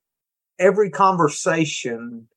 every 0.59 0.89
conversation. 0.89 2.27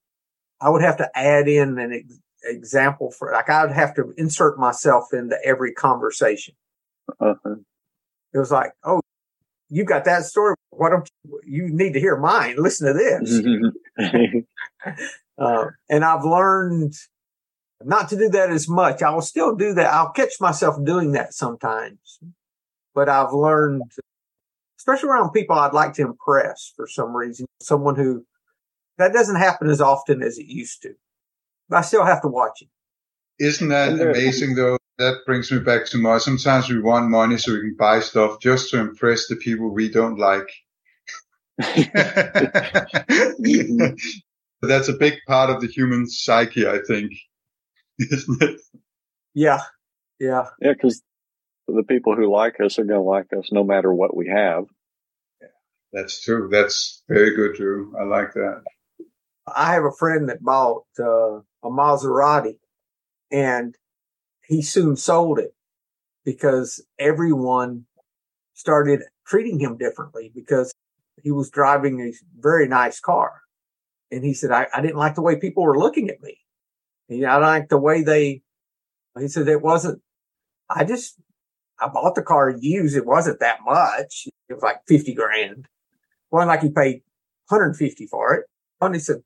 I 0.61 0.71
would 0.71 0.83
have 0.83 0.99
to 0.99 1.11
add 1.15 1.49
in 1.49 1.79
an 1.79 1.93
ex- 1.93 2.21
example 2.45 3.11
for, 3.11 3.33
like 3.33 3.51
I 3.51 3.65
would 3.65 3.75
have 3.75 3.95
to 3.97 4.13
insert 4.17 4.59
myself 4.59 5.13
into 5.13 5.37
every 5.45 5.73
conversation. 5.73 6.55
Uh-huh. 7.19 7.57
It 8.33 8.39
was 8.39 8.51
like, 8.51 8.73
oh, 8.85 9.01
you 9.69 9.85
got 9.85 10.05
that 10.05 10.25
story. 10.25 10.55
Why 10.71 10.91
don't 10.91 11.09
you, 11.25 11.41
you 11.45 11.69
need 11.69 11.93
to 11.95 12.01
hear 12.01 12.17
mine? 12.17 12.57
Listen 12.59 12.89
to 12.89 12.93
this. 12.95 13.41
uh, 15.39 15.67
and 15.89 16.05
I've 16.05 16.25
learned 16.25 16.95
not 17.83 18.09
to 18.11 18.17
do 18.17 18.29
that 18.31 18.51
as 18.51 18.69
much. 18.69 19.03
I 19.03 19.11
will 19.11 19.23
still 19.23 19.55
do 19.55 19.75
that. 19.75 19.93
I'll 19.93 20.11
catch 20.11 20.35
myself 20.41 20.83
doing 20.85 21.13
that 21.13 21.35
sometimes, 21.35 22.21
but 22.95 23.09
I've 23.09 23.33
learned, 23.33 23.91
especially 24.79 25.09
around 25.09 25.31
people 25.31 25.57
I'd 25.57 25.73
like 25.73 25.95
to 25.95 26.03
impress 26.03 26.73
for 26.77 26.87
some 26.87 27.17
reason, 27.17 27.47
someone 27.61 27.97
who 27.97 28.25
that 28.99 29.13
doesn't 29.13 29.37
happen 29.37 29.71
as 29.71 29.81
often 29.81 30.23
as 30.23 30.39
it 30.39 30.47
used 30.47 30.83
to. 30.83 30.95
But 31.69 31.79
I 31.79 31.81
still 31.83 32.05
have 32.05 32.23
to 32.23 32.29
watch 32.29 32.63
it. 32.63 32.69
Isn't 33.43 33.69
that 33.69 33.99
amazing 33.99 34.55
though? 34.55 34.77
that 35.01 35.25
brings 35.25 35.51
me 35.51 35.59
back 35.59 35.87
to 35.87 35.97
money. 35.97 36.21
Sometimes 36.21 36.69
we 36.69 36.79
want 36.79 37.09
money 37.09 37.39
so 37.39 37.53
we 37.53 37.61
can 37.61 37.75
buy 37.79 38.01
stuff 38.01 38.39
just 38.39 38.69
to 38.71 38.79
impress 38.79 39.29
the 39.29 39.37
people 39.37 39.71
we 39.71 39.89
don't 39.89 40.19
like. 40.19 40.51
That's 44.63 44.89
a 44.89 44.95
big 44.95 45.15
part 45.27 45.51
of 45.51 45.61
the 45.61 45.67
human 45.67 46.07
psyche, 46.07 46.67
I 46.67 46.79
think, 46.87 47.13
isn't 47.99 48.43
it? 48.43 48.61
Yeah. 49.35 49.63
Yeah. 50.19 50.49
Yeah. 50.61 50.75
Cause 50.75 51.03
the 51.67 51.85
people 51.85 52.17
who 52.17 52.31
like 52.31 52.61
us 52.61 52.79
are 52.79 52.85
going 52.85 53.01
to 53.01 53.09
like 53.09 53.33
us 53.33 53.51
no 53.53 53.65
matter 53.65 53.93
what 53.93 54.17
we 54.17 54.29
have. 54.29 54.65
Yeah, 55.41 55.49
that's 55.93 56.21
true. 56.23 56.49
That's 56.51 57.03
very 57.09 57.35
good, 57.35 57.55
Drew. 57.55 57.95
I 57.99 58.05
like 58.05 58.35
that. 58.35 58.63
I 59.47 59.73
have 59.73 59.85
a 59.85 59.93
friend 59.93 60.29
that 60.29 60.43
bought 60.43 60.85
uh, 60.99 61.39
a 61.39 61.71
Maserati 61.71 62.59
and 63.31 63.77
he 64.47 64.63
soon 64.63 64.97
sold 64.97 65.39
it 65.39 65.55
because 66.25 66.85
everyone 66.99 67.87
started 68.55 69.03
treating 69.27 69.59
him 69.59 69.77
differently 69.77 70.31
because 70.35 70.73
he 71.23 71.31
was 71.31 71.51
driving 71.51 72.01
a 72.01 72.13
very 72.39 72.69
nice 72.69 73.01
car. 73.01 73.43
And 74.11 74.25
he 74.25 74.35
said, 74.35 74.51
I, 74.51 74.67
I 74.75 74.81
didn't 74.81 74.97
like 74.97 75.15
the 75.15 75.23
way 75.23 75.39
people 75.39 75.63
were 75.63 75.79
looking 75.79 76.09
at 76.11 76.23
me. 76.23 76.39
And 77.09 77.25
I 77.25 77.37
like 77.39 77.69
the 77.69 77.79
way 77.79 78.03
they, 78.03 78.43
he 79.19 79.29
said, 79.29 79.49
it 79.49 79.63
wasn't, 79.63 80.01
I 80.69 80.85
just, 80.85 81.21
I 81.81 81.89
bought 81.89 82.15
the 82.15 82.23
car 82.23 82.51
used. 82.51 82.97
It 82.97 83.07
wasn't 83.07 83.41
that 83.41 83.59
much. 83.65 84.29
It 84.49 84.55
was 84.55 84.63
like 84.63 84.79
50 84.87 85.15
grand. 85.15 85.67
Wasn't 86.31 86.49
like 86.49 86.63
he 86.63 86.71
paid 86.71 87.03
150 87.49 88.07
for 88.07 88.35
it. 88.35 88.47
And 88.81 88.95
he 88.95 89.01
said, 89.01 89.23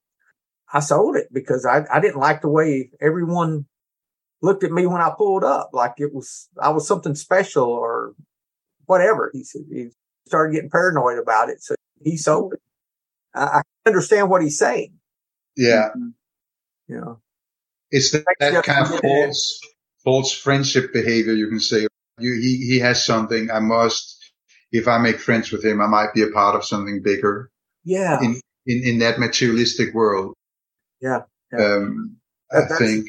I 0.72 0.80
sold 0.80 1.16
it 1.16 1.28
because 1.32 1.66
I, 1.66 1.84
I 1.92 2.00
didn't 2.00 2.20
like 2.20 2.40
the 2.40 2.48
way 2.48 2.90
everyone 3.00 3.66
looked 4.42 4.64
at 4.64 4.72
me 4.72 4.86
when 4.86 5.00
I 5.00 5.12
pulled 5.16 5.44
up 5.44 5.70
like 5.72 5.94
it 5.98 6.12
was, 6.12 6.48
I 6.60 6.70
was 6.70 6.86
something 6.86 7.14
special 7.14 7.64
or 7.64 8.14
whatever. 8.86 9.30
He 9.32 9.44
said, 9.44 9.62
he 9.70 9.88
started 10.26 10.54
getting 10.54 10.70
paranoid 10.70 11.18
about 11.18 11.50
it. 11.50 11.62
So 11.62 11.74
he 12.02 12.16
sold 12.16 12.54
it. 12.54 12.60
I, 13.34 13.44
I 13.44 13.62
understand 13.86 14.30
what 14.30 14.42
he's 14.42 14.58
saying. 14.58 14.94
Yeah. 15.56 15.88
Mm-hmm. 15.96 16.08
You 16.88 17.00
know, 17.00 17.20
it's 17.90 18.10
that, 18.12 18.24
that 18.40 18.64
kind 18.64 18.92
of 18.92 19.00
false, 19.00 19.60
false 20.04 20.32
friendship 20.32 20.92
behavior. 20.92 21.32
You 21.32 21.48
can 21.48 21.60
say 21.60 21.86
you, 22.18 22.34
he, 22.34 22.66
he 22.68 22.78
has 22.80 23.04
something. 23.04 23.50
I 23.50 23.60
must, 23.60 24.32
if 24.70 24.86
I 24.86 24.98
make 24.98 25.18
friends 25.18 25.50
with 25.50 25.64
him, 25.64 25.80
I 25.80 25.86
might 25.86 26.12
be 26.14 26.22
a 26.22 26.28
part 26.28 26.56
of 26.56 26.64
something 26.64 27.02
bigger. 27.02 27.50
Yeah. 27.84 28.20
In, 28.20 28.40
in, 28.66 28.82
in 28.84 28.98
that 28.98 29.18
materialistic 29.18 29.94
world. 29.94 30.34
Yeah. 31.00 31.22
yeah. 31.52 31.64
Um, 31.64 32.16
that, 32.50 32.70
I 32.70 32.76
think. 32.76 33.06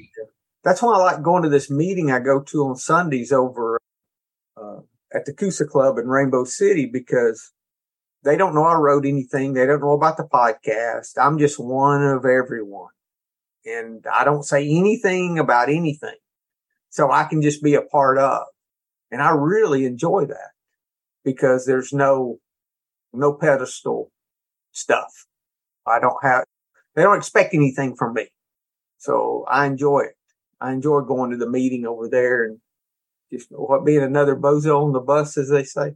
That's 0.63 0.82
why 0.82 0.95
I 0.95 0.97
like 0.99 1.21
going 1.21 1.43
to 1.43 1.49
this 1.49 1.69
meeting 1.69 2.11
I 2.11 2.19
go 2.19 2.41
to 2.41 2.65
on 2.65 2.76
Sundays 2.76 3.32
over 3.32 3.80
uh, 4.55 4.80
at 5.13 5.26
the 5.26 5.34
Coosa 5.34 5.65
Club 5.65 5.97
in 5.97 6.07
Rainbow 6.07 6.45
City 6.45 6.86
because 6.86 7.51
they 8.26 8.36
don't 8.36 8.55
know 8.55 8.63
I 8.63 8.73
wrote 8.73 9.05
anything. 9.05 9.53
They 9.53 9.67
don't 9.67 9.82
know 9.82 9.93
about 9.93 10.17
the 10.17 10.23
podcast. 10.23 11.11
I'm 11.21 11.38
just 11.38 11.59
one 11.59 12.03
of 12.03 12.26
everyone. 12.26 12.89
And 13.65 14.03
I 14.11 14.23
don't 14.23 14.43
say 14.43 14.67
anything 14.67 15.38
about 15.38 15.69
anything. 15.69 16.17
So 16.89 17.11
I 17.11 17.26
can 17.26 17.41
just 17.41 17.63
be 17.63 17.76
a 17.76 17.84
part 17.84 18.17
of. 18.17 18.43
And 19.11 19.21
I 19.21 19.30
really 19.30 19.86
enjoy 19.86 20.26
that 20.26 20.51
because 21.23 21.65
there's 21.65 21.93
no, 21.93 22.39
no 23.13 23.34
pedestal 23.34 24.11
stuff. 24.71 25.28
I 25.86 25.99
don't 25.99 26.17
have, 26.23 26.45
they 26.95 27.03
don't 27.03 27.17
expect 27.17 27.53
anything 27.53 27.95
from 27.95 28.15
me. 28.15 28.28
So 28.97 29.45
I 29.47 29.67
enjoy 29.67 29.99
it. 29.99 30.15
I 30.59 30.71
enjoy 30.71 31.01
going 31.01 31.30
to 31.30 31.38
the 31.38 31.49
meeting 31.49 31.86
over 31.86 32.09
there 32.09 32.45
and 32.45 32.59
just 33.32 33.49
what 33.51 33.86
being 33.86 34.01
another 34.01 34.36
bozo 34.36 34.84
on 34.84 34.93
the 34.93 34.99
bus, 34.99 35.38
as 35.38 35.49
they 35.49 35.63
say. 35.63 35.95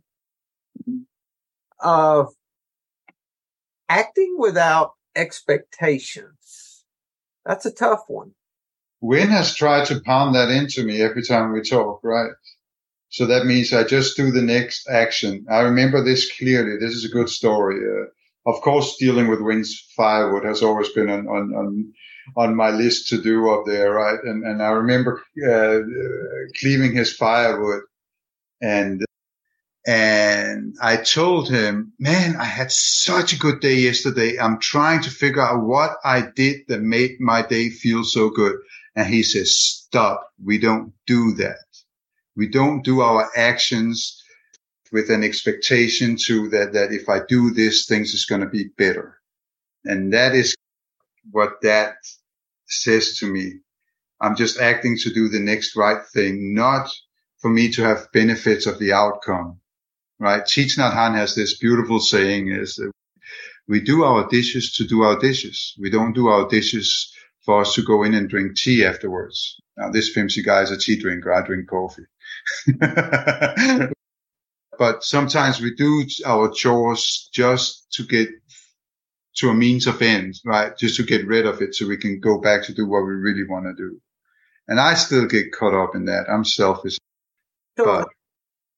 Uh, 1.80 2.26
acting 3.88 4.36
without 4.38 4.94
expectations. 5.16 6.84
That's 7.46 7.66
a 7.66 7.72
tough 7.72 8.04
one. 8.08 8.32
Win 9.02 9.30
has 9.30 9.56
tried 9.56 9.86
to 9.88 10.02
pound 10.02 10.36
that 10.36 10.50
into 10.50 10.84
me 10.84 11.02
every 11.02 11.24
time 11.24 11.54
we 11.54 11.62
talk, 11.62 12.02
right? 12.04 12.32
So 13.10 13.26
that 13.26 13.46
means 13.46 13.74
I 13.74 13.84
just 13.84 14.18
do 14.18 14.30
the 14.30 14.42
next 14.42 14.88
action. 14.90 15.46
I 15.50 15.62
remember 15.62 16.04
this 16.04 16.32
clearly. 16.38 16.78
This 16.78 16.94
is 16.94 17.06
a 17.06 17.10
good 17.10 17.30
story. 17.30 17.78
Uh, 17.78 18.06
of 18.50 18.62
course, 18.62 18.98
dealing 18.98 19.28
with 19.28 19.42
Wins 19.42 19.88
firewood 19.96 20.44
has 20.44 20.62
always 20.62 20.90
been 20.90 21.10
on, 21.10 21.28
on, 21.28 21.54
on, 21.56 21.94
on 22.38 22.56
my 22.56 22.70
list 22.70 23.08
to 23.10 23.22
do 23.22 23.50
up 23.52 23.66
there, 23.66 23.94
right? 23.94 24.20
And, 24.24 24.44
and 24.46 24.62
I 24.62 24.70
remember, 24.70 25.24
uh, 25.48 25.80
cleaving 26.60 26.94
his 26.94 27.14
firewood 27.14 27.82
and, 28.62 29.04
and 29.88 30.76
I 30.82 30.98
told 30.98 31.50
him, 31.50 31.94
man, 32.00 32.36
I 32.36 32.44
had 32.44 32.72
such 32.72 33.34
a 33.34 33.40
good 33.40 33.60
day 33.60 33.76
yesterday. 33.76 34.38
I'm 34.38 34.60
trying 34.60 35.02
to 35.04 35.10
figure 35.10 35.42
out 35.42 35.66
what 35.66 35.92
I 36.04 36.28
did 36.36 36.68
that 36.68 36.82
made 36.82 37.20
my 37.20 37.42
day 37.42 37.70
feel 37.70 38.04
so 38.04 38.30
good. 38.30 38.56
And 38.96 39.08
he 39.08 39.24
says, 39.24 39.58
stop. 39.58 40.32
We 40.44 40.58
don't 40.58 40.94
do 41.08 41.34
that. 41.36 41.64
We 42.36 42.48
don't 42.48 42.84
do 42.84 43.02
our 43.02 43.30
actions 43.36 44.22
with 44.92 45.10
an 45.10 45.24
expectation 45.24 46.18
to 46.26 46.50
that, 46.50 46.74
that 46.74 46.92
if 46.92 47.08
I 47.08 47.22
do 47.28 47.52
this, 47.52 47.86
things 47.86 48.14
is 48.14 48.26
going 48.26 48.42
to 48.42 48.48
be 48.48 48.70
better. 48.78 49.20
And 49.86 50.14
that 50.14 50.36
is 50.36 50.56
what 51.32 51.62
that 51.62 51.96
says 52.68 53.18
to 53.20 53.28
me. 53.32 53.60
I'm 54.22 54.36
just 54.36 54.60
acting 54.60 54.98
to 54.98 55.14
do 55.14 55.30
the 55.30 55.40
next 55.40 55.76
right 55.76 56.04
thing, 56.14 56.54
not 56.54 56.90
for 57.40 57.50
me 57.50 57.72
to 57.72 57.84
have 57.84 58.12
benefits 58.12 58.66
of 58.66 58.80
the 58.80 58.92
outcome, 58.92 59.60
right? 60.20 60.44
Thich 60.44 60.78
Nhat 60.78 60.94
Hanh 60.94 61.16
has 61.16 61.36
this 61.36 61.58
beautiful 61.58 62.00
saying 62.00 62.52
is 62.52 62.76
that 62.76 62.92
we 63.68 63.80
do 63.82 64.04
our 64.04 64.28
dishes 64.28 64.74
to 64.76 64.84
do 64.86 65.04
our 65.04 65.18
dishes. 65.18 65.76
We 65.80 65.90
don't 65.90 66.14
do 66.14 66.28
our 66.28 66.48
dishes 66.48 67.14
for 67.46 67.62
us 67.62 67.74
to 67.76 67.84
go 67.84 68.04
in 68.04 68.14
and 68.14 68.30
drink 68.30 68.58
tea 68.58 68.86
afterwards. 68.86 69.56
Now, 69.78 69.90
this 69.90 70.12
fancy 70.12 70.44
guy 70.44 70.62
is 70.62 70.72
a 70.72 70.78
tea 70.78 70.98
drinker. 70.98 71.34
I 71.34 71.46
drink 71.46 71.70
coffee. 71.70 72.04
but 74.78 75.04
sometimes 75.04 75.62
we 75.62 75.74
do 75.76 76.06
our 76.26 76.50
chores 76.50 77.30
just 77.32 77.92
to 77.94 78.04
get 78.04 78.30
to 79.36 79.50
a 79.50 79.54
means 79.54 79.88
of 79.88 80.02
end, 80.02 80.36
right? 80.44 80.78
Just 80.78 80.98
to 80.98 81.04
get 81.04 81.28
rid 81.28 81.46
of 81.46 81.62
it 81.62 81.76
so 81.76 81.88
we 81.88 81.98
can 81.98 82.20
go 82.20 82.40
back 82.40 82.64
to 82.64 82.74
do 82.74 82.86
what 82.88 83.06
we 83.06 83.14
really 83.14 83.46
want 83.48 83.66
to 83.66 83.74
do. 83.74 84.02
And 84.68 84.80
I 84.80 84.96
still 84.96 85.26
get 85.28 85.52
caught 85.52 85.74
up 85.74 85.96
in 85.96 86.06
that. 86.06 86.26
I'm 86.30 86.44
selfish. 86.46 86.98
But 87.76 88.10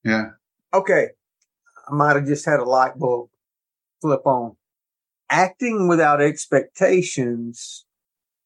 yeah. 0.03 0.29
Okay. 0.73 1.09
I 1.87 1.93
might 1.93 2.15
have 2.15 2.25
just 2.25 2.45
had 2.45 2.59
a 2.59 2.65
light 2.65 2.97
bulb 2.97 3.29
flip 4.01 4.25
on. 4.25 4.55
Acting 5.29 5.87
without 5.87 6.21
expectations. 6.21 7.85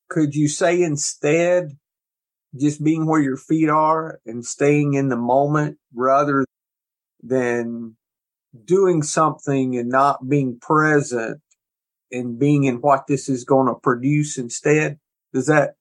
Could 0.09 0.35
you 0.35 0.47
say 0.47 0.81
instead 0.81 1.77
just 2.55 2.83
being 2.83 3.05
where 3.05 3.21
your 3.21 3.37
feet 3.37 3.69
are 3.69 4.19
and 4.25 4.45
staying 4.45 4.93
in 4.93 5.09
the 5.09 5.17
moment 5.17 5.77
rather 5.93 6.45
than 7.21 7.97
doing 8.63 9.03
something 9.03 9.75
and 9.77 9.89
not 9.89 10.29
being 10.29 10.59
present 10.59 11.41
and 12.11 12.39
being 12.39 12.63
in 12.63 12.75
what 12.77 13.07
this 13.07 13.27
is 13.27 13.43
going 13.43 13.67
to 13.67 13.79
produce 13.79 14.37
instead. 14.37 14.99
Does 15.33 15.47
that? 15.47 15.75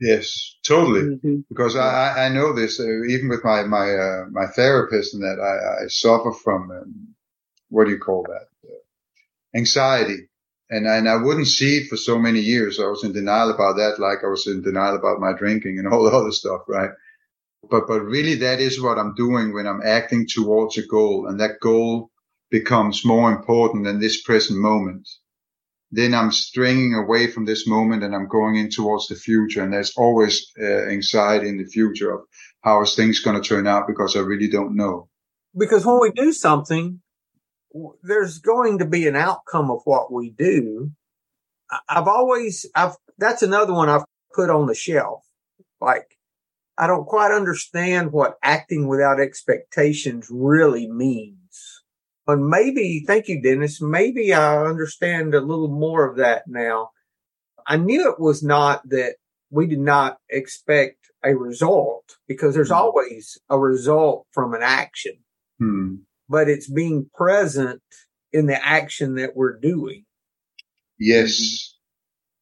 Yes, 0.00 0.56
totally. 0.64 1.02
Mm-hmm. 1.02 1.40
Because 1.48 1.76
I, 1.76 2.26
I 2.26 2.28
know 2.30 2.54
this, 2.54 2.80
uh, 2.80 3.04
even 3.08 3.28
with 3.28 3.44
my, 3.44 3.64
my, 3.64 3.92
uh, 3.94 4.24
my 4.30 4.46
therapist 4.46 5.14
and 5.14 5.22
that 5.22 5.38
I, 5.40 5.84
I 5.84 5.86
suffer 5.88 6.32
from, 6.32 6.70
um, 6.70 7.08
what 7.68 7.84
do 7.84 7.90
you 7.90 7.98
call 7.98 8.24
that? 8.24 8.46
Uh, 8.68 9.58
anxiety 9.58 10.30
and 10.70 10.86
and 10.86 11.08
I 11.08 11.16
wouldn't 11.16 11.48
see 11.48 11.78
it 11.78 11.88
for 11.88 11.96
so 11.96 12.18
many 12.18 12.40
years. 12.40 12.78
I 12.78 12.86
was 12.86 13.04
in 13.04 13.12
denial 13.12 13.50
about 13.50 13.76
that, 13.76 13.98
like 13.98 14.18
I 14.24 14.28
was 14.28 14.46
in 14.46 14.62
denial 14.62 14.96
about 14.96 15.20
my 15.20 15.32
drinking 15.32 15.78
and 15.78 15.88
all 15.92 16.04
the 16.04 16.16
other 16.16 16.32
stuff, 16.32 16.62
right? 16.68 16.90
But 17.68 17.86
but 17.88 18.00
really, 18.00 18.36
that 18.36 18.60
is 18.60 18.80
what 18.80 18.98
I'm 18.98 19.14
doing 19.14 19.52
when 19.52 19.66
I'm 19.66 19.82
acting 19.84 20.26
towards 20.26 20.78
a 20.78 20.86
goal, 20.86 21.26
and 21.26 21.40
that 21.40 21.60
goal 21.60 22.10
becomes 22.50 23.04
more 23.04 23.30
important 23.32 23.84
than 23.84 24.00
this 24.00 24.22
present 24.22 24.58
moment. 24.58 25.08
Then 25.92 26.14
I'm 26.14 26.30
straying 26.30 26.94
away 26.94 27.30
from 27.30 27.46
this 27.46 27.66
moment, 27.66 28.04
and 28.04 28.14
I'm 28.14 28.28
going 28.28 28.56
in 28.56 28.70
towards 28.70 29.08
the 29.08 29.16
future. 29.16 29.62
And 29.62 29.72
there's 29.72 29.96
always 29.96 30.50
uh, 30.60 30.88
anxiety 30.88 31.48
in 31.48 31.58
the 31.58 31.64
future 31.64 32.12
of 32.12 32.20
how 32.62 32.82
is 32.82 32.94
things 32.94 33.20
going 33.20 33.40
to 33.40 33.48
turn 33.48 33.66
out 33.66 33.88
because 33.88 34.16
I 34.16 34.20
really 34.20 34.48
don't 34.48 34.76
know. 34.76 35.08
Because 35.56 35.84
when 35.84 36.00
we 36.00 36.12
do 36.12 36.32
something, 36.32 37.00
there's 38.02 38.38
going 38.38 38.78
to 38.78 38.84
be 38.84 39.08
an 39.08 39.16
outcome 39.16 39.70
of 39.70 39.80
what 39.84 40.12
we 40.12 40.30
do. 40.30 40.92
I've 41.88 42.08
always, 42.08 42.66
I've, 42.74 42.96
that's 43.18 43.42
another 43.42 43.72
one 43.72 43.88
I've 43.88 44.04
put 44.32 44.50
on 44.50 44.66
the 44.66 44.74
shelf. 44.74 45.24
Like, 45.80 46.16
I 46.78 46.86
don't 46.86 47.06
quite 47.06 47.32
understand 47.32 48.12
what 48.12 48.38
acting 48.42 48.88
without 48.88 49.20
expectations 49.20 50.28
really 50.30 50.90
means. 50.90 51.39
And 52.26 52.46
maybe, 52.48 53.02
thank 53.06 53.28
you, 53.28 53.42
Dennis. 53.42 53.80
Maybe 53.80 54.32
I 54.32 54.64
understand 54.64 55.34
a 55.34 55.40
little 55.40 55.68
more 55.68 56.08
of 56.08 56.16
that 56.18 56.46
now. 56.46 56.90
I 57.66 57.76
knew 57.76 58.10
it 58.10 58.20
was 58.20 58.42
not 58.42 58.88
that 58.88 59.16
we 59.50 59.66
did 59.66 59.80
not 59.80 60.18
expect 60.28 61.10
a 61.24 61.34
result 61.34 62.16
because 62.28 62.54
there's 62.54 62.68
hmm. 62.68 62.74
always 62.74 63.36
a 63.48 63.58
result 63.58 64.26
from 64.32 64.54
an 64.54 64.62
action. 64.62 65.18
Hmm 65.58 65.96
but 66.30 66.48
it's 66.48 66.70
being 66.70 67.10
present 67.12 67.82
in 68.32 68.46
the 68.46 68.64
action 68.64 69.16
that 69.16 69.36
we're 69.36 69.58
doing. 69.58 70.04
Yes. 70.98 71.74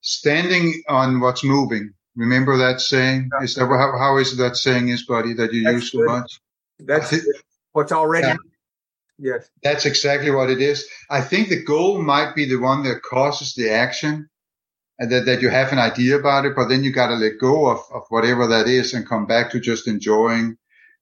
Standing 0.03 0.83
on 0.89 1.21
what's 1.21 1.43
moving. 1.43 1.95
Remember 2.15 2.59
that 2.59 2.81
saying? 2.81 3.31
Is 3.41 3.55
that 3.55 3.67
how, 3.67 3.99
how 3.99 4.19
is 4.19 4.37
that 4.37 4.57
saying 4.57 4.91
is, 4.91 5.07
buddy, 5.07 5.33
that 5.33 5.53
you 5.53 5.65
That's 5.65 5.75
use 5.75 5.93
so 5.93 6.05
much? 6.05 6.41
That's 6.81 7.17
what's 7.73 7.93
already. 7.93 8.27
Yeah. 8.27 8.37
Yes. 9.19 9.51
That's 9.63 9.85
exactly 9.85 10.31
what 10.31 10.49
it 10.49 10.61
is. 10.61 10.89
I 11.11 11.21
think 11.21 11.49
the 11.49 11.63
goal 11.63 12.01
might 12.01 12.35
be 12.35 12.45
the 12.45 12.61
one 12.61 12.85
that 12.85 13.03
causes 13.03 13.55
the 13.55 13.71
action 13.71 14.31
and 14.99 15.11
that, 15.11 15.27
that 15.27 15.43
you 15.43 15.49
have 15.49 15.73
an 15.73 15.79
idea 15.79 16.17
about 16.17 16.45
it, 16.45 16.55
but 16.55 16.69
then 16.69 16.85
you 16.85 16.93
got 16.93 17.09
to 17.09 17.15
let 17.15 17.39
go 17.41 17.67
of, 17.67 17.81
of 17.93 18.03
whatever 18.11 18.47
that 18.47 18.69
is 18.69 18.95
and 18.95 19.09
come 19.09 19.27
back 19.27 19.51
to 19.51 19.61
just 19.61 19.89
enjoying 19.89 20.57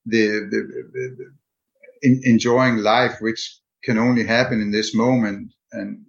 the, 0.06 0.26
the, 0.50 0.86
the, 0.92 1.30
in, 2.02 2.20
enjoying 2.24 2.78
life, 2.78 3.16
which 3.20 3.58
can 3.84 3.98
only 3.98 4.24
happen 4.24 4.60
in 4.60 4.70
this 4.70 4.94
moment. 4.94 5.52
And, 5.72 6.06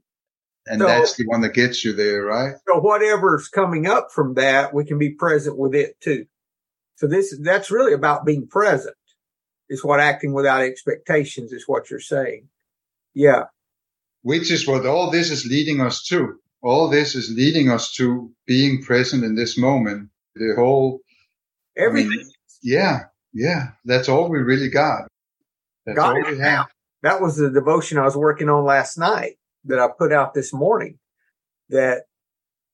and 0.65 0.81
so, 0.81 0.87
that's 0.87 1.15
the 1.15 1.25
one 1.27 1.41
that 1.41 1.53
gets 1.53 1.83
you 1.83 1.93
there, 1.93 2.23
right? 2.23 2.55
So 2.67 2.79
whatever's 2.79 3.49
coming 3.49 3.85
up 3.85 4.09
from 4.13 4.35
that, 4.35 4.73
we 4.73 4.85
can 4.85 4.97
be 4.97 5.11
present 5.11 5.57
with 5.57 5.75
it 5.75 5.99
too. 5.99 6.25
So 6.95 7.07
this, 7.07 7.37
that's 7.41 7.69
really 7.69 7.93
about 7.93 8.25
being 8.25 8.47
present 8.47 8.95
is 9.69 9.83
what 9.83 9.99
acting 9.99 10.33
without 10.33 10.61
expectations 10.61 11.51
is 11.51 11.65
what 11.67 11.89
you're 11.89 11.99
saying. 11.99 12.47
Yeah. 13.13 13.45
Which 14.21 14.51
is 14.51 14.67
what 14.67 14.85
all 14.85 15.11
this 15.11 15.31
is 15.31 15.45
leading 15.45 15.81
us 15.81 16.03
to. 16.07 16.39
All 16.61 16.89
this 16.89 17.15
is 17.15 17.31
leading 17.35 17.69
us 17.69 17.93
to 17.93 18.31
being 18.45 18.81
present 18.81 19.23
in 19.23 19.35
this 19.35 19.57
moment. 19.57 20.09
The 20.35 20.53
whole 20.57 21.01
everything. 21.77 22.11
I 22.11 22.15
mean, 22.17 22.31
yeah. 22.63 22.99
Yeah. 23.33 23.69
That's 23.85 24.09
all 24.09 24.29
we 24.29 24.39
really 24.39 24.69
got. 24.69 25.07
That's 25.85 25.99
all 25.99 26.15
we 26.15 26.37
have. 26.39 26.67
That 27.03 27.21
was 27.21 27.37
the 27.37 27.49
devotion 27.49 27.97
I 27.97 28.03
was 28.03 28.17
working 28.17 28.49
on 28.49 28.65
last 28.65 28.97
night 28.97 29.37
that 29.65 29.79
I 29.79 29.87
put 29.97 30.11
out 30.11 30.33
this 30.33 30.53
morning. 30.53 30.99
That 31.69 32.03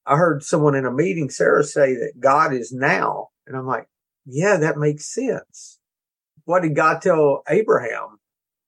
I 0.05 0.17
heard 0.17 0.43
someone 0.43 0.75
in 0.75 0.85
a 0.85 0.91
meeting, 0.91 1.29
Sarah, 1.29 1.63
say 1.63 1.95
that 1.95 2.19
God 2.19 2.53
is 2.53 2.71
now. 2.71 3.29
And 3.47 3.55
I'm 3.55 3.67
like, 3.67 3.87
yeah, 4.25 4.57
that 4.57 4.77
makes 4.77 5.05
sense. 5.13 5.79
What 6.45 6.63
did 6.63 6.75
God 6.75 7.01
tell 7.01 7.43
Abraham? 7.47 8.19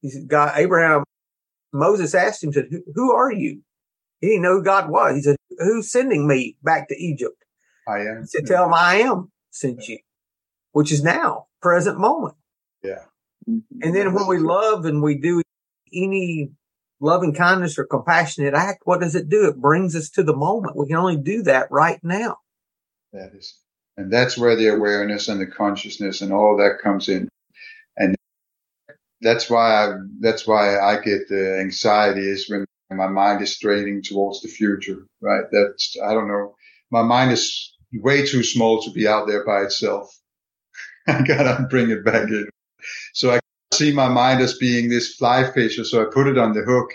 He 0.02 0.10
said, 0.10 0.28
God, 0.28 0.54
Abraham, 0.56 1.04
Moses 1.74 2.16
asked 2.16 2.44
him, 2.44 2.54
said, 2.54 2.70
who 2.94 3.12
are 3.12 3.32
you? 3.32 3.62
He 4.22 4.28
didn't 4.28 4.44
know 4.44 4.58
who 4.58 4.64
God 4.64 4.90
was. 4.90 5.16
He 5.16 5.22
said, 5.22 5.36
who's 5.58 5.92
sending 5.92 6.28
me 6.28 6.58
back 6.64 6.88
to 6.90 6.96
Egypt? 6.96 7.44
I 7.88 8.00
am. 8.00 8.22
He 8.22 8.28
said, 8.28 8.46
tell 8.46 8.66
him 8.66 8.74
I 8.74 8.98
am 9.02 9.32
sent 9.52 9.88
you, 9.88 10.00
which 10.72 10.92
is 10.92 11.04
now, 11.04 11.48
present 11.62 12.00
moment. 12.00 12.36
Yeah. 12.84 13.06
And 13.48 13.96
then 13.96 14.14
when 14.14 14.28
we 14.28 14.40
love 14.40 14.86
and 14.86 15.04
we 15.04 15.18
do 15.18 15.42
any 15.94 16.52
loving 17.00 17.34
kindness 17.34 17.78
or 17.78 17.86
compassionate 17.86 18.54
act, 18.54 18.82
what 18.86 19.02
does 19.02 19.16
it 19.16 19.30
do? 19.30 19.48
It 19.48 19.62
brings 19.62 19.96
us 19.96 20.10
to 20.12 20.24
the 20.24 20.36
moment. 20.36 20.76
We 20.76 20.88
can 20.88 20.96
only 20.96 21.18
do 21.18 21.44
that 21.44 21.70
right 21.70 22.00
now. 22.04 22.38
That 23.14 23.34
is, 23.36 23.60
and 23.98 24.12
that's 24.12 24.38
where 24.38 24.56
the 24.56 24.68
awareness 24.68 25.28
and 25.28 25.40
the 25.40 25.46
consciousness 25.46 26.22
and 26.22 26.34
all 26.34 26.58
that 26.58 26.80
comes 26.82 27.10
in. 27.10 27.30
That's 29.26 29.50
why 29.50 29.72
I, 29.72 29.94
that's 30.20 30.46
why 30.46 30.78
I 30.80 31.02
get 31.02 31.28
the 31.28 31.60
anxiety 31.60 32.30
is 32.30 32.48
when 32.48 32.64
my 32.92 33.08
mind 33.08 33.42
is 33.42 33.56
straining 33.56 34.04
towards 34.04 34.42
the 34.42 34.48
future, 34.48 35.08
right? 35.20 35.46
That's, 35.52 35.98
I 36.06 36.14
don't 36.14 36.28
know. 36.28 36.54
My 36.92 37.02
mind 37.02 37.32
is 37.32 37.74
way 37.92 38.24
too 38.24 38.44
small 38.44 38.84
to 38.84 38.92
be 38.92 39.08
out 39.08 39.26
there 39.28 39.44
by 39.44 39.64
itself. 39.64 40.16
I 41.08 41.24
gotta 41.24 41.66
bring 41.72 41.90
it 41.90 42.06
back 42.06 42.30
in. 42.30 42.48
So 43.14 43.32
I 43.32 43.40
see 43.74 43.92
my 43.92 44.10
mind 44.10 44.42
as 44.42 44.60
being 44.60 44.90
this 44.90 45.16
fly 45.16 45.52
fisher. 45.52 45.84
So 45.84 46.04
I 46.04 46.14
put 46.14 46.28
it 46.28 46.38
on 46.38 46.54
the 46.54 46.62
hook 46.62 46.92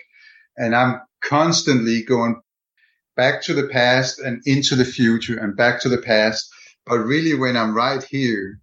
and 0.56 0.76
I'm 0.76 1.00
constantly 1.22 2.04
going 2.04 2.40
back 3.16 3.42
to 3.42 3.54
the 3.54 3.66
past 3.66 4.20
and 4.20 4.40
into 4.46 4.76
the 4.76 4.84
future 4.84 5.36
and 5.36 5.56
back 5.56 5.80
to 5.80 5.88
the 5.88 5.98
past. 5.98 6.48
But 6.86 7.00
really 7.00 7.34
when 7.34 7.56
I'm 7.56 7.74
right 7.74 8.04
here 8.04 8.60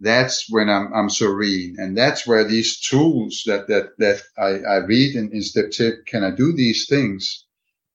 that's 0.00 0.46
when 0.50 0.68
I'm, 0.68 0.92
I'm 0.92 1.10
serene. 1.10 1.76
And 1.78 1.96
that's 1.96 2.26
where 2.26 2.44
these 2.44 2.80
tools 2.80 3.44
that, 3.46 3.68
that, 3.68 3.96
that 3.98 4.22
I, 4.38 4.68
I 4.68 4.76
read 4.78 5.14
in, 5.16 5.30
in 5.32 5.42
step 5.42 5.70
tip, 5.70 6.06
can 6.06 6.24
I 6.24 6.30
do 6.30 6.52
these 6.52 6.86
things? 6.88 7.46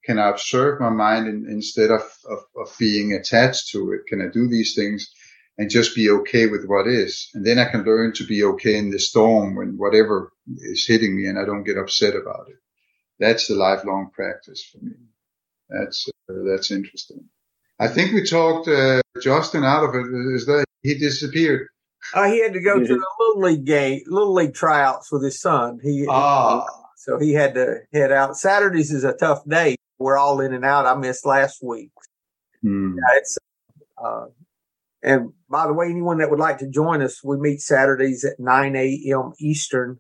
Can 0.06 0.18
I 0.18 0.30
observe 0.30 0.80
my 0.80 0.90
mind 0.90 1.28
in, 1.28 1.46
instead 1.50 1.92
of, 1.92 2.02
of, 2.30 2.40
of 2.56 2.76
being 2.80 3.14
attached 3.14 3.70
to 3.72 3.92
it? 3.94 4.08
Can 4.08 4.22
I 4.22 4.32
do 4.32 4.48
these 4.48 4.74
things 4.74 5.12
and 5.58 5.70
just 5.70 5.94
be 5.96 6.10
okay 6.10 6.48
with 6.48 6.66
what 6.66 6.88
is? 6.88 7.30
And 7.34 7.46
then 7.46 7.60
I 7.60 7.70
can 7.70 7.84
learn 7.84 8.14
to 8.14 8.26
be 8.26 8.44
okay 8.44 8.78
in 8.78 8.90
the 8.90 9.00
storm 9.00 9.56
when 9.56 9.78
whatever 9.78 10.32
is 10.58 10.88
hitting 10.88 11.16
me 11.16 11.28
and 11.28 11.38
I 11.38 11.46
don't 11.46 11.66
get 11.66 11.78
upset 11.78 12.16
about 12.16 12.48
it. 12.50 12.58
That's 13.20 13.48
the 13.48 13.56
lifelong 13.56 14.10
practice 14.14 14.64
for 14.64 14.84
me. 14.84 14.94
That's, 15.70 16.08
uh, 16.30 16.34
that's 16.48 16.72
interesting. 16.72 17.26
I 17.80 17.88
think 17.90 18.14
we 18.14 18.24
talked, 18.26 18.68
uh, 18.68 19.02
Justin 19.22 19.66
out 19.66 19.84
of 19.84 19.96
it. 19.96 20.06
Is 20.34 20.46
that 20.48 20.66
he 20.82 20.96
disappeared? 20.98 21.68
Uh, 22.14 22.30
he 22.30 22.42
had 22.42 22.54
to 22.54 22.62
go 22.62 22.80
to 22.80 22.88
the 22.88 23.08
little 23.20 23.42
league 23.42 23.66
game, 23.66 24.02
little 24.08 24.34
league 24.34 24.54
tryouts 24.54 25.12
with 25.12 25.24
his 25.24 25.40
son. 25.40 25.80
He, 25.84 26.06
ah. 26.10 26.66
so 26.96 27.20
he 27.20 27.34
had 27.34 27.54
to 27.56 27.82
head 27.94 28.12
out. 28.12 28.38
Saturdays 28.38 28.92
is 28.92 29.04
a 29.04 29.14
tough 29.14 29.48
day. 29.48 29.76
We're 30.00 30.18
all 30.18 30.40
in 30.40 30.54
and 30.54 30.66
out. 30.66 30.86
I 30.86 30.96
missed 30.96 31.26
last 31.26 31.60
week. 31.62 31.92
Hmm. 32.62 32.96
Yeah, 32.96 33.18
it's, 33.18 33.38
uh, 34.04 34.26
and 35.02 35.34
by 35.50 35.68
the 35.68 35.74
way, 35.74 35.88
anyone 35.90 36.18
that 36.18 36.30
would 36.30 36.40
like 36.40 36.58
to 36.60 36.70
join 36.70 37.02
us, 37.02 37.24
we 37.24 37.38
meet 37.38 37.62
Saturdays 37.62 38.26
at 38.26 38.40
9 38.40 38.76
a.m. 38.76 39.34
Eastern. 39.40 40.00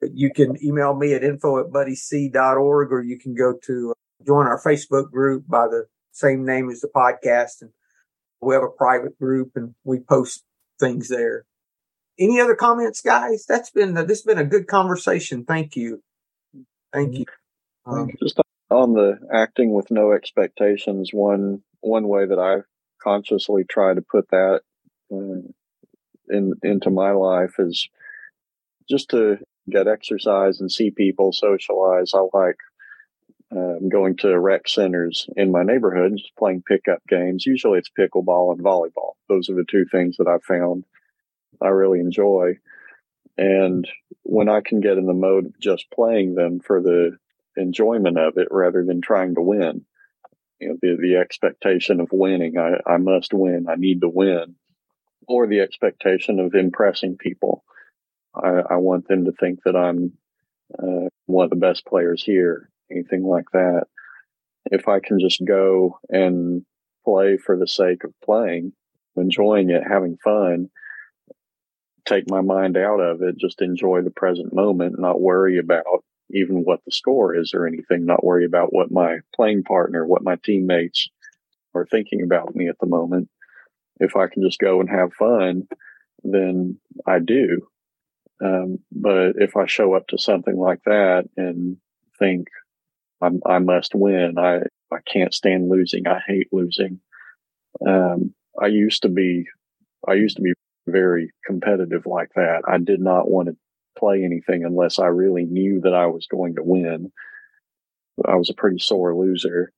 You 0.00 0.32
can 0.32 0.56
email 0.62 0.94
me 0.94 1.14
at 1.14 1.24
info 1.24 1.58
at 1.58 1.72
buddyc.org 1.72 2.92
or 2.92 3.02
you 3.02 3.18
can 3.18 3.34
go 3.34 3.54
to 3.66 3.90
uh, 3.90 4.24
join 4.24 4.46
our 4.46 4.60
Facebook 4.60 5.10
group 5.10 5.44
by 5.48 5.66
the 5.66 5.86
same 6.12 6.44
name 6.44 6.70
as 6.70 6.80
the 6.80 6.88
podcast. 6.94 7.62
And 7.62 7.70
we 8.40 8.54
have 8.54 8.62
a 8.62 8.68
private 8.68 9.18
group 9.18 9.52
and 9.56 9.74
we 9.84 10.00
post 10.00 10.44
things 10.78 11.08
there. 11.08 11.44
Any 12.18 12.40
other 12.40 12.54
comments, 12.54 13.00
guys? 13.00 13.44
That's 13.46 13.70
been, 13.70 13.94
this 13.94 14.18
has 14.18 14.22
been 14.22 14.38
a 14.38 14.44
good 14.44 14.66
conversation. 14.66 15.44
Thank 15.44 15.76
you. 15.76 16.02
Thank 16.92 17.18
you. 17.18 17.26
Um, 17.86 18.10
Just 18.20 18.40
on 18.70 18.94
the 18.94 19.18
acting 19.32 19.72
with 19.72 19.90
no 19.90 20.12
expectations, 20.12 21.10
one, 21.12 21.62
one 21.80 22.08
way 22.08 22.26
that 22.26 22.38
I 22.38 22.62
consciously 23.02 23.64
try 23.64 23.94
to 23.94 24.02
put 24.02 24.28
that 24.30 24.60
uh, 25.12 25.40
in, 26.28 26.54
into 26.62 26.90
my 26.90 27.12
life 27.12 27.54
is 27.58 27.88
just 28.88 29.10
to 29.10 29.38
get 29.70 29.86
exercise 29.86 30.60
and 30.60 30.72
see 30.72 30.90
people 30.90 31.32
socialize. 31.32 32.12
I 32.14 32.26
like 32.32 32.56
um, 33.50 33.88
going 33.88 34.16
to 34.18 34.38
rec 34.38 34.68
centers 34.68 35.28
in 35.36 35.50
my 35.50 35.62
neighborhood, 35.62 36.20
playing 36.38 36.62
pickup 36.62 37.00
games. 37.08 37.46
Usually 37.46 37.78
it's 37.78 37.90
pickleball 37.90 38.52
and 38.52 38.62
volleyball. 38.62 39.12
Those 39.28 39.48
are 39.48 39.54
the 39.54 39.64
two 39.68 39.86
things 39.90 40.16
that 40.18 40.28
I 40.28 40.38
found 40.38 40.84
I 41.60 41.68
really 41.68 42.00
enjoy. 42.00 42.58
And 43.36 43.88
when 44.22 44.48
I 44.48 44.60
can 44.60 44.80
get 44.80 44.98
in 44.98 45.06
the 45.06 45.14
mode 45.14 45.46
of 45.46 45.60
just 45.60 45.90
playing 45.90 46.34
them 46.34 46.60
for 46.60 46.82
the 46.82 47.16
enjoyment 47.56 48.18
of 48.18 48.36
it 48.36 48.48
rather 48.50 48.84
than 48.84 49.00
trying 49.00 49.34
to 49.34 49.40
win, 49.40 49.84
you 50.60 50.68
know, 50.68 50.76
the, 50.82 50.96
the 51.00 51.16
expectation 51.16 52.00
of 52.00 52.08
winning, 52.12 52.58
I, 52.58 52.80
I 52.84 52.96
must 52.98 53.32
win, 53.32 53.66
I 53.68 53.76
need 53.76 54.00
to 54.00 54.08
win, 54.08 54.56
or 55.26 55.46
the 55.46 55.60
expectation 55.60 56.40
of 56.40 56.54
impressing 56.54 57.16
people. 57.16 57.64
I, 58.34 58.62
I 58.70 58.76
want 58.76 59.08
them 59.08 59.24
to 59.24 59.32
think 59.32 59.60
that 59.64 59.76
I'm 59.76 60.12
uh, 60.76 61.08
one 61.26 61.44
of 61.44 61.50
the 61.50 61.56
best 61.56 61.86
players 61.86 62.22
here 62.22 62.70
anything 62.90 63.24
like 63.24 63.50
that. 63.52 63.86
If 64.70 64.88
I 64.88 65.00
can 65.00 65.18
just 65.20 65.42
go 65.46 65.98
and 66.08 66.64
play 67.04 67.36
for 67.38 67.56
the 67.56 67.66
sake 67.66 68.04
of 68.04 68.12
playing, 68.24 68.72
enjoying 69.16 69.70
it, 69.70 69.82
having 69.88 70.16
fun, 70.22 70.68
take 72.06 72.28
my 72.28 72.40
mind 72.40 72.76
out 72.76 73.00
of 73.00 73.22
it, 73.22 73.36
just 73.38 73.62
enjoy 73.62 74.02
the 74.02 74.10
present 74.10 74.54
moment, 74.54 74.98
not 74.98 75.20
worry 75.20 75.58
about 75.58 75.84
even 76.30 76.58
what 76.58 76.80
the 76.84 76.92
score 76.92 77.34
is 77.34 77.52
or 77.54 77.66
anything, 77.66 78.04
not 78.04 78.24
worry 78.24 78.44
about 78.44 78.72
what 78.72 78.90
my 78.90 79.18
playing 79.34 79.62
partner, 79.62 80.06
what 80.06 80.22
my 80.22 80.36
teammates 80.44 81.08
are 81.74 81.86
thinking 81.86 82.22
about 82.22 82.54
me 82.54 82.68
at 82.68 82.76
the 82.80 82.86
moment. 82.86 83.28
If 84.00 84.16
I 84.16 84.26
can 84.26 84.42
just 84.42 84.58
go 84.58 84.80
and 84.80 84.90
have 84.90 85.12
fun, 85.14 85.66
then 86.22 86.78
I 87.06 87.18
do. 87.18 87.66
Um, 88.44 88.78
but 88.92 89.32
if 89.36 89.56
I 89.56 89.66
show 89.66 89.94
up 89.94 90.08
to 90.08 90.18
something 90.18 90.56
like 90.56 90.80
that 90.84 91.24
and 91.36 91.78
think, 92.18 92.48
I'm, 93.20 93.40
i 93.46 93.58
must 93.58 93.94
win. 93.94 94.38
I, 94.38 94.60
I 94.92 94.98
can't 95.10 95.34
stand 95.34 95.68
losing. 95.68 96.06
I 96.06 96.20
hate 96.26 96.48
losing. 96.52 97.00
Um, 97.86 98.34
I 98.60 98.66
used 98.66 99.02
to 99.02 99.08
be, 99.08 99.46
I 100.06 100.14
used 100.14 100.36
to 100.36 100.42
be 100.42 100.52
very 100.86 101.32
competitive 101.46 102.06
like 102.06 102.30
that. 102.34 102.62
I 102.66 102.78
did 102.78 103.00
not 103.00 103.30
want 103.30 103.48
to 103.48 103.56
play 103.98 104.24
anything 104.24 104.64
unless 104.64 104.98
I 104.98 105.06
really 105.06 105.44
knew 105.44 105.80
that 105.82 105.94
I 105.94 106.06
was 106.06 106.26
going 106.26 106.54
to 106.56 106.62
win. 106.62 107.12
I 108.24 108.36
was 108.36 108.50
a 108.50 108.54
pretty 108.54 108.78
sore 108.78 109.14
loser. 109.14 109.72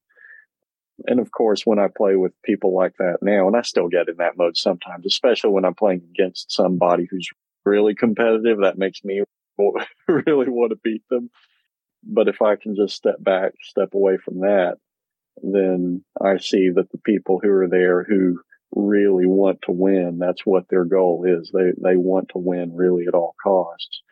And 1.06 1.18
of 1.18 1.30
course, 1.32 1.64
when 1.64 1.78
I 1.78 1.88
play 1.94 2.16
with 2.16 2.32
people 2.44 2.74
like 2.74 2.94
that 2.98 3.18
now, 3.22 3.46
and 3.46 3.56
I 3.56 3.62
still 3.62 3.88
get 3.88 4.08
in 4.08 4.16
that 4.18 4.36
mode 4.36 4.56
sometimes, 4.56 5.06
especially 5.06 5.50
when 5.50 5.64
I'm 5.64 5.74
playing 5.74 6.02
against 6.10 6.52
somebody 6.52 7.06
who's 7.10 7.28
really 7.64 7.94
competitive, 7.94 8.58
that 8.60 8.78
makes 8.78 9.02
me 9.02 9.22
really 10.08 10.48
want 10.48 10.70
to 10.70 10.78
beat 10.82 11.02
them. 11.08 11.30
But 12.02 12.28
if 12.28 12.42
I 12.42 12.56
can 12.56 12.74
just 12.74 12.96
step 12.96 13.22
back, 13.22 13.52
step 13.62 13.94
away 13.94 14.16
from 14.16 14.40
that, 14.40 14.78
then 15.42 16.04
I 16.20 16.38
see 16.38 16.70
that 16.70 16.90
the 16.90 16.98
people 16.98 17.40
who 17.42 17.50
are 17.50 17.68
there 17.68 18.04
who 18.04 18.40
really 18.72 19.26
want 19.26 19.62
to 19.62 19.72
win, 19.72 20.18
that's 20.18 20.46
what 20.46 20.68
their 20.68 20.84
goal 20.84 21.24
is. 21.26 21.50
They, 21.52 21.72
they 21.82 21.96
want 21.96 22.30
to 22.30 22.38
win 22.38 22.74
really 22.74 23.06
at 23.06 23.14
all 23.14 23.34
costs. 23.42 24.02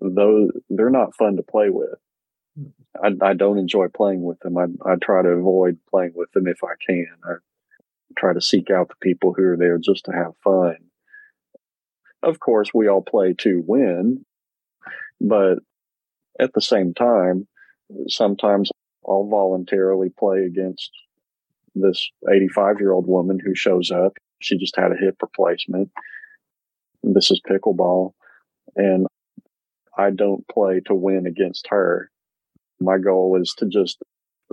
Those, 0.00 0.50
they're 0.68 0.90
not 0.90 1.16
fun 1.16 1.36
to 1.36 1.42
play 1.42 1.70
with. 1.70 1.98
I, 3.02 3.12
I 3.22 3.34
don't 3.34 3.58
enjoy 3.58 3.88
playing 3.88 4.22
with 4.22 4.38
them. 4.40 4.58
I, 4.58 4.66
I 4.84 4.96
try 4.96 5.22
to 5.22 5.28
avoid 5.28 5.78
playing 5.88 6.12
with 6.14 6.30
them 6.32 6.46
if 6.46 6.62
I 6.64 6.74
can. 6.84 7.08
I 7.24 7.34
try 8.18 8.32
to 8.32 8.40
seek 8.40 8.70
out 8.70 8.88
the 8.88 8.94
people 9.00 9.32
who 9.32 9.44
are 9.44 9.56
there 9.56 9.78
just 9.78 10.06
to 10.06 10.12
have 10.12 10.32
fun. 10.42 10.76
Of 12.22 12.40
course, 12.40 12.70
we 12.74 12.88
all 12.88 13.02
play 13.02 13.34
to 13.38 13.62
win, 13.66 14.26
but 15.20 15.60
at 16.40 16.52
the 16.54 16.60
same 16.60 16.94
time, 16.94 17.46
sometimes 18.08 18.70
I'll 19.06 19.28
voluntarily 19.28 20.10
play 20.10 20.44
against 20.44 20.90
this 21.74 22.10
85 22.28 22.80
year 22.80 22.92
old 22.92 23.06
woman 23.06 23.38
who 23.38 23.54
shows 23.54 23.90
up. 23.90 24.16
She 24.40 24.56
just 24.56 24.76
had 24.76 24.92
a 24.92 24.96
hip 24.96 25.16
replacement. 25.22 25.90
This 27.02 27.30
is 27.30 27.40
pickleball. 27.48 28.12
And 28.76 29.06
I 29.96 30.10
don't 30.10 30.46
play 30.48 30.80
to 30.86 30.94
win 30.94 31.26
against 31.26 31.66
her. 31.68 32.10
My 32.80 32.98
goal 32.98 33.38
is 33.40 33.54
to 33.58 33.66
just 33.66 33.98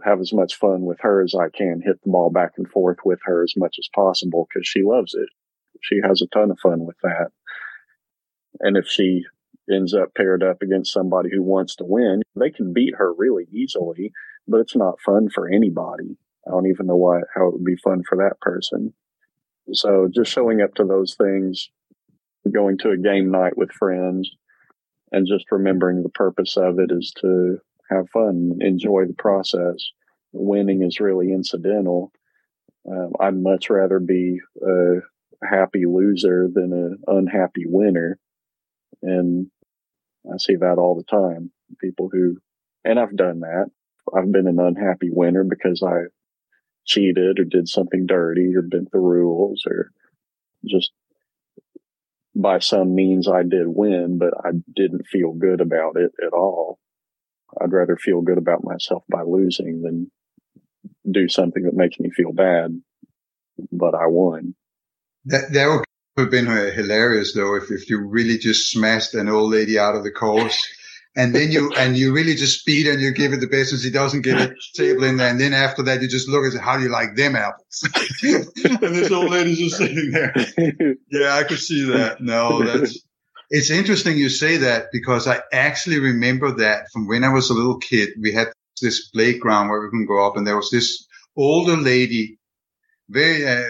have 0.04 0.20
as 0.20 0.34
much 0.34 0.56
fun 0.56 0.82
with 0.82 1.00
her 1.02 1.24
as 1.24 1.34
I 1.34 1.50
can, 1.50 1.82
hit 1.84 2.02
the 2.04 2.12
ball 2.12 2.30
back 2.30 2.54
and 2.58 2.70
forth 2.70 2.98
with 3.06 3.20
her 3.24 3.44
as 3.44 3.54
much 3.56 3.78
as 3.80 3.90
possible 3.96 4.48
because 4.48 4.68
she 4.68 4.84
loves 4.84 5.14
it. 5.14 5.30
She 5.82 6.00
has 6.04 6.22
a 6.22 6.28
ton 6.28 6.52
of 6.52 6.60
fun 6.60 6.86
with 6.86 6.98
that. 7.04 7.30
And 8.60 8.78
if 8.78 8.88
she 8.88 9.26
ends 9.72 9.94
up 9.94 10.14
paired 10.16 10.44
up 10.44 10.62
against 10.62 10.94
somebody 10.94 11.30
who 11.32 11.42
wants 11.42 11.76
to 11.78 11.86
win, 11.86 12.22
they 12.36 12.50
can 12.50 12.74
beat 12.74 12.96
her 12.96 13.14
really 13.14 13.46
easily, 13.52 14.12
but 14.48 14.60
it's 14.60 14.76
not 14.76 15.02
fun 15.02 15.30
for 15.30 15.48
anybody. 15.48 16.18
I 16.48 16.52
don't 16.52 16.68
even 16.68 16.88
know 16.88 16.96
why, 16.96 17.20
how 17.36 17.48
it 17.48 17.54
would 17.54 17.66
be 17.66 17.76
fun 17.78 18.04
for 18.08 18.18
that 18.18 18.40
person. 18.40 18.94
So 19.74 20.08
just 20.14 20.32
showing 20.32 20.62
up 20.62 20.76
to 20.76 20.86
those 20.86 21.16
things, 21.16 21.70
going 22.50 22.78
to 22.80 22.92
a 22.92 22.98
game 22.98 23.32
night 23.32 23.58
with 23.58 23.72
friends 23.72 24.32
and 25.12 25.28
just 25.28 25.52
remembering 25.52 26.04
the 26.04 26.10
purpose 26.10 26.56
of 26.58 26.80
it 26.80 26.92
is 26.92 27.14
to 27.22 27.60
have 27.90 28.10
fun, 28.10 28.58
enjoy 28.62 29.06
the 29.06 29.14
process. 29.14 29.76
Winning 30.32 30.84
is 30.84 31.00
really 31.00 31.32
incidental. 31.32 32.12
Um, 32.90 33.12
I'd 33.20 33.36
much 33.36 33.70
rather 33.70 34.00
be 34.00 34.40
a 34.62 34.96
happy 35.46 35.86
loser 35.86 36.48
than 36.54 36.74
an 36.74 36.98
unhappy 37.08 37.66
winner. 37.66 38.20
And 39.02 39.50
I 40.34 40.38
see 40.38 40.56
that 40.56 40.78
all 40.78 40.96
the 40.96 41.04
time. 41.04 41.52
People 41.80 42.10
who, 42.12 42.38
and 42.84 43.00
I've 43.00 43.16
done 43.16 43.42
that. 43.42 43.70
I've 44.16 44.32
been 44.32 44.48
an 44.48 44.60
unhappy 44.60 45.10
winner 45.12 45.44
because 45.44 45.84
I 45.84 46.06
cheated 46.86 47.40
or 47.40 47.44
did 47.44 47.68
something 47.68 48.06
dirty 48.06 48.56
or 48.56 48.62
bent 48.62 48.92
the 48.92 49.00
rules 49.00 49.64
or 49.68 49.92
just 50.66 50.92
by 52.34 52.60
some 52.60 52.96
means 52.96 53.28
I 53.28 53.44
did 53.44 53.68
win, 53.68 54.18
but 54.18 54.34
I 54.46 54.52
didn't 54.76 55.08
feel 55.08 55.34
good 55.34 55.60
about 55.60 55.98
it 55.98 56.12
at 56.26 56.34
all. 56.34 56.80
I'd 57.60 57.74
rather 57.74 57.98
feel 57.98 58.22
good 58.22 58.38
about 58.38 58.64
myself 58.64 59.04
by 59.10 59.24
losing 59.24 59.82
than 59.82 60.12
do 61.10 61.28
something 61.28 61.64
that 61.64 61.74
makes 61.74 62.00
me 62.00 62.12
feel 62.12 62.32
bad, 62.32 62.80
but 63.72 63.96
I 63.96 64.08
won. 64.08 64.56
That, 65.26 65.52
that 65.54 65.86
would 66.18 66.24
have 66.24 66.32
been 66.32 66.48
hilarious 66.48 67.34
though 67.34 67.56
if, 67.56 67.70
if 67.70 67.90
you 67.90 68.00
really 68.00 68.38
just 68.38 68.72
smashed 68.72 69.14
an 69.14 69.30
old 69.30 69.52
lady 69.52 69.78
out 69.78 69.96
of 69.96 70.04
the 70.04 70.12
course 70.12 70.58
and 71.18 71.34
then 71.34 71.52
you 71.52 71.74
and 71.74 71.98
you 71.98 72.14
really 72.14 72.36
just 72.36 72.60
speed 72.60 72.86
and 72.86 73.02
you 73.02 73.12
give 73.12 73.34
it 73.34 73.40
the 73.40 73.48
business. 73.48 73.82
she 73.82 73.90
doesn't 73.90 74.22
get 74.22 74.40
a 74.40 74.56
table 74.76 75.04
in 75.04 75.18
there, 75.18 75.30
and 75.30 75.42
then 75.42 75.52
after 75.52 75.82
that 75.84 76.02
you 76.02 76.08
just 76.08 76.30
look 76.30 76.44
and 76.44 76.54
say, 76.54 76.60
"How 76.60 76.78
do 76.78 76.84
you 76.84 76.90
like 76.90 77.16
them 77.16 77.36
apples?" 77.36 77.90
and 78.24 78.96
this 78.96 79.12
old 79.12 79.32
lady's 79.32 79.58
just 79.58 79.78
sitting 79.78 80.12
there. 80.12 80.34
Yeah, 81.10 81.34
I 81.34 81.44
could 81.44 81.58
see 81.58 81.86
that. 81.86 82.22
No, 82.22 82.64
that's. 82.64 83.04
It's 83.50 83.72
interesting 83.72 84.18
you 84.18 84.30
say 84.30 84.58
that 84.58 84.88
because 84.92 85.28
I 85.28 85.42
actually 85.52 86.00
remember 86.00 86.52
that 86.58 86.86
from 86.94 87.08
when 87.08 87.24
I 87.24 87.34
was 87.34 87.50
a 87.50 87.54
little 87.54 87.80
kid. 87.80 88.10
We 88.22 88.34
had 88.34 88.50
this 88.80 89.10
playground 89.10 89.70
where 89.70 89.82
we 89.82 89.90
can 89.90 90.06
go 90.06 90.28
up, 90.28 90.38
and 90.38 90.46
there 90.46 90.58
was 90.58 90.70
this 90.70 91.08
older 91.36 91.78
lady, 91.78 92.38
very 93.10 93.48
uh, 93.48 93.64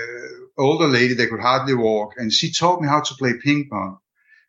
older 0.57 0.87
lady 0.87 1.13
that 1.15 1.29
could 1.29 1.39
hardly 1.39 1.73
walk, 1.73 2.13
and 2.17 2.31
she 2.31 2.51
taught 2.51 2.81
me 2.81 2.87
how 2.87 3.01
to 3.01 3.15
play 3.15 3.33
ping 3.43 3.67
pong. 3.69 3.97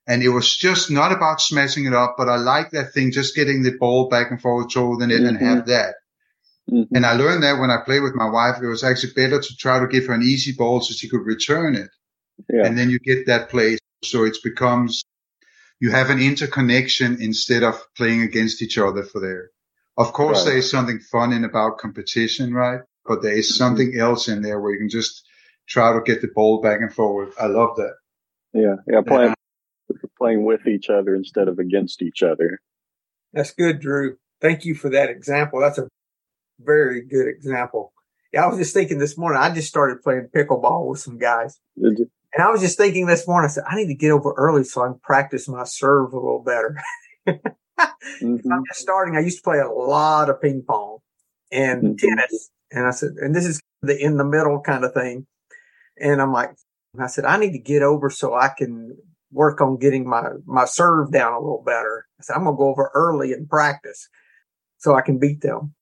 And 0.07 0.23
it 0.23 0.31
was 0.31 0.57
just 0.57 0.91
not 0.91 1.13
about 1.13 1.41
smashing 1.41 1.85
it 1.85 1.93
up, 1.93 2.15
but 2.17 2.31
I 2.31 2.37
like 2.37 2.71
that 2.71 2.95
thing, 2.95 3.13
just 3.13 3.37
getting 3.37 3.63
the 3.63 3.77
ball 3.77 4.09
back 4.09 4.31
and 4.31 4.41
forth 4.41 4.73
toward 4.73 5.01
the 5.01 5.07
net 5.07 5.19
mm-hmm. 5.19 5.27
and 5.27 5.39
have 5.39 5.67
that. 5.67 5.97
Mm-hmm. 6.71 6.95
And 6.97 7.05
I 7.05 7.13
learned 7.13 7.43
that 7.43 7.61
when 7.61 7.71
I 7.71 7.83
played 7.85 8.03
with 8.03 8.15
my 8.15 8.29
wife, 8.29 8.57
it 8.63 8.67
was 8.67 8.85
actually 8.85 9.13
better 9.13 9.39
to 9.39 9.57
try 9.57 9.79
to 9.81 9.87
give 9.87 10.07
her 10.07 10.15
an 10.15 10.23
easy 10.23 10.53
ball 10.53 10.81
so 10.81 10.95
she 10.95 11.11
could 11.11 11.27
return 11.27 11.75
it. 11.75 11.91
Yeah. 12.49 12.65
And 12.65 12.79
then 12.79 12.89
you 12.89 12.99
get 12.99 13.27
that 13.27 13.51
play. 13.51 13.77
So 14.03 14.25
it 14.25 14.37
becomes, 14.43 15.05
you 15.81 15.91
have 15.91 16.09
an 16.09 16.21
interconnection 16.21 17.21
instead 17.21 17.63
of 17.63 17.83
playing 17.95 18.23
against 18.23 18.63
each 18.63 18.79
other 18.79 19.03
for 19.03 19.21
there. 19.21 19.51
Of 19.99 20.13
course, 20.13 20.39
right. 20.39 20.53
there 20.53 20.59
is 20.59 20.71
something 20.71 21.01
fun 21.01 21.33
in 21.33 21.45
about 21.45 21.79
competition, 21.79 22.55
right? 22.55 22.81
But 23.05 23.23
there 23.23 23.37
is 23.37 23.57
something 23.57 23.91
mm-hmm. 23.91 24.01
else 24.01 24.29
in 24.29 24.41
there 24.41 24.59
where 24.59 24.73
you 24.73 24.79
can 24.79 24.89
just 24.89 25.28
try 25.69 25.93
to 25.93 26.01
get 26.01 26.21
the 26.21 26.29
ball 26.35 26.61
back 26.61 26.81
and 26.81 26.93
forward. 26.93 27.33
I 27.39 27.47
love 27.47 27.77
that. 27.77 27.95
Yeah. 28.53 28.77
Yeah. 28.87 29.03
Playing, 29.07 29.35
playing 30.17 30.45
with 30.45 30.67
each 30.67 30.91
other 30.91 31.15
instead 31.15 31.49
of 31.49 31.59
against 31.59 32.03
each 32.03 32.23
other. 32.23 32.59
That's 33.33 33.53
good, 33.53 33.81
Drew. 33.81 34.17
Thank 34.41 34.65
you 34.65 34.75
for 34.75 34.91
that 34.91 35.11
example. 35.11 35.61
That's 35.61 35.79
a 35.79 35.89
very 36.59 37.03
good 37.03 37.29
example. 37.29 37.93
Yeah, 38.33 38.45
I 38.45 38.49
was 38.49 38.59
just 38.59 38.75
thinking 38.75 38.99
this 38.99 39.17
morning, 39.17 39.41
I 39.41 39.55
just 39.55 39.69
started 39.69 40.03
playing 40.03 40.29
pickleball 40.35 40.89
with 40.89 41.01
some 41.01 41.19
guys. 41.19 41.59
Did 41.81 41.99
you? 41.99 42.11
And 42.35 42.43
I 42.43 42.51
was 42.51 42.61
just 42.61 42.77
thinking 42.77 43.07
this 43.07 43.27
morning, 43.27 43.49
I 43.49 43.53
said, 43.53 43.65
I 43.67 43.77
need 43.77 43.87
to 43.87 43.95
get 43.95 44.11
over 44.11 44.35
early 44.37 44.65
so 44.65 44.83
I 44.83 44.89
can 44.89 44.99
practice 45.03 45.49
my 45.49 45.65
serve 45.65 46.13
a 46.13 46.17
little 46.17 46.43
better. 46.43 46.77
mm-hmm. 47.27 48.53
I'm 48.53 48.65
just 48.69 48.81
starting. 48.81 49.17
I 49.17 49.21
used 49.21 49.39
to 49.39 49.43
play 49.43 49.59
a 49.59 49.71
lot 49.71 50.29
of 50.29 50.41
ping 50.41 50.63
pong 50.67 50.99
and 51.51 51.83
mm-hmm. 51.83 52.07
tennis. 52.07 52.51
And 52.71 52.87
I 52.87 52.91
said, 52.91 53.13
and 53.17 53.35
this 53.35 53.47
is 53.47 53.63
the 53.81 53.99
in 53.99 54.19
the 54.19 54.25
middle 54.25 54.61
kind 54.61 54.85
of 54.85 54.93
thing. 54.93 55.27
And 56.01 56.21
I'm 56.21 56.33
like, 56.33 56.51
I 56.99 57.07
said, 57.07 57.25
I 57.25 57.37
need 57.39 57.53
to 57.53 57.59
get 57.59 57.83
over 57.83 58.11
so 58.11 58.35
I 58.35 58.49
can 58.57 58.97
work 59.31 59.61
on 59.61 59.79
getting 59.79 60.09
my, 60.09 60.25
my 60.47 60.65
serve 60.65 61.13
down 61.13 61.33
a 61.33 61.41
little 61.41 61.63
better. 61.65 62.07
I 62.19 62.23
said, 62.23 62.35
I'm 62.35 62.45
going 62.45 62.57
to 62.57 62.59
go 62.59 62.69
over 62.69 62.91
early 62.95 63.33
and 63.33 63.49
practice 63.49 64.09
so 64.79 64.95
I 64.95 65.03
can 65.03 65.19
beat 65.19 65.43
them. 65.43 65.75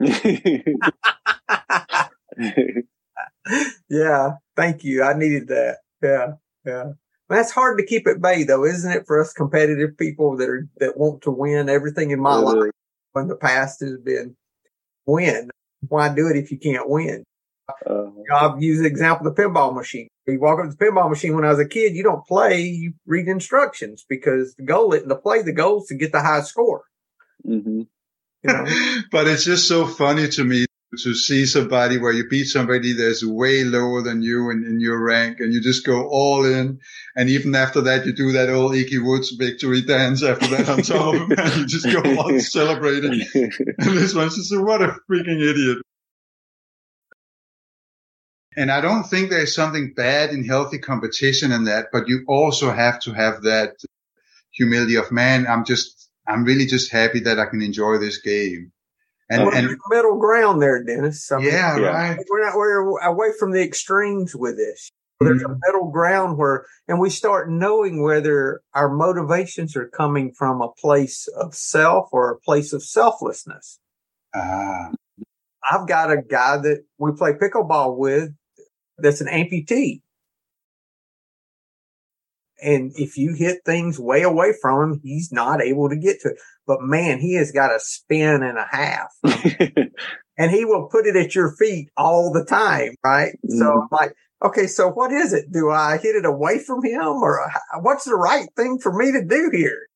yeah. 3.88 4.32
Thank 4.56 4.84
you. 4.84 5.02
I 5.02 5.14
needed 5.14 5.48
that. 5.48 5.78
Yeah. 6.02 6.32
Yeah. 6.64 6.92
That's 7.28 7.50
hard 7.50 7.78
to 7.78 7.84
keep 7.84 8.06
at 8.06 8.22
bay 8.22 8.44
though, 8.44 8.64
isn't 8.64 8.90
it? 8.90 9.06
For 9.06 9.20
us 9.20 9.32
competitive 9.32 9.96
people 9.98 10.36
that 10.36 10.48
are, 10.48 10.66
that 10.78 10.96
want 10.96 11.22
to 11.22 11.30
win 11.30 11.68
everything 11.68 12.10
in 12.10 12.20
my 12.20 12.34
life 12.36 12.70
in 13.16 13.28
the 13.28 13.36
past 13.36 13.80
has 13.80 13.98
been 13.98 14.36
win. 15.06 15.50
Why 15.88 16.08
do 16.14 16.28
it 16.28 16.36
if 16.36 16.50
you 16.50 16.58
can't 16.58 16.88
win? 16.88 17.24
Uh, 17.88 18.06
I've 18.34 18.62
used 18.62 18.82
the 18.82 18.86
example 18.86 19.26
of 19.26 19.34
the 19.34 19.42
pinball 19.42 19.74
machine. 19.74 20.08
You 20.26 20.40
walk 20.40 20.58
up 20.60 20.70
to 20.70 20.76
the 20.76 20.84
pinball 20.84 21.08
machine 21.08 21.34
when 21.34 21.44
I 21.44 21.50
was 21.50 21.58
a 21.58 21.68
kid, 21.68 21.94
you 21.94 22.02
don't 22.02 22.26
play, 22.26 22.60
you 22.62 22.92
read 23.06 23.28
instructions 23.28 24.04
because 24.08 24.54
the 24.54 24.64
goal 24.64 24.92
isn't 24.92 25.08
to 25.08 25.16
play, 25.16 25.42
the 25.42 25.52
goal 25.52 25.82
is 25.82 25.88
to 25.88 25.94
get 25.94 26.12
the 26.12 26.20
high 26.20 26.42
score. 26.42 26.84
Mm-hmm. 27.46 27.82
You 28.42 28.52
know? 28.52 28.66
but 29.10 29.26
it's 29.26 29.44
just 29.44 29.68
so 29.68 29.86
funny 29.86 30.28
to 30.28 30.44
me 30.44 30.66
to 30.96 31.14
see 31.14 31.44
somebody 31.44 31.98
where 31.98 32.12
you 32.12 32.26
beat 32.28 32.46
somebody 32.46 32.94
that's 32.94 33.24
way 33.24 33.62
lower 33.62 34.00
than 34.00 34.22
you 34.22 34.50
in, 34.50 34.64
in 34.64 34.80
your 34.80 35.02
rank 35.02 35.38
and 35.38 35.52
you 35.52 35.60
just 35.60 35.84
go 35.84 36.08
all 36.08 36.46
in. 36.46 36.78
And 37.14 37.28
even 37.28 37.54
after 37.54 37.82
that, 37.82 38.06
you 38.06 38.12
do 38.12 38.32
that 38.32 38.48
old 38.48 38.74
Ickey 38.74 38.98
Woods 38.98 39.32
victory 39.32 39.82
dance 39.82 40.22
after 40.22 40.46
that 40.48 40.68
on 40.68 40.82
top 40.82 41.14
of 41.14 41.28
them 41.28 41.38
and 41.38 41.56
you 41.56 41.66
just 41.66 41.84
go 41.84 42.00
on 42.00 42.40
celebrating. 42.40 43.22
and 43.34 43.98
this 43.98 44.14
one's 44.14 44.36
just, 44.36 44.58
what 44.58 44.80
a 44.80 44.96
freaking 45.10 45.42
idiot. 45.42 45.78
And 48.56 48.70
I 48.70 48.80
don't 48.80 49.04
think 49.04 49.30
there's 49.30 49.54
something 49.54 49.92
bad 49.94 50.30
in 50.30 50.44
healthy 50.44 50.78
competition 50.78 51.52
in 51.52 51.64
that, 51.64 51.86
but 51.92 52.08
you 52.08 52.24
also 52.26 52.72
have 52.72 52.98
to 53.00 53.12
have 53.12 53.42
that 53.42 53.74
humility 54.50 54.96
of 54.96 55.12
man. 55.12 55.46
I'm 55.46 55.64
just, 55.64 56.10
I'm 56.26 56.44
really 56.44 56.66
just 56.66 56.90
happy 56.90 57.20
that 57.20 57.38
I 57.38 57.46
can 57.46 57.62
enjoy 57.62 57.98
this 57.98 58.18
game. 58.18 58.72
And, 59.30 59.44
well, 59.44 59.54
and 59.54 59.76
middle 59.90 60.18
ground 60.18 60.62
there, 60.62 60.82
Dennis. 60.82 61.30
I 61.30 61.36
mean, 61.36 61.46
yeah, 61.46 61.78
yeah, 61.78 61.86
right. 61.86 62.18
We're 62.28 62.44
not, 62.44 62.56
we're 62.56 62.98
away 63.00 63.28
from 63.38 63.52
the 63.52 63.62
extremes 63.62 64.34
with 64.34 64.56
this. 64.56 64.90
There's 65.20 65.42
mm-hmm. 65.42 65.52
a 65.52 65.58
middle 65.66 65.90
ground 65.90 66.38
where, 66.38 66.64
and 66.86 66.98
we 66.98 67.10
start 67.10 67.50
knowing 67.50 68.02
whether 68.02 68.62
our 68.72 68.88
motivations 68.88 69.76
are 69.76 69.88
coming 69.88 70.32
from 70.32 70.62
a 70.62 70.70
place 70.70 71.28
of 71.28 71.54
self 71.54 72.08
or 72.12 72.30
a 72.30 72.38
place 72.38 72.72
of 72.72 72.82
selflessness. 72.82 73.78
Ah. 74.34 74.92
I've 75.70 75.88
got 75.88 76.10
a 76.10 76.22
guy 76.22 76.56
that 76.58 76.84
we 76.98 77.12
play 77.12 77.32
pickleball 77.32 77.96
with 77.96 78.30
that's 78.98 79.20
an 79.20 79.28
amputee. 79.28 80.00
And 82.60 82.92
if 82.96 83.16
you 83.16 83.34
hit 83.34 83.58
things 83.64 84.00
way 84.00 84.22
away 84.22 84.52
from 84.60 84.82
him, 84.82 85.00
he's 85.02 85.30
not 85.30 85.62
able 85.62 85.88
to 85.88 85.96
get 85.96 86.20
to 86.22 86.30
it. 86.30 86.38
But 86.66 86.82
man, 86.82 87.20
he 87.20 87.34
has 87.34 87.52
got 87.52 87.74
a 87.74 87.78
spin 87.78 88.42
and 88.42 88.58
a 88.58 88.66
half. 88.68 89.12
and 90.36 90.50
he 90.50 90.64
will 90.64 90.88
put 90.90 91.06
it 91.06 91.14
at 91.14 91.34
your 91.34 91.54
feet 91.56 91.88
all 91.96 92.32
the 92.32 92.44
time, 92.44 92.94
right? 93.04 93.38
Mm. 93.46 93.58
So 93.58 93.64
mm-hmm. 93.64 93.80
I'm 93.80 93.88
like, 93.92 94.12
okay, 94.44 94.66
so 94.66 94.88
what 94.88 95.12
is 95.12 95.32
it? 95.32 95.52
Do 95.52 95.70
I 95.70 95.98
hit 95.98 96.16
it 96.16 96.24
away 96.24 96.58
from 96.58 96.82
him 96.82 97.22
or 97.22 97.48
what's 97.80 98.04
the 98.04 98.16
right 98.16 98.48
thing 98.56 98.78
for 98.78 98.92
me 98.92 99.12
to 99.12 99.24
do 99.24 99.50
here? 99.52 99.86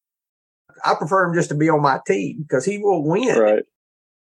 I 0.84 0.94
prefer 0.94 1.24
him 1.26 1.34
just 1.34 1.48
to 1.50 1.54
be 1.54 1.68
on 1.68 1.82
my 1.82 2.00
team 2.06 2.42
because 2.42 2.64
he 2.64 2.78
will 2.78 3.04
win. 3.04 3.38
Right. 3.38 3.62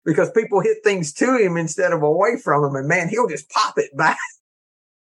Because 0.05 0.29
people 0.31 0.61
hit 0.61 0.77
things 0.83 1.11
to 1.13 1.37
him 1.37 1.57
instead 1.57 1.91
of 1.91 2.03
away 2.03 2.37
from 2.37 2.63
him. 2.63 2.75
And 2.75 2.87
man, 2.87 3.09
he'll 3.09 3.27
just 3.27 3.49
pop 3.49 3.77
it 3.77 3.95
back. 3.97 4.17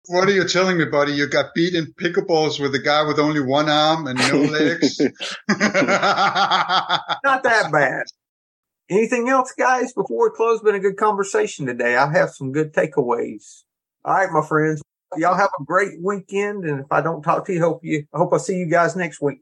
What 0.09 0.29
are 0.29 0.31
you 0.31 0.47
telling 0.47 0.77
me, 0.77 0.85
buddy? 0.85 1.11
You 1.11 1.27
got 1.27 1.53
beat 1.53 1.75
in 1.75 1.87
pickleballs 1.87 2.61
with 2.61 2.73
a 2.73 2.79
guy 2.79 3.05
with 3.05 3.19
only 3.19 3.41
one 3.41 3.67
arm 3.67 4.07
and 4.07 4.17
no 4.17 4.39
legs? 4.39 5.01
Not 5.49 7.43
that 7.43 7.69
bad. 7.73 8.03
Anything 8.89 9.27
else, 9.27 9.51
guys, 9.51 9.91
before 9.91 10.29
we 10.29 10.35
close? 10.35 10.61
Been 10.61 10.75
a 10.75 10.79
good 10.79 10.95
conversation 10.95 11.65
today. 11.65 11.97
I 11.97 12.09
have 12.13 12.29
some 12.29 12.53
good 12.53 12.73
takeaways. 12.73 13.63
All 14.05 14.13
right, 14.13 14.31
my 14.31 14.45
friends. 14.47 14.81
Y'all 15.17 15.35
have 15.35 15.49
a 15.59 15.63
great 15.65 16.01
weekend. 16.01 16.63
And 16.63 16.79
if 16.79 16.89
I 16.89 17.01
don't 17.01 17.21
talk 17.21 17.45
to 17.47 17.53
you, 17.53 17.59
hope 17.59 17.81
you, 17.83 18.05
I 18.13 18.17
hope 18.17 18.33
I 18.33 18.37
see 18.37 18.55
you 18.55 18.69
guys 18.69 18.95
next 18.95 19.21
week. 19.21 19.41